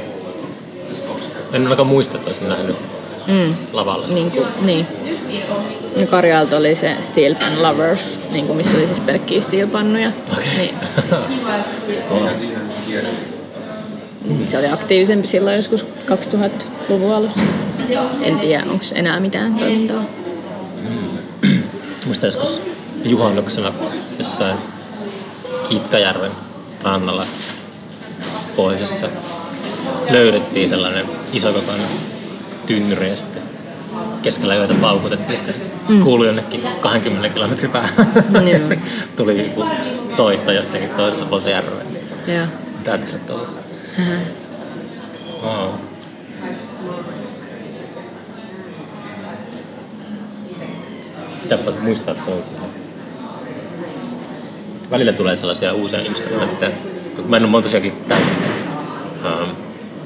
En 1.53 1.63
ainakaan 1.63 1.89
muista, 1.89 2.17
että 2.17 2.31
olisin 2.31 2.49
nähnyt 2.49 2.77
Mm. 3.27 3.55
lavalla. 3.73 4.07
Niin, 4.07 4.31
kuin, 4.31 4.47
niin. 4.61 4.87
Ja 5.97 6.07
Karjalta 6.07 6.57
oli 6.57 6.75
se 6.75 6.97
Steel 7.01 7.35
Pan 7.35 7.63
Lovers, 7.63 8.19
niin 8.31 8.47
kuin 8.47 8.57
missä 8.57 8.77
oli 8.77 8.87
siis 8.87 9.01
pelkkiä 9.01 9.41
steelpannuja. 9.41 10.13
Niin, 10.57 10.75
niin 11.29 11.41
se 14.43 14.59
oli 14.59 14.67
aktiivisempi 14.67 15.27
silloin 15.27 15.57
joskus 15.57 15.87
2000-luvun 16.07 17.15
alussa. 17.15 17.41
En 18.23 18.39
tiedä, 18.39 18.65
onko 18.71 18.85
enää 18.95 19.21
mitään 19.21 19.55
toimintaa. 19.55 20.05
Muista 22.07 22.27
joskus 22.27 22.61
juhannuksena 23.05 23.73
jossain 24.19 24.57
Kitkajärven 25.69 26.31
rannalla 26.83 27.27
pohjoisessa 28.57 29.07
löydettiin 30.11 30.69
sellainen 30.69 31.07
isokokoinen 31.33 31.87
tynnyri 32.67 33.11
ja 33.11 33.17
sitten 33.17 33.43
keskellä 34.23 34.55
joita 34.55 34.75
paukutettiin 34.75 35.37
sitten. 35.37 35.55
Se 35.89 35.97
kuului 35.97 36.27
jonnekin 36.27 36.63
20 36.81 37.29
kilometrin 37.29 37.71
päähän. 37.71 38.07
Tuli 39.17 39.53
soittaja 40.09 40.57
jostakin 40.57 40.89
toiselta 40.89 41.27
puolta 41.27 41.51
järveä. 41.51 41.85
Mitä 42.79 42.99
tässä 42.99 43.19
on 43.31 43.62
Wow. 45.43 45.71
Pitääpä 51.43 51.71
muistaa 51.81 52.15
toi. 52.15 52.43
Välillä 54.91 55.13
tulee 55.13 55.37
sellaisia 55.37 55.73
uusia 55.73 56.01
instrumentteja. 56.01 56.73
Mä 57.29 57.37
en 57.37 57.55
ole 57.55 57.63
tosiaankin 57.63 57.93
täysin 58.09 58.37
ähm, 59.25 59.51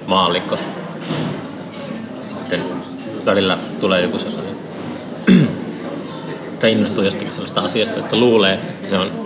maallikko. 0.06 0.58
Sitten 2.26 2.64
välillä 3.24 3.58
tulee 3.80 4.02
joku 4.02 4.18
sellainen 4.18 4.54
tai 6.60 6.72
innostuu 6.72 7.04
jostakin 7.04 7.30
sellaista 7.30 7.60
asiasta, 7.60 8.00
että 8.00 8.16
luulee, 8.16 8.54
että 8.54 8.88
se 8.88 8.98
on 8.98 9.25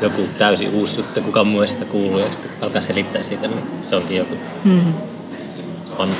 joku 0.00 0.22
täysin 0.38 0.70
uusi 0.70 1.00
juttu, 1.00 1.20
kuka 1.20 1.44
muu 1.44 1.66
sitä 1.66 1.84
kuuluu 1.84 2.18
ja 2.18 2.32
sitten 2.32 2.50
alkaa 2.60 2.80
selittää 2.80 3.22
siitä, 3.22 3.48
niin 3.48 3.62
se 3.82 3.96
onkin 3.96 4.16
joku 4.16 4.34
mm. 4.64 4.94
on. 5.98 6.10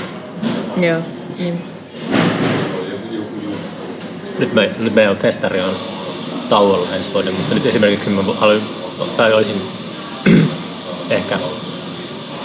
Joo. 0.81 1.01
Niin. 1.39 1.63
Nyt, 4.39 4.55
me, 4.55 4.71
nyt 4.79 4.95
meidän 4.95 5.17
festari 5.17 5.61
on 5.61 5.77
tauolla 6.49 6.95
ensi 6.95 7.13
vuoden, 7.13 7.35
mutta 7.35 7.55
nyt 7.55 7.67
esimerkiksi 7.67 8.11
mä 8.11 8.23
haluan, 8.23 8.63
tai 9.17 9.33
olisin 9.33 9.63
ehkä 11.11 11.39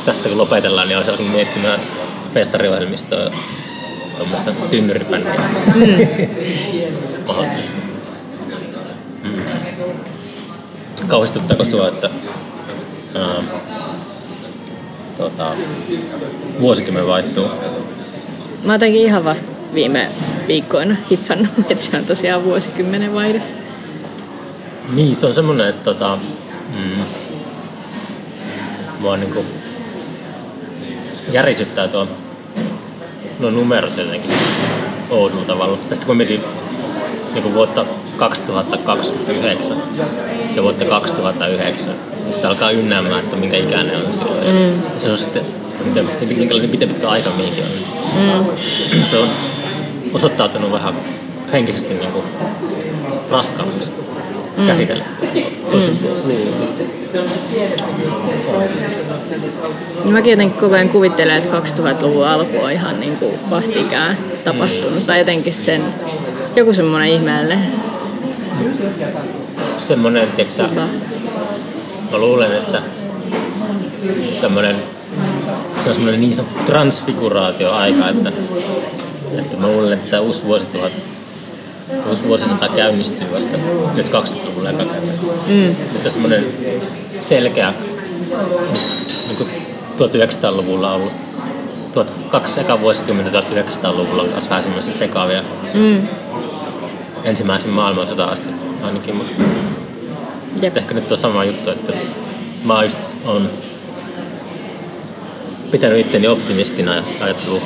tästä 0.06 0.30
kun 0.30 0.38
lopetellaan, 0.38 0.88
niin 0.88 0.98
olisin 0.98 1.12
alkanut 1.12 1.34
miettimään 1.34 1.80
festariohjelmistoa 2.34 3.32
tuommoista 4.18 4.52
tynnyribändiä. 4.70 5.34
Mm. 5.76 5.86
Mahdollisesti. 7.28 7.78
Mm. 9.24 9.32
Kauhistuttaako 11.08 11.66
sinua, 11.66 11.88
että 11.88 12.10
ää, 13.16 13.44
tuota, 15.18 15.52
vuosikymmen 16.60 17.08
vaihtuu? 17.08 17.48
Mä 18.64 18.74
jotenkin 18.74 19.02
ihan 19.02 19.26
vasta 19.26 19.48
viime 19.74 20.10
viikkoina 20.48 20.96
hiffannut, 21.12 21.52
että 21.70 21.84
se 21.84 21.98
on 21.98 22.06
tosiaan 22.06 22.44
vuosikymmenen 22.44 23.14
vaihdos. 23.14 23.56
Niin, 24.94 25.16
se 25.16 25.26
on 25.26 25.34
semmoinen, 25.34 25.70
että 25.70 25.84
tota, 25.84 26.18
mm, 26.76 27.04
mua 29.00 29.18
niinku 29.18 29.46
järisyttää 31.32 31.88
tuo 31.88 32.08
nuo 33.40 33.52
numerot 33.52 33.98
jotenkin 33.98 34.32
oudolla 35.10 35.46
tavalla. 35.46 35.78
Tästä 35.90 36.06
kun 36.06 36.18
mietin 36.18 36.42
niin 37.34 37.54
vuotta 37.54 37.86
2029 38.22 39.78
ja 40.56 40.64
vuotta 40.64 40.86
2009, 40.86 41.94
niin 42.24 42.34
sitten 42.34 42.50
alkaa 42.50 42.72
ynnäämään, 42.72 43.20
että 43.20 43.36
minkä 43.36 43.58
ikäinen 43.58 44.06
on 44.08 44.14
silloin. 44.14 44.48
Mm. 44.48 44.74
Ja 44.74 45.00
se 45.00 45.12
on 45.12 45.18
sitten, 45.18 45.44
miten, 45.86 46.10
minkälainen, 46.38 46.72
miten 46.72 46.90
pitkä 46.90 47.10
aika 47.10 47.30
mihinkin 47.38 47.64
on. 47.64 47.70
Mm. 48.94 49.04
Se 49.04 49.18
on 49.18 49.28
osoittautunut 50.14 50.72
vähän 50.72 50.94
henkisesti 51.52 51.94
niin 51.94 52.12
kuin 52.12 52.24
raskaammaksi 53.32 53.92
mm. 54.58 54.68
käsitellä. 54.68 55.04
Mm. 55.24 55.30
Mäkin 60.12 60.32
jotenkin 60.32 60.62
koko 60.62 60.76
ajan 60.76 60.90
kuvittelen, 60.90 61.38
että 61.38 61.60
2000-luvun 61.60 62.28
alku 62.28 62.58
on 62.64 62.72
ihan 62.72 63.00
niin 63.00 63.18
kuin 63.18 63.34
vastikään 63.50 64.18
tapahtunut. 64.44 65.06
Tai 65.06 65.20
jotenkin 65.20 65.54
sen, 65.54 65.84
joku 66.56 66.74
semmoinen 66.74 67.10
ihmeellinen. 67.10 67.91
Semmoinen, 69.80 70.28
tiedätkö 70.36 70.64
mä 72.12 72.18
luulen, 72.18 72.52
että 72.52 72.82
tämmöinen 74.42 74.76
se 75.84 75.90
on 75.90 75.94
semmoinen 75.94 76.22
niin 76.22 76.34
sanottu 76.34 76.60
transfiguraatio-aika, 76.66 78.10
että, 78.10 78.32
että 79.38 79.58
mä 79.58 79.68
luulen, 79.68 79.94
että 79.94 80.22
uusi 80.22 80.44
vuosituhat 80.44 80.92
uusi 82.10 82.28
vuosisata 82.28 82.68
käynnistyy 82.76 83.32
vasta 83.34 83.58
nyt 83.96 84.08
20-luvulla 84.08 84.70
eka 84.70 84.84
mm. 85.48 85.76
Mutta 85.94 86.10
semmoinen 86.10 86.46
selkeä 87.20 87.74
niin 89.28 89.38
kuin 89.38 89.50
1900-luvulla 89.98 90.94
ollut 90.94 91.14
kaksi 92.30 92.60
eka 92.60 92.82
vuosikymmentä 92.82 93.40
1900-luvulla 93.40 94.22
on 94.22 94.30
vähän 94.50 94.64
semmoisia 94.64 94.94
sekaavia 94.94 95.44
mm. 95.74 96.08
Ensimmäisen 97.24 97.70
maailmansodan 97.70 98.30
asti 98.30 98.50
ainakin, 98.82 99.16
mutta 99.16 99.34
Jep. 100.62 100.78
ehkä 100.78 100.94
nyt 100.94 101.12
on 101.12 101.18
sama 101.18 101.44
juttu, 101.44 101.70
että 101.70 101.94
mä 102.64 102.84
just 102.84 102.98
on 103.26 103.50
pitänyt 105.72 106.00
itteni 106.00 106.28
optimistina 106.28 106.96
ja 106.96 107.04
ajatellut 107.22 107.64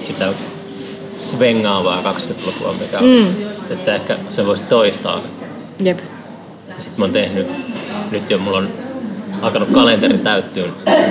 sitä 0.00 0.32
svengaavaa 1.18 2.02
20-lukua, 2.02 2.72
mikä 2.72 3.00
mm. 3.00 3.26
että 3.70 3.94
ehkä 3.94 4.18
se 4.30 4.46
voisi 4.46 4.62
toistaa. 4.62 5.20
Jep. 5.80 5.98
Sitten 6.80 6.98
mä 7.00 7.04
oon 7.04 7.12
tehnyt, 7.12 7.46
nyt 8.10 8.30
jo 8.30 8.38
mulla 8.38 8.58
on 8.58 8.68
alkanut 9.42 9.68
kalenteri 9.72 10.18
täyttyä. 10.18 10.66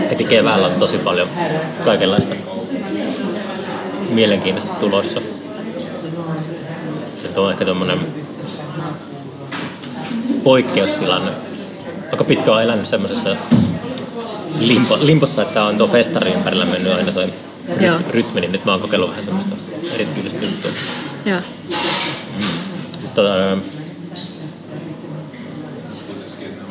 Heti 0.10 0.24
keväällä 0.24 0.68
on 0.68 0.74
tosi 0.74 0.98
paljon 0.98 1.30
kaikenlaista 1.86 2.36
mielenkiintoista 4.10 4.74
tulossa. 4.74 5.22
Se 7.36 7.40
on 7.40 7.52
ehkä 7.52 7.66
tommonen 7.66 8.00
poikkeustilanne. 10.44 11.32
Aika 12.12 12.24
pitkä 12.24 12.52
on 12.52 12.62
elänyt 12.62 12.86
semmoisessa 12.86 13.36
limpo, 14.60 14.98
limpossa, 15.02 15.42
että 15.42 15.64
on 15.64 15.78
tuo 15.78 15.88
festari 15.88 16.34
ympärillä 16.34 16.66
mennyt 16.66 16.94
aina 16.94 17.12
toi 17.12 17.34
ryt, 17.78 18.10
rytmi, 18.10 18.42
niin 18.42 18.52
nyt 18.52 18.66
mä 18.66 18.72
oon 18.72 18.82
kokeillut 18.82 19.10
vähän 19.10 19.24
semmoista 19.24 19.56
erityisesti 19.96 20.46
juttua. 20.46 20.72
Joo. 21.26 21.40
Mm. 22.38 23.10
Tota, 23.16 23.58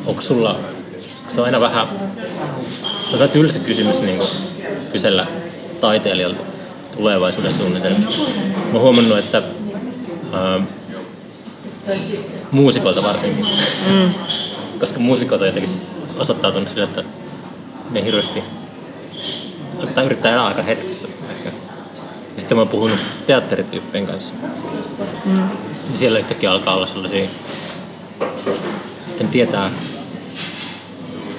onko 0.05 0.21
sulla, 0.21 0.59
se 1.27 1.41
on 1.41 1.45
aina 1.45 1.61
vähän, 1.61 1.87
vähän 3.13 3.29
tylsä 3.29 3.59
kysymys 3.59 4.01
niin 4.01 4.21
kysellä 4.91 5.27
taiteilijalta 5.81 6.41
tulevaisuuden 6.97 7.53
suunnitelmista. 7.53 8.11
Mä 8.55 8.73
oon 8.73 8.81
huomannut, 8.81 9.17
että 9.17 9.41
ää, 10.35 10.61
muusikolta 12.51 13.03
varsinkin, 13.03 13.45
mm. 13.89 14.13
koska 14.79 14.99
muusikot 14.99 15.41
on 15.41 15.47
jotenkin 15.47 15.81
osoittautunut 16.17 16.69
sille, 16.69 16.83
että 16.83 17.03
ne 17.91 18.03
hirveästi 18.03 18.43
tai 19.95 20.05
yrittää 20.05 20.33
elää 20.33 20.45
aika 20.45 20.61
hetkessä 20.61 21.07
ehkä. 21.29 21.49
Ja 22.35 22.39
sitten 22.41 22.57
mä 22.57 22.61
oon 22.61 22.69
puhunut 22.69 22.99
teatterityyppien 23.25 24.07
kanssa. 24.07 24.33
Mm. 25.25 25.49
Siellä 25.95 26.19
yhtäkkiä 26.19 26.51
alkaa 26.51 26.75
olla 26.75 26.87
sellaisia, 26.87 27.27
sitten 29.07 29.27
tietää, 29.27 29.69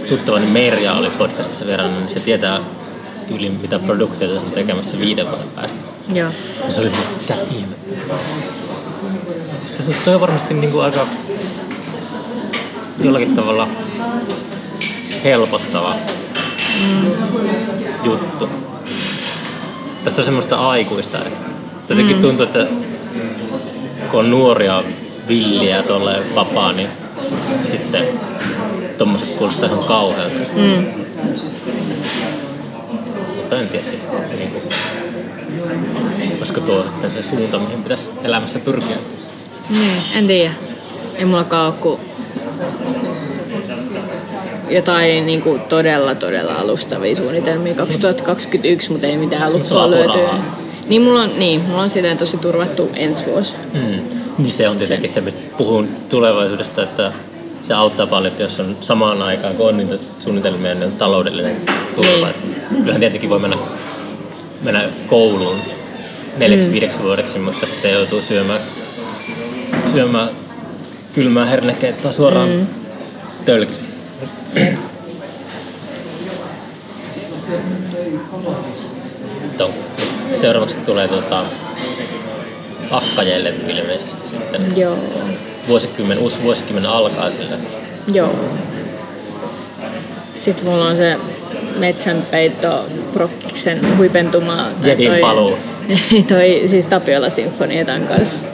tuttavani 0.08 0.46
Merja 0.46 0.94
oli 0.94 1.10
podcastissa 1.10 1.66
verran, 1.66 1.94
niin 1.94 2.10
se 2.10 2.20
tietää 2.20 2.60
tyyliin 3.28 3.52
mitä 3.52 3.78
produktioita 3.78 4.40
se 4.40 4.46
on 4.46 4.52
tekemässä 4.52 4.98
viiden 4.98 5.30
vuoden 5.30 5.48
päästä. 5.48 5.80
Joo. 6.14 6.30
Ja 6.66 6.72
se 6.72 6.80
oli, 6.80 6.92
mitä 7.20 7.34
ihmettä. 7.56 8.14
Sitten 9.66 9.94
se 10.04 10.14
on 10.14 10.20
varmasti 10.20 10.54
niin 10.54 10.72
kuin 10.72 10.84
aika 10.84 11.06
jollakin 13.00 13.36
tavalla 13.36 13.68
helpottava 15.24 15.94
mm. 16.82 17.10
juttu. 18.04 18.48
Tässä 20.04 20.20
on 20.20 20.24
semmoista 20.24 20.56
aikuista. 20.56 21.18
Jotenkin 21.88 22.16
mm. 22.16 22.22
tuntuu, 22.22 22.46
että 22.46 22.66
kun 24.10 24.20
on 24.20 24.30
nuoria 24.30 24.84
villiä 25.28 25.82
tuolle 25.82 26.22
vapaa, 26.34 26.72
niin 26.72 26.88
sitten 27.64 28.04
tommoset 28.98 29.28
kuulostaa 29.28 29.68
ihan 29.68 29.84
kauhean. 29.84 30.30
Mm. 30.56 30.86
Mutta 33.36 33.60
en 33.60 33.68
tiedä 33.68 33.84
sitten. 33.84 34.38
Niin 34.38 34.50
kuin, 34.50 34.62
koska 36.38 36.60
tuo 36.60 36.84
se 37.08 37.22
suunta, 37.22 37.58
mihin 37.58 37.82
pitäisi 37.82 38.10
elämässä 38.24 38.58
pyrkiä. 38.58 38.96
Niin, 39.70 40.02
en 40.14 40.26
tiedä. 40.26 40.52
Ei 41.14 41.24
mullakaan 41.24 41.66
ole 41.66 41.74
kuin 41.80 42.00
jotain 44.70 45.26
niin 45.26 45.42
kuin 45.42 45.60
todella, 45.60 46.14
todella 46.14 46.54
alustavia 46.54 47.16
suunnitelmia 47.16 47.74
2021, 47.74 48.92
mutta 48.92 49.06
ei 49.06 49.16
mitään 49.16 49.52
lukkoa 49.52 49.90
löytyä. 49.90 50.28
Niin 50.88 51.02
mulla 51.02 51.22
on, 51.22 51.30
niin, 51.38 51.60
mulla 51.60 51.82
on 51.82 51.90
silleen 51.90 52.18
tosi 52.18 52.36
turvattu 52.36 52.90
ensi 52.94 53.26
vuosi. 53.26 53.54
Mm. 53.72 54.00
Niin 54.38 54.50
se 54.50 54.68
on 54.68 54.76
tietenkin 54.76 55.08
se, 55.08 55.20
mistä 55.20 55.40
puhun 55.58 55.88
tulevaisuudesta, 56.08 56.82
että 56.82 57.12
se 57.62 57.74
auttaa 57.74 58.06
paljon, 58.06 58.30
että 58.30 58.42
jos 58.42 58.60
on 58.60 58.76
samaan 58.80 59.22
aikaan, 59.22 59.54
kun 59.54 59.68
on 59.68 59.76
niitä 59.76 59.94
suunnitelmia, 60.18 60.74
niin 60.74 60.84
on 60.84 60.92
taloudellinen 60.92 61.56
turva. 61.94 62.26
Niin. 62.26 62.56
Kyllähän 62.70 63.00
tietenkin 63.00 63.30
voi 63.30 63.38
mennä, 63.38 63.56
mennä 64.62 64.88
kouluun 65.06 65.56
neljäksi, 66.36 66.68
mm. 66.68 66.72
viideksi 66.72 67.02
vuodeksi, 67.02 67.38
mutta 67.38 67.66
sitten 67.66 67.92
joutuu 67.92 68.22
syömään, 68.22 68.60
syömään 69.96 70.28
kylmää 71.14 71.44
hernekeittoa 71.44 72.12
suoraan 72.12 72.48
mm. 72.48 72.66
tölkistä. 73.44 73.84
Ton, 79.56 79.70
seuraavaksi 80.34 80.78
tulee 80.78 81.08
tota, 81.08 81.44
Akkajelle 82.90 83.54
ilmeisesti 83.68 84.28
sitten. 84.28 84.76
Joo. 84.76 84.98
Vuosikymmen, 85.68 86.18
uusi 86.18 86.42
vuosikymmen 86.42 86.86
alkaa 86.86 87.30
sillä. 87.30 87.58
Joo. 88.12 88.34
Sitten 90.34 90.66
mulla 90.66 90.84
on 90.84 90.96
se 90.96 91.16
metsänpeitto 91.78 92.86
Prokkiksen 93.12 93.96
huipentuma. 93.96 94.66
Jedin 94.82 95.10
toi, 95.10 95.20
paluu. 95.20 95.58
toi 96.28 96.62
siis 96.66 96.86
Tapiola 96.86 97.30
Sinfonietan 97.30 98.06
kanssa 98.06 98.46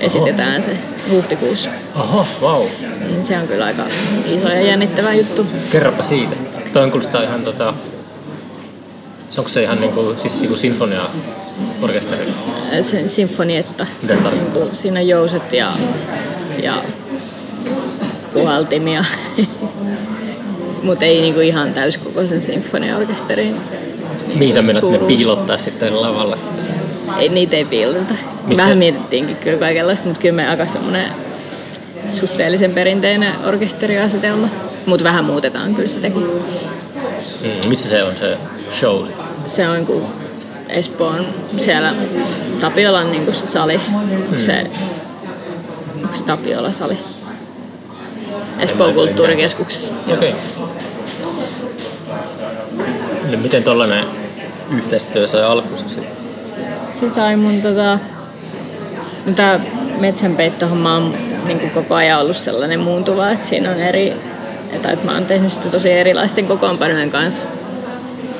esitetään 0.00 0.62
Oho. 0.62 0.62
se 0.62 0.89
huhtikuussa. 1.10 1.70
Oho, 1.96 2.26
wow. 2.40 2.66
Niin 3.08 3.24
se 3.24 3.38
on 3.38 3.48
kyllä 3.48 3.64
aika 3.64 3.82
iso 4.26 4.48
ja 4.48 4.60
jännittävä 4.60 5.14
juttu. 5.14 5.46
Kerropa 5.70 6.02
siitä. 6.02 6.36
Toi 6.72 6.90
kuulostaa 6.90 7.22
ihan 7.22 7.44
tota... 7.44 7.74
Onko 9.38 9.48
se 9.48 9.62
ihan 9.62 9.80
niinku, 9.80 10.14
siis 10.16 10.40
niinku 10.40 10.56
sinfonia 10.56 11.02
orkesteri? 11.82 12.32
Sen 12.82 13.08
sinfonietta. 13.08 13.86
Mitä 14.02 14.16
se 14.16 14.22
tarkoittaa? 14.22 14.64
Niin 14.64 14.76
siinä 14.76 15.00
on 15.00 15.08
jouset 15.08 15.52
ja, 15.52 15.72
ja 16.62 16.74
puhaltimia. 18.32 19.04
Mutta 20.82 21.04
ei 21.04 21.20
niinku 21.20 21.40
ihan 21.40 21.74
täyskokoisen 21.74 22.40
sinfoniaorkesteriin. 22.40 23.56
Niin 24.26 24.38
Mihin 24.38 24.54
sä 24.54 24.62
mennät 24.62 24.84
ne 24.90 24.98
piilottaa 24.98 25.58
sitten 25.58 26.02
lavalla? 26.02 26.38
Ei, 27.18 27.28
niitä 27.28 27.56
ei 27.56 27.64
piiloteta. 27.64 28.14
Missä? 28.46 28.62
Vähän 28.62 28.78
mietittiinkin 28.78 29.36
kyllä 29.36 29.58
kaikenlaista, 29.58 30.06
mutta 30.06 30.20
kyllä 30.20 30.34
me 30.34 30.48
aika 30.48 30.66
semmoinen 30.66 31.06
suhteellisen 32.20 32.72
perinteinen 32.72 33.34
orkesteriasetelma. 33.44 34.48
Mutta 34.86 35.04
vähän 35.04 35.24
muutetaan 35.24 35.74
kyllä 35.74 35.88
sitäkin. 35.88 36.22
Mm, 36.22 37.68
missä 37.68 37.88
se 37.88 38.02
on 38.02 38.16
se 38.16 38.36
show? 38.70 39.06
Se 39.46 39.68
on 39.68 39.86
kuin 39.86 40.04
Espoon 40.68 41.26
siellä 41.58 41.94
Tapiolan 42.60 43.10
niin 43.10 43.24
kuin 43.24 43.34
se 43.34 43.46
sali. 43.46 43.80
Se, 44.38 44.66
onko 46.02 46.14
se 46.14 46.24
Tapiola 46.24 46.72
sali? 46.72 46.98
Espoon 48.58 48.94
kulttuurikeskuksessa. 48.94 49.92
Okei. 50.12 50.34
No, 53.30 53.38
miten 53.38 53.62
tollanen 53.62 54.06
yhteistyö 54.70 55.26
sai 55.26 55.44
alkunsa 55.44 55.88
sitten? 55.88 56.19
Se 57.00 57.10
sai 57.10 57.36
mun 57.36 57.62
tota... 57.62 57.98
No 59.26 59.32
tää 59.32 59.60
metsänpeittohomma 60.00 60.96
on 60.96 61.14
niin 61.46 61.58
kuin 61.58 61.70
koko 61.70 61.94
ajan 61.94 62.20
ollut 62.20 62.36
sellainen 62.36 62.80
muuntuva, 62.80 63.30
että 63.30 63.46
siinä 63.46 63.70
on 63.70 63.80
eri... 63.80 64.12
Että 64.72 64.90
että 64.90 65.06
mä 65.06 65.14
oon 65.14 65.26
tehnyt 65.26 65.52
sitä 65.52 65.68
tosi 65.68 65.90
erilaisten 65.90 66.46
kokoonpanojen 66.46 67.10
kanssa. 67.10 67.46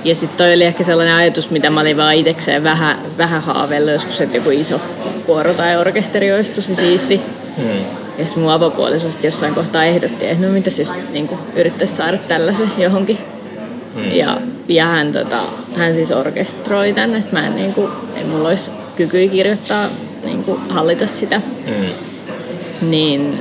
Ja 0.05 0.15
sitten 0.15 0.39
toi 0.39 0.55
oli 0.55 0.65
ehkä 0.65 0.85
sellainen 0.85 1.15
ajatus, 1.15 1.51
mitä 1.51 1.71
mä 1.71 1.81
olin 1.81 1.97
vaan 1.97 2.15
itekseen 2.15 2.65
vähän, 2.65 2.99
vähän 3.19 3.43
haaveillut 3.43 3.93
joskus, 3.93 4.21
että 4.21 4.37
joku 4.37 4.51
iso 4.51 4.81
kuoro 5.27 5.55
tai 5.55 5.77
orkesteri 5.77 6.33
olisi 6.33 6.53
tosi 6.53 6.77
siisti. 6.77 7.21
Hmm. 7.57 7.85
Ja 8.19 8.25
sitten 8.25 8.43
mun 8.43 8.53
avopuoliso 8.53 9.11
sit 9.11 9.25
jossain 9.25 9.55
kohtaa 9.55 9.85
ehdotti, 9.85 10.29
että 10.29 10.47
no 10.47 10.53
mitäs 10.53 10.79
jos 10.79 10.93
niin 11.13 11.31
yrittäisi 11.57 11.97
saada 11.97 12.19
tällaisen 12.19 12.73
johonkin. 12.79 13.19
Mm. 13.95 14.13
Ja, 14.13 14.41
ja 14.69 14.87
hän, 14.87 15.13
tota, 15.13 15.41
hän 15.77 15.95
siis 15.95 16.11
orkestroi 16.11 16.93
tän, 16.93 17.15
että 17.15 17.33
mä 17.33 17.47
en, 17.47 17.57
niin 17.57 17.73
kuin, 17.73 17.91
ei 18.17 18.25
mulla 18.25 18.49
olisi 18.49 18.71
kykyä 18.97 19.29
kirjoittaa, 19.29 19.87
niin 20.25 20.45
kuin, 20.45 20.61
hallita 20.69 21.07
sitä. 21.07 21.41
Mm. 21.67 21.85
Niin 22.91 23.39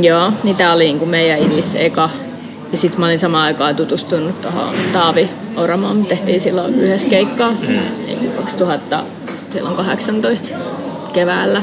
joo, 0.00 0.32
niin 0.44 0.56
tää 0.56 0.72
oli 0.72 0.84
niin 0.84 0.98
kuin 0.98 1.10
meidän 1.10 1.38
Illis 1.38 1.74
eka. 1.74 2.10
Ja 2.72 2.78
sitten 2.78 3.00
mä 3.00 3.06
olin 3.06 3.18
samaan 3.18 3.44
aikaan 3.44 3.76
tutustunut 3.76 4.42
tuohon 4.42 4.74
Taavi 4.92 5.30
Oramoon. 5.56 5.96
Me 5.96 6.04
tehtiin 6.04 6.40
silloin 6.40 6.80
yhdessä 6.80 7.08
keikkaa, 7.08 7.50
mm. 7.50 7.78
niin 8.06 8.18
kuin 8.18 8.32
2018 8.36 10.54
keväällä. 11.12 11.62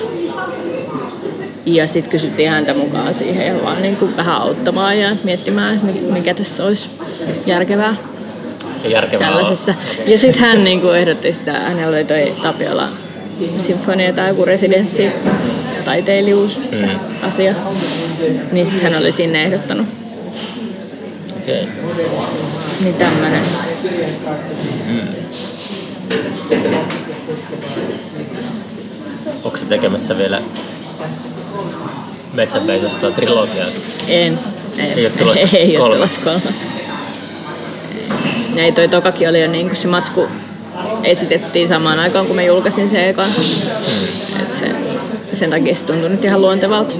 Ja 1.65 1.87
sitten 1.87 2.11
kysyttiin 2.11 2.49
häntä 2.49 2.73
mukaan 2.73 3.13
siihen 3.13 3.47
ja 3.47 3.63
vaan 3.63 3.81
niin 3.81 3.95
kuin 3.95 4.17
vähän 4.17 4.35
auttamaan 4.35 4.99
ja 4.99 5.15
miettimään, 5.23 5.79
mikä 6.13 6.33
tässä 6.33 6.65
olisi 6.65 6.89
järkevää 7.45 7.95
Ja 8.83 8.89
järkevää 8.89 9.27
tällaisessa. 9.27 9.73
Ja 10.05 10.17
sitten 10.17 10.41
hän 10.41 10.63
niin 10.63 10.81
kuin 10.81 10.97
ehdotti 10.97 11.33
sitä, 11.33 11.53
hänellä 11.59 11.97
oli 11.97 12.05
toi 12.05 12.33
Tapiola 12.41 12.87
sinfonia 13.59 14.13
tai 14.13 14.27
joku 14.29 14.45
residenssi 14.45 15.09
taiteilijuus 15.85 16.59
Mm. 16.71 16.89
asia. 17.21 17.55
Niin 18.51 18.65
sitten 18.65 18.91
hän 18.91 19.01
oli 19.01 19.11
sinne 19.11 19.43
ehdottanut. 19.43 19.87
Okei. 21.41 21.67
Niin 22.83 22.93
tämmönen. 22.93 23.43
Onko 29.43 29.57
se 29.57 29.65
tekemässä 29.65 30.17
vielä 30.17 30.41
metsänpeisosta 32.33 33.11
trilogiaa? 33.11 33.67
En. 34.07 34.39
Ei, 34.77 34.83
Ei 34.97 35.05
oo 35.05 35.11
tulossa 35.17 35.57
ei 35.57 35.77
oo 35.77 35.83
kolme. 35.83 35.95
tulossa 35.95 36.21
kolme. 36.23 36.41
Ei. 38.55 38.63
Ei, 38.63 38.71
toi 38.71 38.87
tokakin 38.87 39.29
oli 39.29 39.41
jo 39.41 39.47
niin 39.47 39.67
kuin 39.67 39.77
se 39.77 39.87
matsku 39.87 40.27
esitettiin 41.03 41.67
samaan 41.67 41.99
aikaan, 41.99 42.25
kun 42.27 42.35
mä 42.35 42.41
julkaisin 42.43 42.89
sen 42.89 43.05
ekan. 43.09 43.29
Et 44.41 44.53
se, 44.53 44.65
sen 45.33 45.49
takia 45.49 45.75
se 45.75 45.85
tuntui 45.85 46.09
nyt 46.09 46.25
ihan 46.25 46.41
luontevalta 46.41 46.95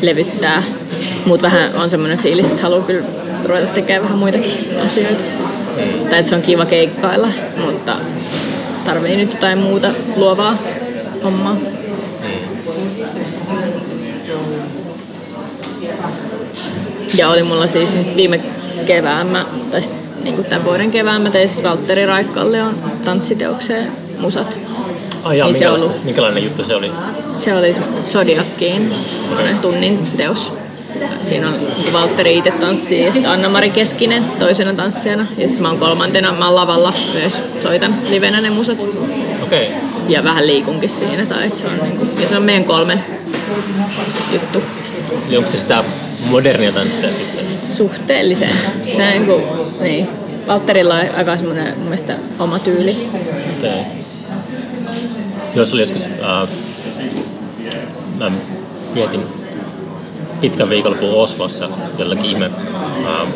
levyttää. 0.00 0.62
Mutta 1.24 1.46
vähän 1.46 1.74
on 1.74 1.90
semmoinen 1.90 2.18
fiilis, 2.18 2.46
että 2.46 2.62
haluaa 2.62 2.82
kyllä 2.82 3.04
ruveta 3.44 3.66
tekemään 3.66 4.02
vähän 4.02 4.18
muitakin 4.18 4.52
asioita. 4.84 5.22
Tai 6.10 6.18
että 6.18 6.22
se 6.22 6.34
on 6.34 6.42
kiva 6.42 6.66
keikkailla, 6.66 7.28
mutta 7.64 7.96
tarvii 8.84 9.16
nyt 9.16 9.32
jotain 9.32 9.58
muuta 9.58 9.90
luovaa 10.16 10.58
hommaa. 11.24 11.56
Ja 17.20 17.28
oli 17.28 17.42
mulla 17.42 17.66
siis 17.66 17.94
nyt 17.94 18.16
viime 18.16 18.40
kevään, 18.86 19.26
mä, 19.26 19.46
tai 19.70 19.80
niin 20.22 20.44
tämän 20.44 20.64
vuoden 20.64 20.90
kevään 20.90 21.22
mä 21.22 21.30
tein 21.30 21.48
siis 21.48 21.62
Valtteri 21.62 22.06
Raikkalleon 22.06 22.74
tanssiteokseen 23.04 23.92
musat. 24.18 24.58
Ai 25.22 25.38
jaa, 25.38 25.48
Niin 25.48 25.58
se 25.58 25.68
on 25.68 25.80
ollut. 25.80 26.04
minkälainen 26.04 26.44
juttu 26.44 26.64
se 26.64 26.74
oli? 26.74 26.90
Se 27.28 27.54
oli 27.54 27.76
Zodiackiin 28.08 28.94
semmoinen 29.20 29.58
tunnin 29.58 30.06
teos. 30.16 30.52
Siinä 31.20 31.48
on 31.48 31.54
niin 31.54 31.92
Valtteri 31.92 32.38
itse 32.38 32.50
tanssii 32.50 33.04
ja 33.04 33.12
sitten 33.12 33.30
Anna-Mari 33.30 33.70
Keskinen 33.70 34.24
toisena 34.38 34.74
tanssijana. 34.74 35.26
Ja 35.36 35.46
sitten 35.46 35.62
mä 35.62 35.68
oon 35.68 35.78
kolmantena, 35.78 36.32
mä 36.32 36.46
oon 36.46 36.56
lavalla 36.56 36.92
myös 37.14 37.38
soitan 37.62 37.94
livenä 38.08 38.40
ne 38.40 38.50
musat. 38.50 38.82
Okei. 39.42 39.66
Okay. 39.66 39.80
Ja 40.08 40.24
vähän 40.24 40.46
liikunkin 40.46 40.88
siinä. 40.88 41.26
Tai 41.26 41.50
se 41.50 41.66
on, 41.66 41.78
niinku, 41.82 42.06
ja 42.22 42.28
se 42.28 42.36
on 42.36 42.42
meidän 42.42 42.64
kolmen 42.64 43.04
juttu. 44.32 44.62
Eli 45.28 45.36
onko 45.36 45.50
se 45.50 45.58
sitä 45.58 45.84
modernia 46.26 46.72
tanssia 46.72 47.14
sitten? 47.14 47.46
Suhteellisen. 47.76 48.50
Se 48.84 49.02
on 49.02 49.08
niinku, 49.08 49.42
niin. 49.80 50.08
Valtterilla 50.46 50.94
on 50.94 51.06
aika 51.16 51.36
semmoinen 51.36 51.78
mun 51.78 51.84
mielestä 51.84 52.16
oma 52.38 52.58
tyyli. 52.58 53.08
Okay. 53.58 53.70
Jos 55.54 55.72
oli 55.72 55.82
joskus... 55.82 56.04
Äh, 56.04 56.48
mä 58.18 58.30
mietin 58.94 59.22
pitkän 60.40 60.70
viikonlopun 60.70 61.10
Oslossa 61.10 61.68
jollakin 61.98 62.24
ihme 62.24 62.46
äh, 62.46 63.28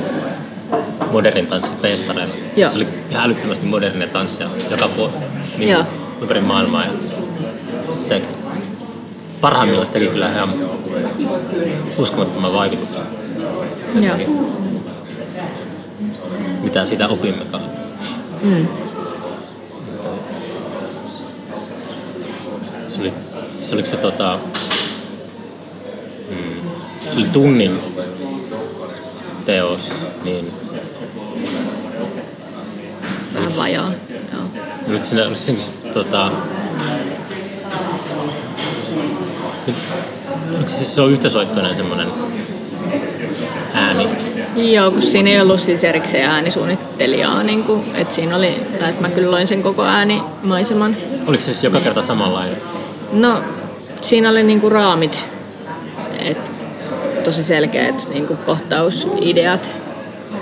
modernin 1.13 1.47
tanssifestareilla. 1.47 2.35
Se 2.71 2.77
oli 2.77 2.89
ihan 3.11 3.25
älyttömästi 3.25 3.67
modernia 3.67 4.09
tanssia 4.09 4.49
joka 4.71 4.89
puolella 4.89 5.21
niin 5.59 5.77
ympäri 6.21 6.41
maailmaa. 6.41 6.85
Ja 6.85 6.91
se 8.09 8.23
parhaimmillaan 9.45 9.93
teki 9.93 10.07
kyllä 10.07 10.33
ihan 10.33 10.49
uskomattoman 11.99 12.53
vaikutuksen. 12.53 13.05
Joo. 14.01 14.17
Mitä 16.63 16.87
siitä 16.87 17.09
opimmekaan. 17.09 17.63
Mm. 18.43 18.69
Se 22.89 23.01
oli, 23.01 23.13
se 23.61 23.75
oliko 23.75 23.89
se 23.89 23.97
tota... 23.97 24.39
Mm, 26.31 26.71
se 27.01 27.17
oli 27.17 27.27
tunnin 27.33 27.81
teos, 29.47 29.93
niin 30.25 30.53
Vähän 33.35 33.53
vajaa. 33.59 33.91
Joo. 34.33 34.43
oliko 34.89 35.05
siinä, 35.05 35.23
oliko 35.23 35.37
siinä 35.39 35.63
tota... 35.95 36.31
Oliko 40.49 40.69
se, 40.69 40.77
siis 40.77 40.95
se 40.95 41.01
on 41.01 41.11
yhtäsoittoinen 41.11 41.77
semmoinen 41.77 42.09
ääni? 43.75 44.09
Joo, 44.57 44.91
kun 44.91 45.03
siinä 45.03 45.31
ei 45.31 45.41
ollut 45.41 45.61
siis 45.61 45.85
erikseen 45.85 46.31
äänisuunnittelijaa, 46.31 47.43
niin 47.43 47.65
kuin, 47.65 47.85
että 47.95 48.15
siinä 48.15 48.37
oli, 48.37 48.55
tai 48.79 48.91
että 48.91 49.03
mä 49.03 49.09
kyllä 49.09 49.31
loin 49.31 49.47
sen 49.47 49.63
koko 49.63 49.83
äänimaiseman. 49.83 50.97
Oliko 51.27 51.41
se 51.41 51.45
siis 51.45 51.65
joka 51.65 51.81
kerta 51.81 52.03
samanlainen? 52.03 52.57
No, 53.13 53.43
siinä 54.01 54.31
oli 54.31 54.43
niinku 54.43 54.69
raamit, 54.69 55.27
et 56.19 56.39
tosi 57.25 57.43
selkeät 57.43 58.09
niinku 58.09 58.37
kohtausideat. 58.37 59.71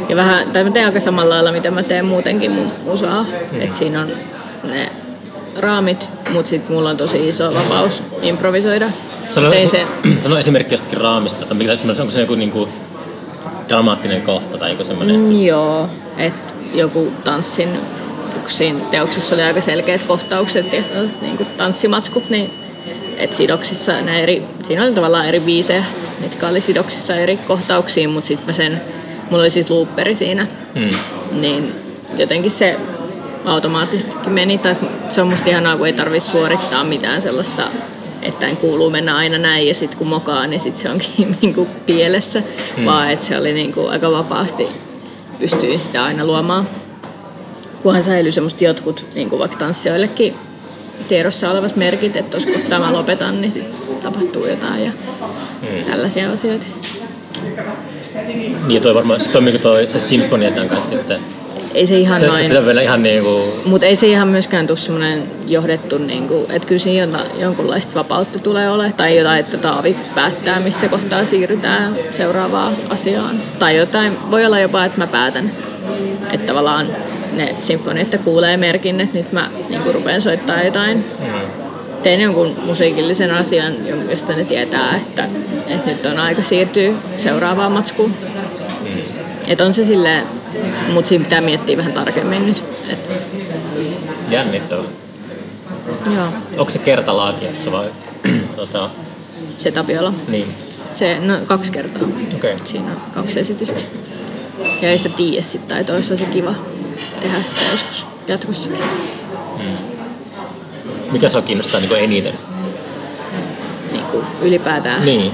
Ja 0.09 0.17
vähän, 0.17 0.51
tai 0.51 0.65
mä 0.65 0.71
teen 0.71 0.87
aika 0.87 1.01
samalla 1.01 1.35
lailla, 1.35 1.53
mitä 1.53 1.71
mä 1.71 1.83
teen 1.83 2.05
muutenkin 2.05 2.51
mun 2.51 2.73
musaa. 2.85 3.23
Mm. 3.53 3.61
Et 3.61 3.73
siinä 3.73 4.01
on 4.01 4.13
ne 4.65 4.93
raamit, 5.59 6.09
mutta 6.33 6.51
sitten 6.51 6.77
mulla 6.77 6.91
on 6.91 6.97
tosi 6.97 7.29
iso 7.29 7.55
vapaus 7.55 8.03
improvisoida. 8.23 8.87
Sano, 9.35 9.51
Tein 9.51 9.71
sen, 9.71 9.87
sano 10.21 10.39
esimerkki 10.39 10.75
jostakin 10.75 11.01
raamista, 11.01 11.43
että 11.43 11.55
mikä, 11.55 11.73
onko 12.01 12.11
se 12.11 12.21
joku 12.21 12.35
niinku 12.35 12.69
dramaattinen 13.69 14.23
kohta 14.23 14.59
tai 14.59 14.71
joku 14.71 14.85
semmoinen? 14.85 15.21
mm, 15.21 15.43
joo, 15.43 15.89
että 16.17 16.55
joku 16.75 17.13
tanssin, 17.25 17.79
siinä 18.47 18.79
teoksessa 18.91 19.35
oli 19.35 19.43
aika 19.43 19.61
selkeät 19.61 20.03
kohtaukset 20.03 20.73
ja 20.73 20.85
sellaiset 20.85 21.23
niinku 21.23 21.45
tanssimatskut, 21.57 22.31
niin 22.31 22.51
et 23.17 23.33
sidoksissa 23.33 23.93
nämä 23.93 24.19
eri, 24.19 24.43
siinä 24.65 24.83
oli 24.85 24.93
tavallaan 24.93 25.27
eri 25.27 25.41
biisejä, 25.41 25.85
mitkä 26.21 26.49
oli 26.49 26.61
sidoksissa 26.61 27.17
eri 27.17 27.37
kohtauksiin, 27.37 28.11
mutta 28.11 28.29
sitten 28.29 28.47
mä 28.47 28.53
sen, 28.53 28.81
mulla 29.31 29.43
oli 29.43 29.51
siis 29.51 29.71
looperi 29.71 30.15
siinä, 30.15 30.47
mm. 30.75 30.91
niin 31.41 31.75
jotenkin 32.19 32.51
se 32.51 32.77
automaattisestikin 33.45 34.33
meni, 34.33 34.59
tai 34.59 34.77
se 35.11 35.23
on 35.23 35.29
musta 35.29 35.51
ihanaa, 35.51 35.77
kun 35.77 35.87
ei 35.87 35.93
tarvitse 35.93 36.31
suorittaa 36.31 36.85
mitään 36.85 37.23
sellaista 37.23 37.63
että 38.23 38.47
en 38.47 38.57
kuuluu 38.57 38.91
mennä 38.91 39.17
aina 39.17 39.39
näin 39.39 39.69
ja 39.69 39.75
sitten 39.75 39.99
kun 39.99 40.07
mokaa, 40.07 40.47
niin 40.47 40.61
sit 40.61 40.77
se 40.77 40.91
onkin 40.91 41.37
niinku 41.43 41.69
pielessä, 41.87 42.43
mm. 42.77 42.85
vaan 42.85 43.11
että 43.11 43.25
se 43.25 43.39
oli 43.39 43.53
niinku 43.53 43.87
aika 43.87 44.13
vapaasti 44.13 44.69
pystyin 45.39 45.81
sitä 45.81 46.05
aina 46.05 46.25
luomaan. 46.25 46.67
Kunhan 47.83 48.05
säilyi 48.05 48.33
semmoista 48.33 48.65
jotkut 48.65 49.07
niinku 49.15 49.39
vaikka 49.39 49.57
tanssijoillekin 49.57 50.35
tiedossa 51.09 51.51
olevat 51.51 51.77
merkit, 51.77 52.17
että 52.17 52.31
tuossa 52.31 52.51
kohtaa 52.51 52.79
mä 52.79 52.93
lopetan, 52.93 53.41
niin 53.41 53.53
sitten 53.53 53.75
tapahtuu 54.03 54.47
jotain 54.47 54.85
ja 54.85 54.93
mm. 55.63 55.85
tällaisia 55.85 56.33
asioita. 56.33 56.67
Niin 58.67 58.83
toi 58.83 58.95
varmaan, 58.95 59.21
siis 59.21 59.33
toimiiko 59.33 59.59
toi 59.59 59.87
se 59.91 59.99
sinfonia 59.99 60.51
tämän 60.51 60.69
kanssa 60.69 60.91
sitten? 60.91 61.21
Ei 61.75 61.87
se 61.87 61.99
ihan 61.99 62.21
se, 62.21 62.27
noin. 62.27 62.39
Se 62.39 62.49
pitää 62.49 62.67
vielä 62.67 62.83
ihan 62.83 63.03
niinku... 63.03 63.45
Mutta 63.65 63.87
ei 63.87 63.97
se 63.97 64.07
ihan 64.07 64.29
myöskään 64.29 64.67
tule 64.67 64.79
semmoinen 64.79 65.23
johdettu, 65.47 65.99
niinku, 65.99 66.47
että 66.51 66.69
kyllä 66.69 66.79
siinä 66.79 67.19
jonkunlaista 67.39 67.95
vapautta 67.95 68.39
tulee 68.39 68.71
olemaan. 68.71 68.95
Tai 68.95 69.17
jotain, 69.17 69.41
että 69.41 69.57
Taavi 69.57 69.97
päättää, 70.15 70.61
missä 70.61 70.89
kohtaa 70.89 71.25
siirrytään 71.25 71.97
seuraavaan 72.13 72.77
asiaan. 72.89 73.37
Tai 73.59 73.77
jotain, 73.77 74.19
voi 74.31 74.47
olla 74.47 74.59
jopa, 74.59 74.85
että 74.85 74.99
mä 74.99 75.07
päätän, 75.07 75.51
että 76.33 76.47
tavallaan 76.47 76.87
ne 77.33 77.57
sinfoniat 77.59 78.17
kuulee 78.25 78.57
merkin, 78.57 79.01
että 79.01 79.19
nyt 79.19 79.33
mä 79.33 79.51
niinku, 79.69 79.93
rupean 79.93 80.21
soittaa 80.21 80.63
jotain. 80.63 81.05
Teen 82.03 82.21
jonkun 82.21 82.57
musiikillisen 82.67 83.31
asian, 83.31 83.73
josta 84.11 84.33
ne 84.33 84.45
tietää, 84.45 84.97
että, 84.97 85.25
että 85.67 85.91
nyt 85.91 86.07
on 86.07 86.19
aika 86.19 86.43
siirtyä 86.43 86.93
seuraavaan 87.19 87.73
matskuun. 87.73 88.15
Että 89.47 89.65
on 89.65 89.73
se 89.73 89.85
silleen, 89.85 90.23
mutta 90.93 91.09
siinä 91.09 91.25
pitää 91.25 91.41
miettiä 91.41 91.77
vähän 91.77 91.93
tarkemmin 91.93 92.47
nyt. 92.47 92.65
Et... 92.89 92.99
Jännittävä. 94.29 94.83
Joo. 96.15 96.27
Onko 96.57 96.71
se 96.71 96.79
kertalaaki, 96.79 97.45
että 97.45 97.65
se 97.65 97.73
vai... 97.73 97.87
tota... 98.57 98.91
Se 99.59 99.71
Tapiola? 99.71 100.13
Niin. 100.29 100.47
Se, 100.91 101.19
no 101.21 101.35
kaksi 101.47 101.73
kertaa. 101.73 102.03
Okay. 102.37 102.57
Siinä 102.65 102.91
on 102.91 102.97
kaksi 103.15 103.41
esitystä. 103.41 103.81
Ja 104.83 104.91
ei 104.91 104.99
sitä 104.99 105.17
tiedä 105.17 105.43
sitten, 105.43 105.69
tai 105.69 105.85
toisaalta 105.85 106.25
se 106.25 106.31
kiva 106.31 106.55
tehdä 107.21 107.43
sitä 107.43 107.61
joskus 107.73 108.07
jatkossakin. 108.29 108.85
Hmm. 109.59 109.77
Mikä 111.13 111.29
sua 111.29 111.43
kiinnostaa 111.43 111.81
niin 111.81 111.97
eniten? 111.97 112.35
Niin 113.93 114.05
kuin 114.05 114.27
ylipäätään? 114.43 115.05
Niin. 115.05 115.33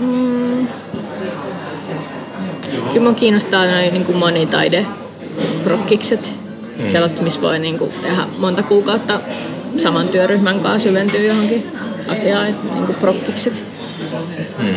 Mm, 0.00 0.68
Kyllä 2.86 3.00
minua 3.00 3.14
kiinnostaa 3.14 3.66
noin 3.66 3.92
niin 3.92 4.04
kuin 4.04 4.18
monitaide 4.18 4.86
prokkikset. 5.64 6.32
Mm. 6.78 6.88
Sellaista, 6.88 7.22
missä 7.22 7.40
voi 7.40 7.58
niin 7.58 7.78
kuin, 7.78 7.90
tehdä 8.02 8.26
monta 8.38 8.62
kuukautta 8.62 9.20
saman 9.78 10.08
työryhmän 10.08 10.60
kanssa 10.60 10.88
syventyä 10.88 11.20
johonkin 11.20 11.66
asiaan, 12.08 12.46
niin 12.46 12.86
kuin 12.86 12.96
prokkikset. 13.00 13.62
Mm. 14.58 14.74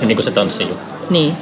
Ja 0.00 0.06
niin 0.06 0.16
kuin 0.16 0.24
se 0.24 0.30
tanssi 0.30 0.66
Niin. 1.10 1.32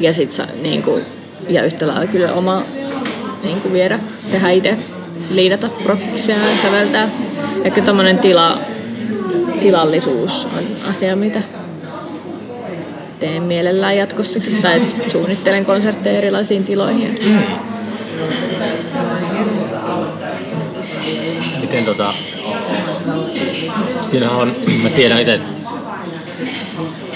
Ja 0.00 0.12
sit 0.12 0.30
sa, 0.30 0.46
niin 0.62 0.82
kuin, 0.82 1.04
ja 1.48 1.64
yhtä 1.64 1.86
lailla 1.86 2.06
kyllä 2.06 2.32
oma 2.32 2.62
niin 3.42 3.60
kuin 3.60 3.72
viedä, 3.72 3.98
tehdä 4.30 4.50
itse, 4.50 4.78
liidata 5.30 5.68
prokkiksia 5.84 6.34
ja 6.34 6.62
säveltää. 6.62 7.08
Ehkä 7.64 7.82
tämmöinen 7.82 8.18
tila, 8.18 8.58
tilallisuus 9.60 10.44
on 10.44 10.90
asia, 10.90 11.16
mitä 11.16 11.42
teen 13.20 13.42
mielellään 13.42 13.96
jatkossakin. 13.96 14.62
Tai 14.62 14.82
suunnittelen 15.12 15.64
konsertteja 15.64 16.18
erilaisiin 16.18 16.64
tiloihin. 16.64 17.18
Mm. 17.26 17.38
Miten 21.60 21.84
tota... 21.84 22.04
Siinä 24.02 24.30
on, 24.30 24.56
mä 24.82 24.88
tiedän 24.88 25.20
itse 25.20 25.40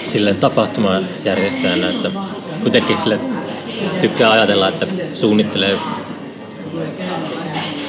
silleen 0.06 0.36
tapahtumajärjestäjänä, 0.36 1.88
että 1.88 2.10
kuitenkin 2.62 2.98
sille 2.98 3.20
tykkää 4.00 4.30
ajatella, 4.30 4.68
että 4.68 4.86
suunnittelee 5.14 5.78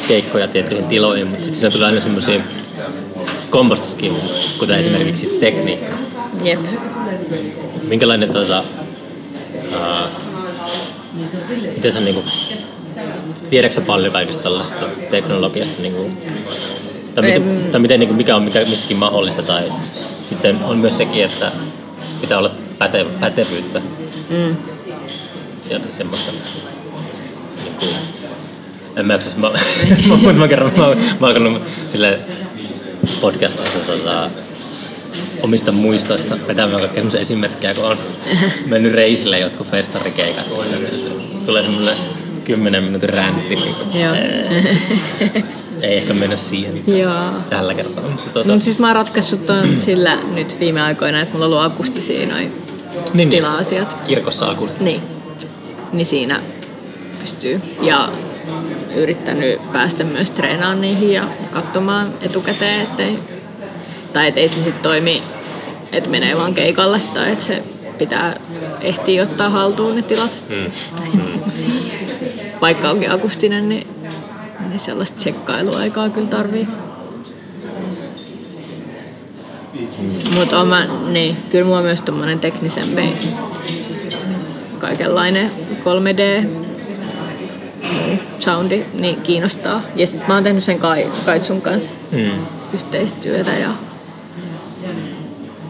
keikkoja 0.07 0.47
tiettyihin 0.47 0.86
tiloihin, 0.86 1.28
mutta 1.28 1.43
sitten 1.43 1.59
siinä 1.59 1.72
tulee 1.72 1.88
aina 1.88 2.01
semmoisia 2.01 2.41
kompostuskivuja, 3.49 4.24
kuten 4.59 4.78
esimerkiksi 4.78 5.26
tekniikka. 5.26 5.95
Jep 6.43 6.59
minkälainen 7.94 8.30
tuota, 8.30 8.64
uh, 9.56 10.10
miten 11.76 11.91
sä 11.91 12.00
niinku, 12.00 12.24
tiedätkö 13.50 13.82
paljon 13.82 14.14
kaikista 14.14 14.44
tällaisesta 14.44 14.86
teknologiasta 15.12 15.82
niinku, 15.82 16.10
tai, 17.16 17.24
miten, 17.24 17.70
tai 17.72 17.82
miten, 17.82 18.00
niinku, 18.00 18.16
mikä 18.16 18.36
on 18.36 18.44
mikä, 18.44 18.66
missäkin 18.66 18.98
mahdollista 18.98 19.44
tai 19.44 19.72
sitten 20.26 20.64
on 20.64 20.78
myös 20.78 20.98
sekin, 20.98 21.24
että 21.24 21.52
pitää 22.22 22.38
olla 22.38 22.52
päte, 22.78 23.06
pätevyyttä 23.20 23.82
mm. 24.30 24.56
ja 25.70 25.80
semmoista 25.89 26.32
niinku, 26.32 27.86
en 28.96 29.06
mä 29.06 29.14
jaksa, 29.14 29.38
mä, 29.38 29.52
mä, 30.26 30.34
mä 30.39 30.48
kerron, 30.48 30.72
mä, 30.78 30.86
mä 31.20 31.28
alkanut 31.28 31.62
sille 31.88 32.20
podcastissa 33.22 33.80
tota, 33.80 34.30
omista 35.41 35.72
muistoista 35.72 36.38
vetämään 36.47 36.80
kaikkia 36.80 36.95
sellaisia 36.95 37.20
esimerkkejä, 37.20 37.74
kun 37.74 37.86
on 37.86 37.97
mennyt 38.66 38.93
reisille 38.93 39.39
jotkut 39.39 39.68
festarikeikat. 39.68 40.49
Tulee 41.45 41.64
semmoinen 41.64 41.95
kymmenen 42.43 42.84
minuutin 42.84 43.09
räntti. 43.09 43.55
Niin 43.55 43.76
ei 45.82 45.97
ehkä 45.97 46.14
mennä 46.14 46.36
siihen 46.36 46.84
Joo. 46.88 47.32
tällä 47.49 47.74
kertaa. 47.74 48.03
Mutta 48.03 48.30
tuota... 48.34 48.51
no, 48.51 48.59
siis 48.59 48.80
mä 48.80 48.88
oon 48.88 48.95
ratkaissut 48.95 49.45
ton 49.45 49.80
sillä 49.80 50.18
nyt 50.34 50.59
viime 50.59 50.82
aikoina, 50.82 51.22
että 51.22 51.34
mulla 51.34 51.45
on 51.45 51.53
ollut 51.53 51.74
akustisia 51.74 52.28
noin 52.28 52.51
niin, 53.14 53.14
niin, 53.14 53.30
tila-asiat. 53.30 54.03
Kirkossa 54.07 54.49
akustisia. 54.49 54.84
Niin. 54.84 55.01
Niin 55.93 56.05
siinä 56.05 56.41
pystyy. 57.22 57.61
Ja 57.82 58.09
yrittänyt 58.95 59.72
päästä 59.72 60.03
myös 60.03 60.32
treenaamaan 60.32 60.82
niihin 60.82 61.11
ja 61.11 61.28
katsomaan 61.51 62.14
etukäteen, 62.22 62.82
ettei 62.82 63.20
tai 64.14 64.28
että 64.28 64.39
ei 64.39 64.49
se 64.49 64.55
sitten 64.55 64.84
toimi, 64.84 65.24
että 65.91 66.09
menee 66.09 66.38
vaan 66.38 66.53
keikalle 66.53 67.01
tai 67.14 67.32
että 67.32 67.43
se 67.43 67.64
pitää 67.97 68.36
ehtiä 68.82 69.24
ottaa 69.24 69.49
haltuun 69.49 69.95
ne 69.95 70.01
tilat. 70.01 70.39
Mm. 70.49 70.72
Mm. 71.14 71.39
Vaikka 72.61 72.89
onkin 72.89 73.11
akustinen, 73.11 73.70
niin, 73.70 73.88
niin 74.70 74.80
sellaista 74.80 75.18
tsekkailuaikaa 75.18 76.09
kyllä 76.09 76.28
tarvii. 76.28 76.68
Mutta 80.36 80.59
on 80.59 80.68
mä, 80.68 80.88
niin, 81.07 81.38
kyllä 81.49 81.66
mua 81.66 81.82
myös 81.82 82.01
tommonen 82.01 82.39
teknisempi 82.39 83.18
kaikenlainen 84.80 85.51
3D 85.80 86.47
soundi 88.39 88.86
niin 88.93 89.22
kiinnostaa. 89.22 89.82
Ja 89.95 90.07
sit 90.07 90.28
mä 90.28 90.34
oon 90.34 90.43
tehnyt 90.43 90.64
sen 90.64 90.80
Kai, 90.80 91.11
Kaitsun 91.26 91.61
kanssa 91.61 91.95
mm. 92.11 92.32
yhteistyötä 92.74 93.51
ja 93.51 93.70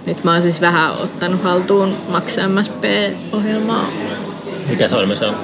nyt 0.06 0.24
mä 0.24 0.34
oon 0.34 0.42
siis 0.42 0.62
vähän 0.62 0.98
ottanut 0.98 1.44
haltuun 1.44 1.98
Max 2.10 2.38
MSP-ohjelmaa. 2.38 3.90
Mikä 4.70 4.88
se 4.88 4.96
ohjelma 4.96 5.16
se 5.16 5.26
on? 5.26 5.36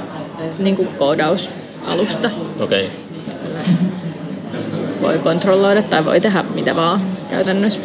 Niin 0.60 0.76
kuin 0.76 0.88
koodausalusta. 0.88 2.30
Okei. 2.60 2.86
Okay. 2.86 3.70
Voi 5.02 5.18
kontrolloida 5.18 5.82
tai 5.82 6.06
voi 6.06 6.22
tehdä 6.22 6.44
mitä 6.54 6.76
vaan 6.76 7.02
käytännössä. 7.30 7.80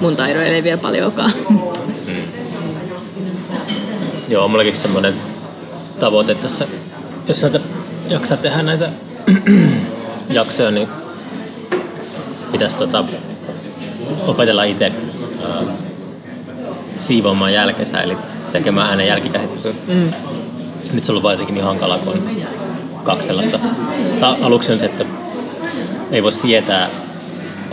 Mun 0.00 0.16
taido 0.16 0.40
ei 0.40 0.62
vielä 0.62 0.78
paljonkaan. 0.78 1.32
Hmm. 1.48 1.58
Joo, 4.28 4.44
on 4.44 4.50
mullakin 4.50 4.76
semmoinen 4.76 5.14
tavoite 6.00 6.34
tässä, 6.34 6.66
jos 7.28 7.42
näitä 7.42 7.60
jaksaa 8.08 8.36
tehdä 8.36 8.62
näitä 8.62 8.92
jaksoja, 10.30 10.70
niin 10.70 10.88
pitäisi 12.52 12.76
tota, 12.76 13.04
opetella 14.26 14.64
itse 14.64 14.92
siivoamaan 16.98 17.52
jälkensä, 17.52 18.00
eli 18.00 18.16
tekemään 18.52 18.88
äänen 18.88 19.06
jälkikäsittelyä. 19.06 19.74
Mm. 19.86 20.12
Nyt 20.92 21.04
se 21.04 21.12
on 21.12 21.18
ollut 21.18 21.30
jotenkin 21.30 21.54
niin 21.54 21.64
hankala, 21.64 21.98
kun 21.98 22.12
on 22.12 22.30
kaksi 23.04 23.26
sellaista. 23.26 23.58
Ta- 24.20 24.36
aluksi 24.42 24.72
on 24.72 24.80
se, 24.80 24.86
että 24.86 25.04
ei 26.10 26.22
voi 26.22 26.32
sietää 26.32 26.88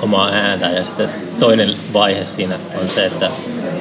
omaa 0.01 0.29
ääntä 0.29 0.65
ja 0.65 0.85
sitten 0.85 1.09
toinen 1.39 1.69
vaihe 1.93 2.23
siinä 2.23 2.59
on 2.81 2.89
se, 2.89 3.05
että 3.05 3.31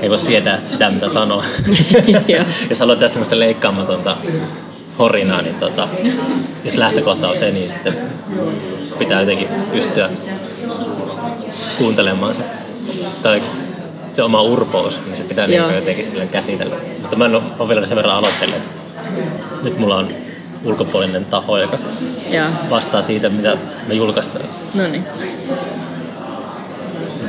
ei 0.02 0.10
voi 0.10 0.18
sietää 0.18 0.58
sitä, 0.66 0.90
mitä 0.90 1.08
sanoo. 1.08 1.44
jos 2.70 2.80
haluaa 2.80 2.96
tehdä 2.96 3.08
semmoista 3.08 3.38
leikkaamatonta 3.38 4.16
horinaa, 4.98 5.42
niin 5.42 5.54
tota, 5.54 5.88
jos 6.64 6.76
lähtökohta 6.76 7.28
on 7.28 7.36
se, 7.36 7.50
niin 7.50 7.70
sitten 7.70 7.96
pitää 8.98 9.20
jotenkin 9.20 9.48
pystyä 9.72 10.10
kuuntelemaan 11.78 12.34
se, 12.34 12.42
tai 13.22 13.42
se 14.14 14.22
oma 14.22 14.42
urpous, 14.42 15.00
niin 15.06 15.16
se 15.16 15.24
pitää 15.24 15.46
niin 15.46 15.74
jotenkin 15.74 16.04
silleen 16.04 16.28
käsitellä. 16.28 16.76
Mutta 17.00 17.16
mä 17.16 17.24
en 17.24 17.34
ole 17.34 17.68
vielä 17.68 17.86
sen 17.86 17.96
verran 17.96 18.16
aloittellut. 18.16 18.58
Nyt 19.62 19.78
mulla 19.78 19.96
on 19.96 20.08
ulkopuolinen 20.64 21.24
taho, 21.24 21.58
joka 21.58 21.78
ja. 22.30 22.50
vastaa 22.70 23.02
siitä, 23.02 23.28
mitä 23.28 23.56
me 23.86 23.94
julkaistaan. 23.94 24.44
No 24.74 24.82
niin. 24.88 25.04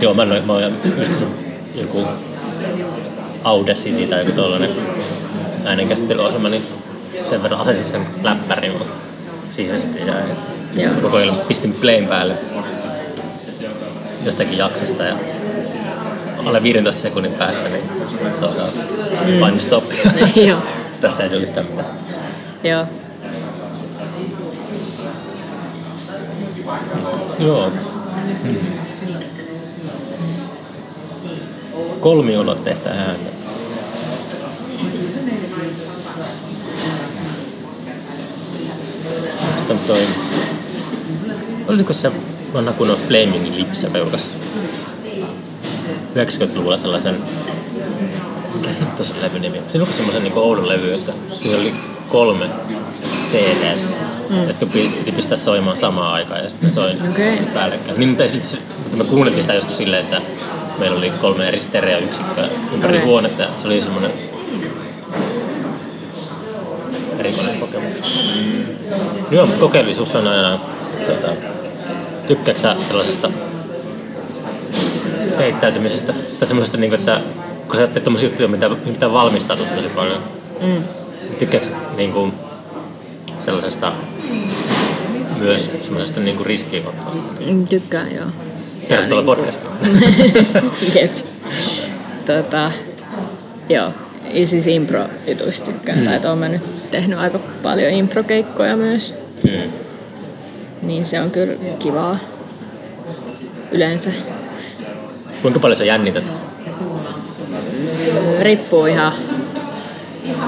Joo, 0.01 0.13
mä, 0.13 0.23
en, 0.23 0.43
mä 0.45 0.53
oon 0.53 0.73
just 0.99 1.25
joku 1.75 2.03
Audacity 3.43 4.07
tai 4.07 4.19
joku 4.19 4.31
tollanen 4.31 4.69
äänenkäsittelyohjelma, 5.65 6.49
niin 6.49 6.63
sen 7.29 7.43
verran 7.43 7.61
asesin 7.61 7.83
sen 7.83 8.07
läppärin, 8.23 8.71
mutta 8.71 8.87
siihen 9.49 9.81
sitten 9.81 10.07
jäi. 10.07 10.23
Joo. 10.75 10.93
Koko 11.01 11.17
ajan 11.17 11.35
pistin 11.47 11.73
playn 11.73 12.07
päälle 12.07 12.35
jostakin 14.25 14.57
jaksesta 14.57 15.03
ja 15.03 15.15
alle 16.45 16.63
15 16.63 17.01
sekunnin 17.01 17.33
päästä 17.33 17.69
niin 17.69 17.83
tuota, 18.39 18.63
mm. 19.25 19.39
painin 19.39 19.59
stoppia. 19.59 20.11
Joo. 20.47 20.59
Tästä 21.01 21.23
ei 21.23 21.29
tule 21.29 21.41
yhtään 21.41 21.65
mitään. 21.65 21.87
Joo. 22.63 22.85
Joo. 27.39 27.71
Hmm. 28.43 28.57
Kolmiulotteista 31.99 32.89
ääntä. 32.89 33.29
Sitten 39.57 39.79
toi... 39.87 39.99
Oliko 41.67 41.93
se 41.93 42.11
vanha 42.53 42.71
kunnon 42.73 42.97
Flaming 42.97 43.55
Lips, 43.55 43.83
joka 43.83 43.97
julkaisi 43.97 44.31
90-luvulla 46.15 46.77
sellaisen 46.77 47.15
mikä 48.55 48.69
hitto 48.79 49.03
se 49.03 49.13
levy 49.21 49.39
nimi? 49.39 49.61
Se 49.67 49.77
oli 49.77 49.93
semmoisen 49.93 50.23
niin 50.23 50.37
Oulun 50.37 50.69
levy, 50.69 50.93
että 50.93 51.11
siinä 51.35 51.57
oli 51.57 51.75
kolme 52.09 52.45
CD, 53.25 53.77
mm. 54.29 54.47
jotka 54.47 54.65
piti 54.65 55.11
pistää 55.15 55.37
soimaan 55.37 55.77
samaan 55.77 56.13
aikaan 56.13 56.43
ja 56.43 56.49
sitten 56.49 56.71
soin 56.71 56.97
okay. 57.11 57.37
päällekkäin. 57.53 57.99
Niin, 57.99 58.09
mutta, 58.09 58.23
me 58.97 59.03
kuunneltiin 59.03 59.43
sitä 59.43 59.53
joskus 59.53 59.77
silleen, 59.77 60.03
että 60.03 60.21
meillä 60.79 60.97
oli 60.97 61.09
kolme 61.09 61.47
eri 61.47 61.61
stereoyksikköä 61.61 62.47
ympäri 62.73 62.97
okay. 62.97 63.07
huonetta 63.07 63.41
ja 63.41 63.49
se 63.55 63.67
oli 63.67 63.81
semmoinen 63.81 64.11
erikoinen 67.19 67.59
kokemus. 67.59 67.95
Joo, 69.31 69.47
kokeellisuus 69.59 70.15
on 70.15 70.27
aina, 70.27 70.59
tuota, 71.05 71.27
tykkääksä 72.27 72.75
sellaisesta 72.87 73.29
heittäytymisestä 75.37 76.13
tai 76.39 76.47
semmoisesta, 76.47 76.77
niin 76.77 76.89
kuin, 76.89 76.99
että 76.99 77.21
kun 77.67 77.75
sä 77.75 77.87
teet 77.87 78.03
tommosia 78.03 78.29
juttuja, 78.29 78.47
mitä 78.47 78.69
pitää 78.69 79.11
valmistautua 79.11 79.65
tosi 79.75 79.87
paljon. 79.87 80.23
Mm. 80.61 80.83
Tykkääksä 81.39 81.71
niin 81.97 82.11
kuin, 82.11 82.33
sellaisesta 83.39 83.91
myös 85.39 85.71
semmoisesta 85.81 86.19
niin 86.19 86.35
kuin 86.35 86.45
riskiinottavasta? 86.45 87.43
Mm, 87.45 87.67
tykkään, 87.67 88.15
joo. 88.15 88.25
Tervetuloa 88.87 89.21
niin 89.21 89.25
podcastiin. 89.25 89.71
Jep. 90.95 91.11
tota, 92.25 92.71
joo. 93.69 93.91
Ja 94.33 94.47
siis 94.47 94.67
impro-jutuista 94.67 95.65
tykkään. 95.65 95.99
Mm. 95.99 96.05
Tai 96.05 96.15
että 96.15 96.31
olen 96.31 96.51
nyt 96.51 96.91
tehnyt 96.91 97.19
aika 97.19 97.39
paljon 97.63 97.91
improkeikkoja 97.91 98.77
myös. 98.77 99.13
Mm. 99.43 99.71
Niin 100.81 101.05
se 101.05 101.21
on 101.21 101.31
kyllä 101.31 101.53
kivaa 101.79 102.17
yleensä. 103.71 104.09
Kuinka 105.41 105.59
paljon 105.59 105.77
sä 105.77 105.85
jännität? 105.85 106.23
Riippuu 108.41 108.85
ihan. 108.85 109.13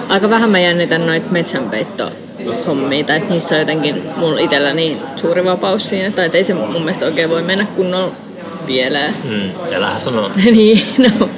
Aika 0.09 0.29
vähän 0.29 0.49
mä 0.49 0.59
jännitän 0.59 1.05
noita 1.05 1.31
metsänpeitto 1.31 2.11
hommia, 2.67 3.03
tai 3.03 3.17
että 3.17 3.29
niissä 3.29 3.55
on 3.55 3.59
jotenkin 3.59 4.03
mulla 4.17 4.39
itsellä 4.39 4.73
niin 4.73 4.97
suuri 5.15 5.45
vapaus 5.45 5.89
siinä, 5.89 6.11
tai 6.11 6.29
ei 6.33 6.43
se 6.43 6.53
mun 6.53 6.71
mielestä 6.71 7.05
oikein 7.05 7.29
voi 7.29 7.41
mennä 7.41 7.65
kunnolla 7.65 8.11
pieleen. 8.67 9.13
Mm, 9.23 9.75
älähän 9.75 10.01
sanoa. 10.01 10.31
niin, 10.45 10.81
no. 10.97 11.29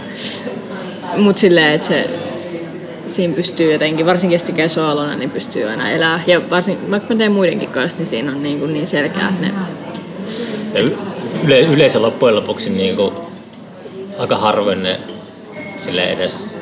Mut 1.17 1.37
silleen, 1.37 1.73
että 1.73 1.87
se 1.87 2.09
siinä 3.07 3.33
pystyy 3.33 3.73
jotenkin, 3.73 4.05
varsinkin 4.05 4.35
jos 4.35 4.43
tekee 4.43 4.69
soolona, 4.69 5.15
niin 5.15 5.29
pystyy 5.29 5.69
aina 5.69 5.89
elää. 5.89 6.23
Ja 6.27 6.49
varsin, 6.49 6.91
vaikka 6.91 7.13
mä 7.13 7.17
teen 7.17 7.31
muidenkin 7.31 7.69
kanssa, 7.69 7.97
niin 7.97 8.07
siinä 8.07 8.31
on 8.31 8.43
niin, 8.43 8.59
kuin 8.59 8.73
niin 8.73 8.87
selkeä 8.87 9.33
ne. 9.39 9.51
Ja 10.73 10.81
yle, 11.45 11.59
yleensä 11.59 12.01
loppujen 12.01 12.35
lopuksi 12.35 12.69
niin 12.69 12.95
kuin 12.95 13.13
aika 14.19 14.35
harvoin 14.35 14.83
ne 14.83 14.99
sille 15.79 16.03
edes 16.03 16.55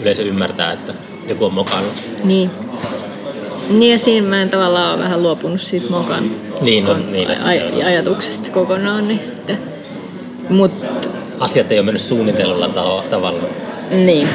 yleensä 0.00 0.22
ymmärtää, 0.22 0.72
että 0.72 0.92
joku 1.28 1.44
on 1.44 1.54
mokannut. 1.54 2.02
Niin. 2.24 2.50
Niin 3.68 3.92
ja 3.92 3.98
siinä 3.98 4.28
mä 4.28 4.42
en 4.42 4.50
tavallaan 4.50 4.94
ole 4.94 5.04
vähän 5.04 5.22
luopunut 5.22 5.60
siitä 5.60 5.90
mokan 5.90 6.30
niin, 6.60 6.84
no, 6.84 6.96
niin, 7.10 7.28
aj- 7.28 7.86
ajatuksesta 7.86 8.50
kokonaan. 8.50 9.08
Niin 9.08 9.20
sitten. 9.20 9.58
Mut, 10.48 10.72
Asiat 11.40 11.72
ei 11.72 11.78
ole 11.78 11.84
mennyt 11.84 12.02
suunnitellulla 12.02 12.68
tavalla. 13.10 13.42
Niin. 13.90 14.28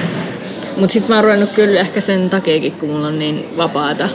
Mutta 0.77 0.93
sitten 0.93 1.09
mä 1.09 1.15
oon 1.15 1.23
ruvennut 1.23 1.49
kyllä 1.49 1.79
ehkä 1.79 2.01
sen 2.01 2.29
takiakin, 2.29 2.71
kun 2.71 2.89
mulla 2.89 3.07
on 3.07 3.19
niin 3.19 3.49
vapaata 3.57 4.09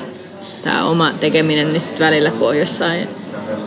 tämä 0.63 0.85
oma 0.89 1.13
tekeminen, 1.21 1.73
niin 1.73 1.81
sitten 1.81 2.07
välillä 2.07 2.31
kun 2.31 2.49
on 2.49 2.59
jossain 2.59 3.09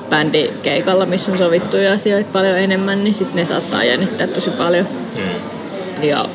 bändikeikalla, 0.09 1.05
missä 1.05 1.31
on 1.31 1.37
sovittuja 1.37 1.93
asioita 1.93 2.29
paljon 2.33 2.57
enemmän, 2.57 3.03
niin 3.03 3.13
sitten 3.13 3.35
ne 3.35 3.45
saattaa 3.45 3.83
jännittää 3.83 4.27
tosi 4.27 4.49
paljon. 4.49 4.87
Mm. 5.15 6.03
Ja, 6.03 6.25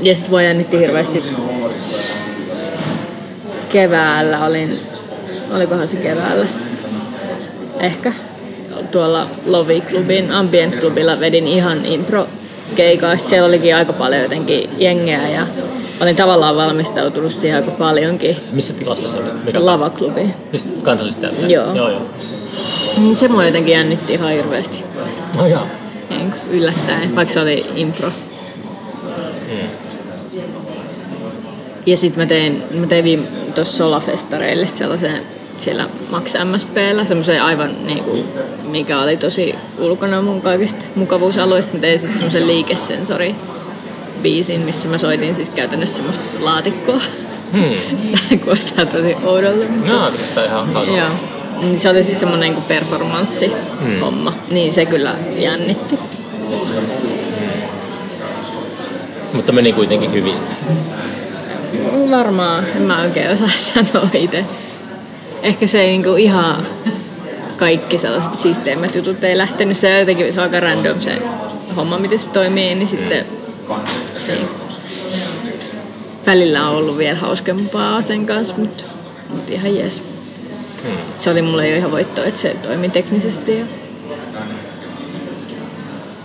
ja 0.00 0.14
sitten 0.14 0.30
voi 0.30 0.44
jännitti 0.44 0.78
hirveästi 0.78 1.24
keväällä, 3.68 4.44
olin, 4.44 4.78
olikohan 5.54 5.88
se 5.88 5.96
keväällä, 5.96 6.46
ehkä 7.80 8.12
tuolla 8.90 9.28
Lovi-klubin, 9.46 10.30
Ambient-klubilla 10.32 11.20
vedin 11.20 11.46
ihan 11.46 11.86
impro 11.86 12.26
keikaa. 12.74 13.16
Siellä 13.16 13.48
olikin 13.48 13.76
aika 13.76 13.92
paljon 13.92 14.22
jotenkin 14.22 14.70
jengeä 14.78 15.28
ja 15.28 15.46
olin 16.00 16.16
tavallaan 16.16 16.56
valmistautunut 16.56 17.32
siihen 17.32 17.56
aika 17.56 17.70
paljonkin. 17.70 18.36
Missä 18.52 18.74
tilassa 18.74 19.08
se 19.08 19.16
oli? 19.16 19.32
Mikä 19.44 19.66
Lavaklubi. 19.66 20.30
Siis 20.50 20.68
kansallisteatteri? 20.82 21.52
Joo. 21.52 21.74
joo, 21.74 21.90
joo. 21.90 22.02
Mm, 22.98 23.16
se 23.16 23.28
mua 23.28 23.44
jotenkin 23.44 23.72
jännitti 23.72 24.12
ihan 24.12 24.30
hirveästi. 24.30 24.84
No 25.36 25.46
joo. 25.46 25.66
Niin, 26.10 26.34
yllättäen, 26.50 27.16
vaikka 27.16 27.34
se 27.34 27.40
oli 27.40 27.66
impro. 27.74 28.08
Mm. 28.08 29.68
Ja 31.86 31.96
sitten 31.96 32.22
mä 32.22 32.26
tein, 32.26 32.62
mä 32.74 32.86
tein 32.86 33.28
tuossa 33.54 33.76
Solafestareille 33.76 34.66
sellaisen 34.66 35.22
siellä 35.58 35.88
Max 36.10 36.34
MSPllä, 36.44 37.04
semmoisen 37.04 37.42
aivan 37.42 37.86
niin 37.86 38.04
kuin, 38.04 38.24
mikä 38.62 39.00
oli 39.00 39.16
tosi 39.16 39.54
ulkona 39.78 40.22
mun 40.22 40.40
kaikista 40.40 40.84
mukavuusalueista. 40.94 41.74
Mä 41.74 41.80
tein 41.80 41.98
siis 41.98 42.12
semmoisen 42.12 42.46
liikesensori 42.46 43.34
biisin, 44.22 44.60
missä 44.60 44.88
mä 44.88 44.98
soitin 44.98 45.34
siis 45.34 45.50
käytännössä 45.50 45.96
semmoista 45.96 46.24
laatikkoa. 46.40 47.00
Hmm. 47.52 47.62
Tämä 48.12 48.40
kuulostaa 48.44 48.86
tosi 48.86 49.16
oudolle. 49.24 49.66
No, 49.86 50.12
tämä 50.34 50.46
ihan 50.46 50.72
hauska. 50.72 51.37
Niin 51.60 51.78
se 51.78 51.88
oli 51.88 52.02
siis 52.02 52.20
semmoinen 52.20 52.52
niin 52.52 52.62
performanssi-homma. 52.62 54.30
Hmm. 54.30 54.54
Niin 54.54 54.72
se 54.72 54.86
kyllä 54.86 55.14
jännitti. 55.38 55.98
Mutta 59.32 59.52
meni 59.52 59.72
kuitenkin 59.72 60.12
hyvin. 60.12 60.34
Varmaan, 62.10 62.64
en 62.76 62.82
mä 62.82 63.02
oikein 63.02 63.30
osaa 63.30 63.50
sanoa 63.74 64.08
itse. 64.14 64.44
Ehkä 65.42 65.66
se 65.66 65.80
ei 65.80 65.88
niinku 65.88 66.14
ihan 66.14 66.66
kaikki 67.56 67.98
sellaiset 67.98 68.36
siisteemmät 68.36 68.94
jutut 68.94 69.24
ei 69.24 69.38
lähtenyt. 69.38 69.76
Se 69.76 69.92
on 69.92 70.00
jotenkin 70.00 70.32
se 70.32 70.40
on 70.40 70.44
aika 70.44 70.60
random 70.60 71.00
se 71.00 71.22
homma, 71.76 71.98
miten 71.98 72.18
se 72.18 72.28
toimii, 72.28 72.74
niin 72.74 72.88
sitten 72.88 73.26
niin. 74.26 74.48
välillä 76.26 76.68
on 76.68 76.76
ollut 76.76 76.98
vielä 76.98 77.18
hauskempaa 77.18 78.02
sen 78.02 78.26
kanssa, 78.26 78.54
mutta, 78.58 78.84
mutta 79.28 79.52
ihan 79.52 79.76
jees. 79.76 80.02
Se 81.16 81.30
oli 81.30 81.42
mulle 81.42 81.68
jo 81.68 81.76
ihan 81.76 81.90
voitto, 81.90 82.24
että 82.24 82.40
se 82.40 82.56
toimi 82.62 82.88
teknisesti. 82.88 83.58
Ja... 83.58 83.64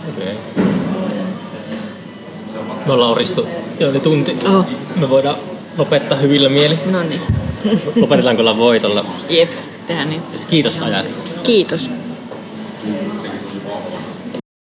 Okay. 0.08 0.34
Me 2.86 2.92
ollaan 2.92 3.16
Ristu 3.16 3.48
jo 3.80 3.88
oli 3.88 4.00
tunti. 4.00 4.36
Oho. 4.44 4.64
Me 4.96 5.10
voidaan 5.10 5.36
lopettaa 5.78 6.18
hyvillä 6.18 6.48
mieli. 6.48 6.78
No 6.90 7.02
niin. 7.02 7.20
Lopetetaanko 8.00 8.56
voitolla? 8.56 9.06
Jep, 9.28 9.50
tehdään 9.86 10.10
niin. 10.10 10.22
Kiitos 10.50 10.82
ajasta. 10.82 11.14
Kiitos. 11.42 11.90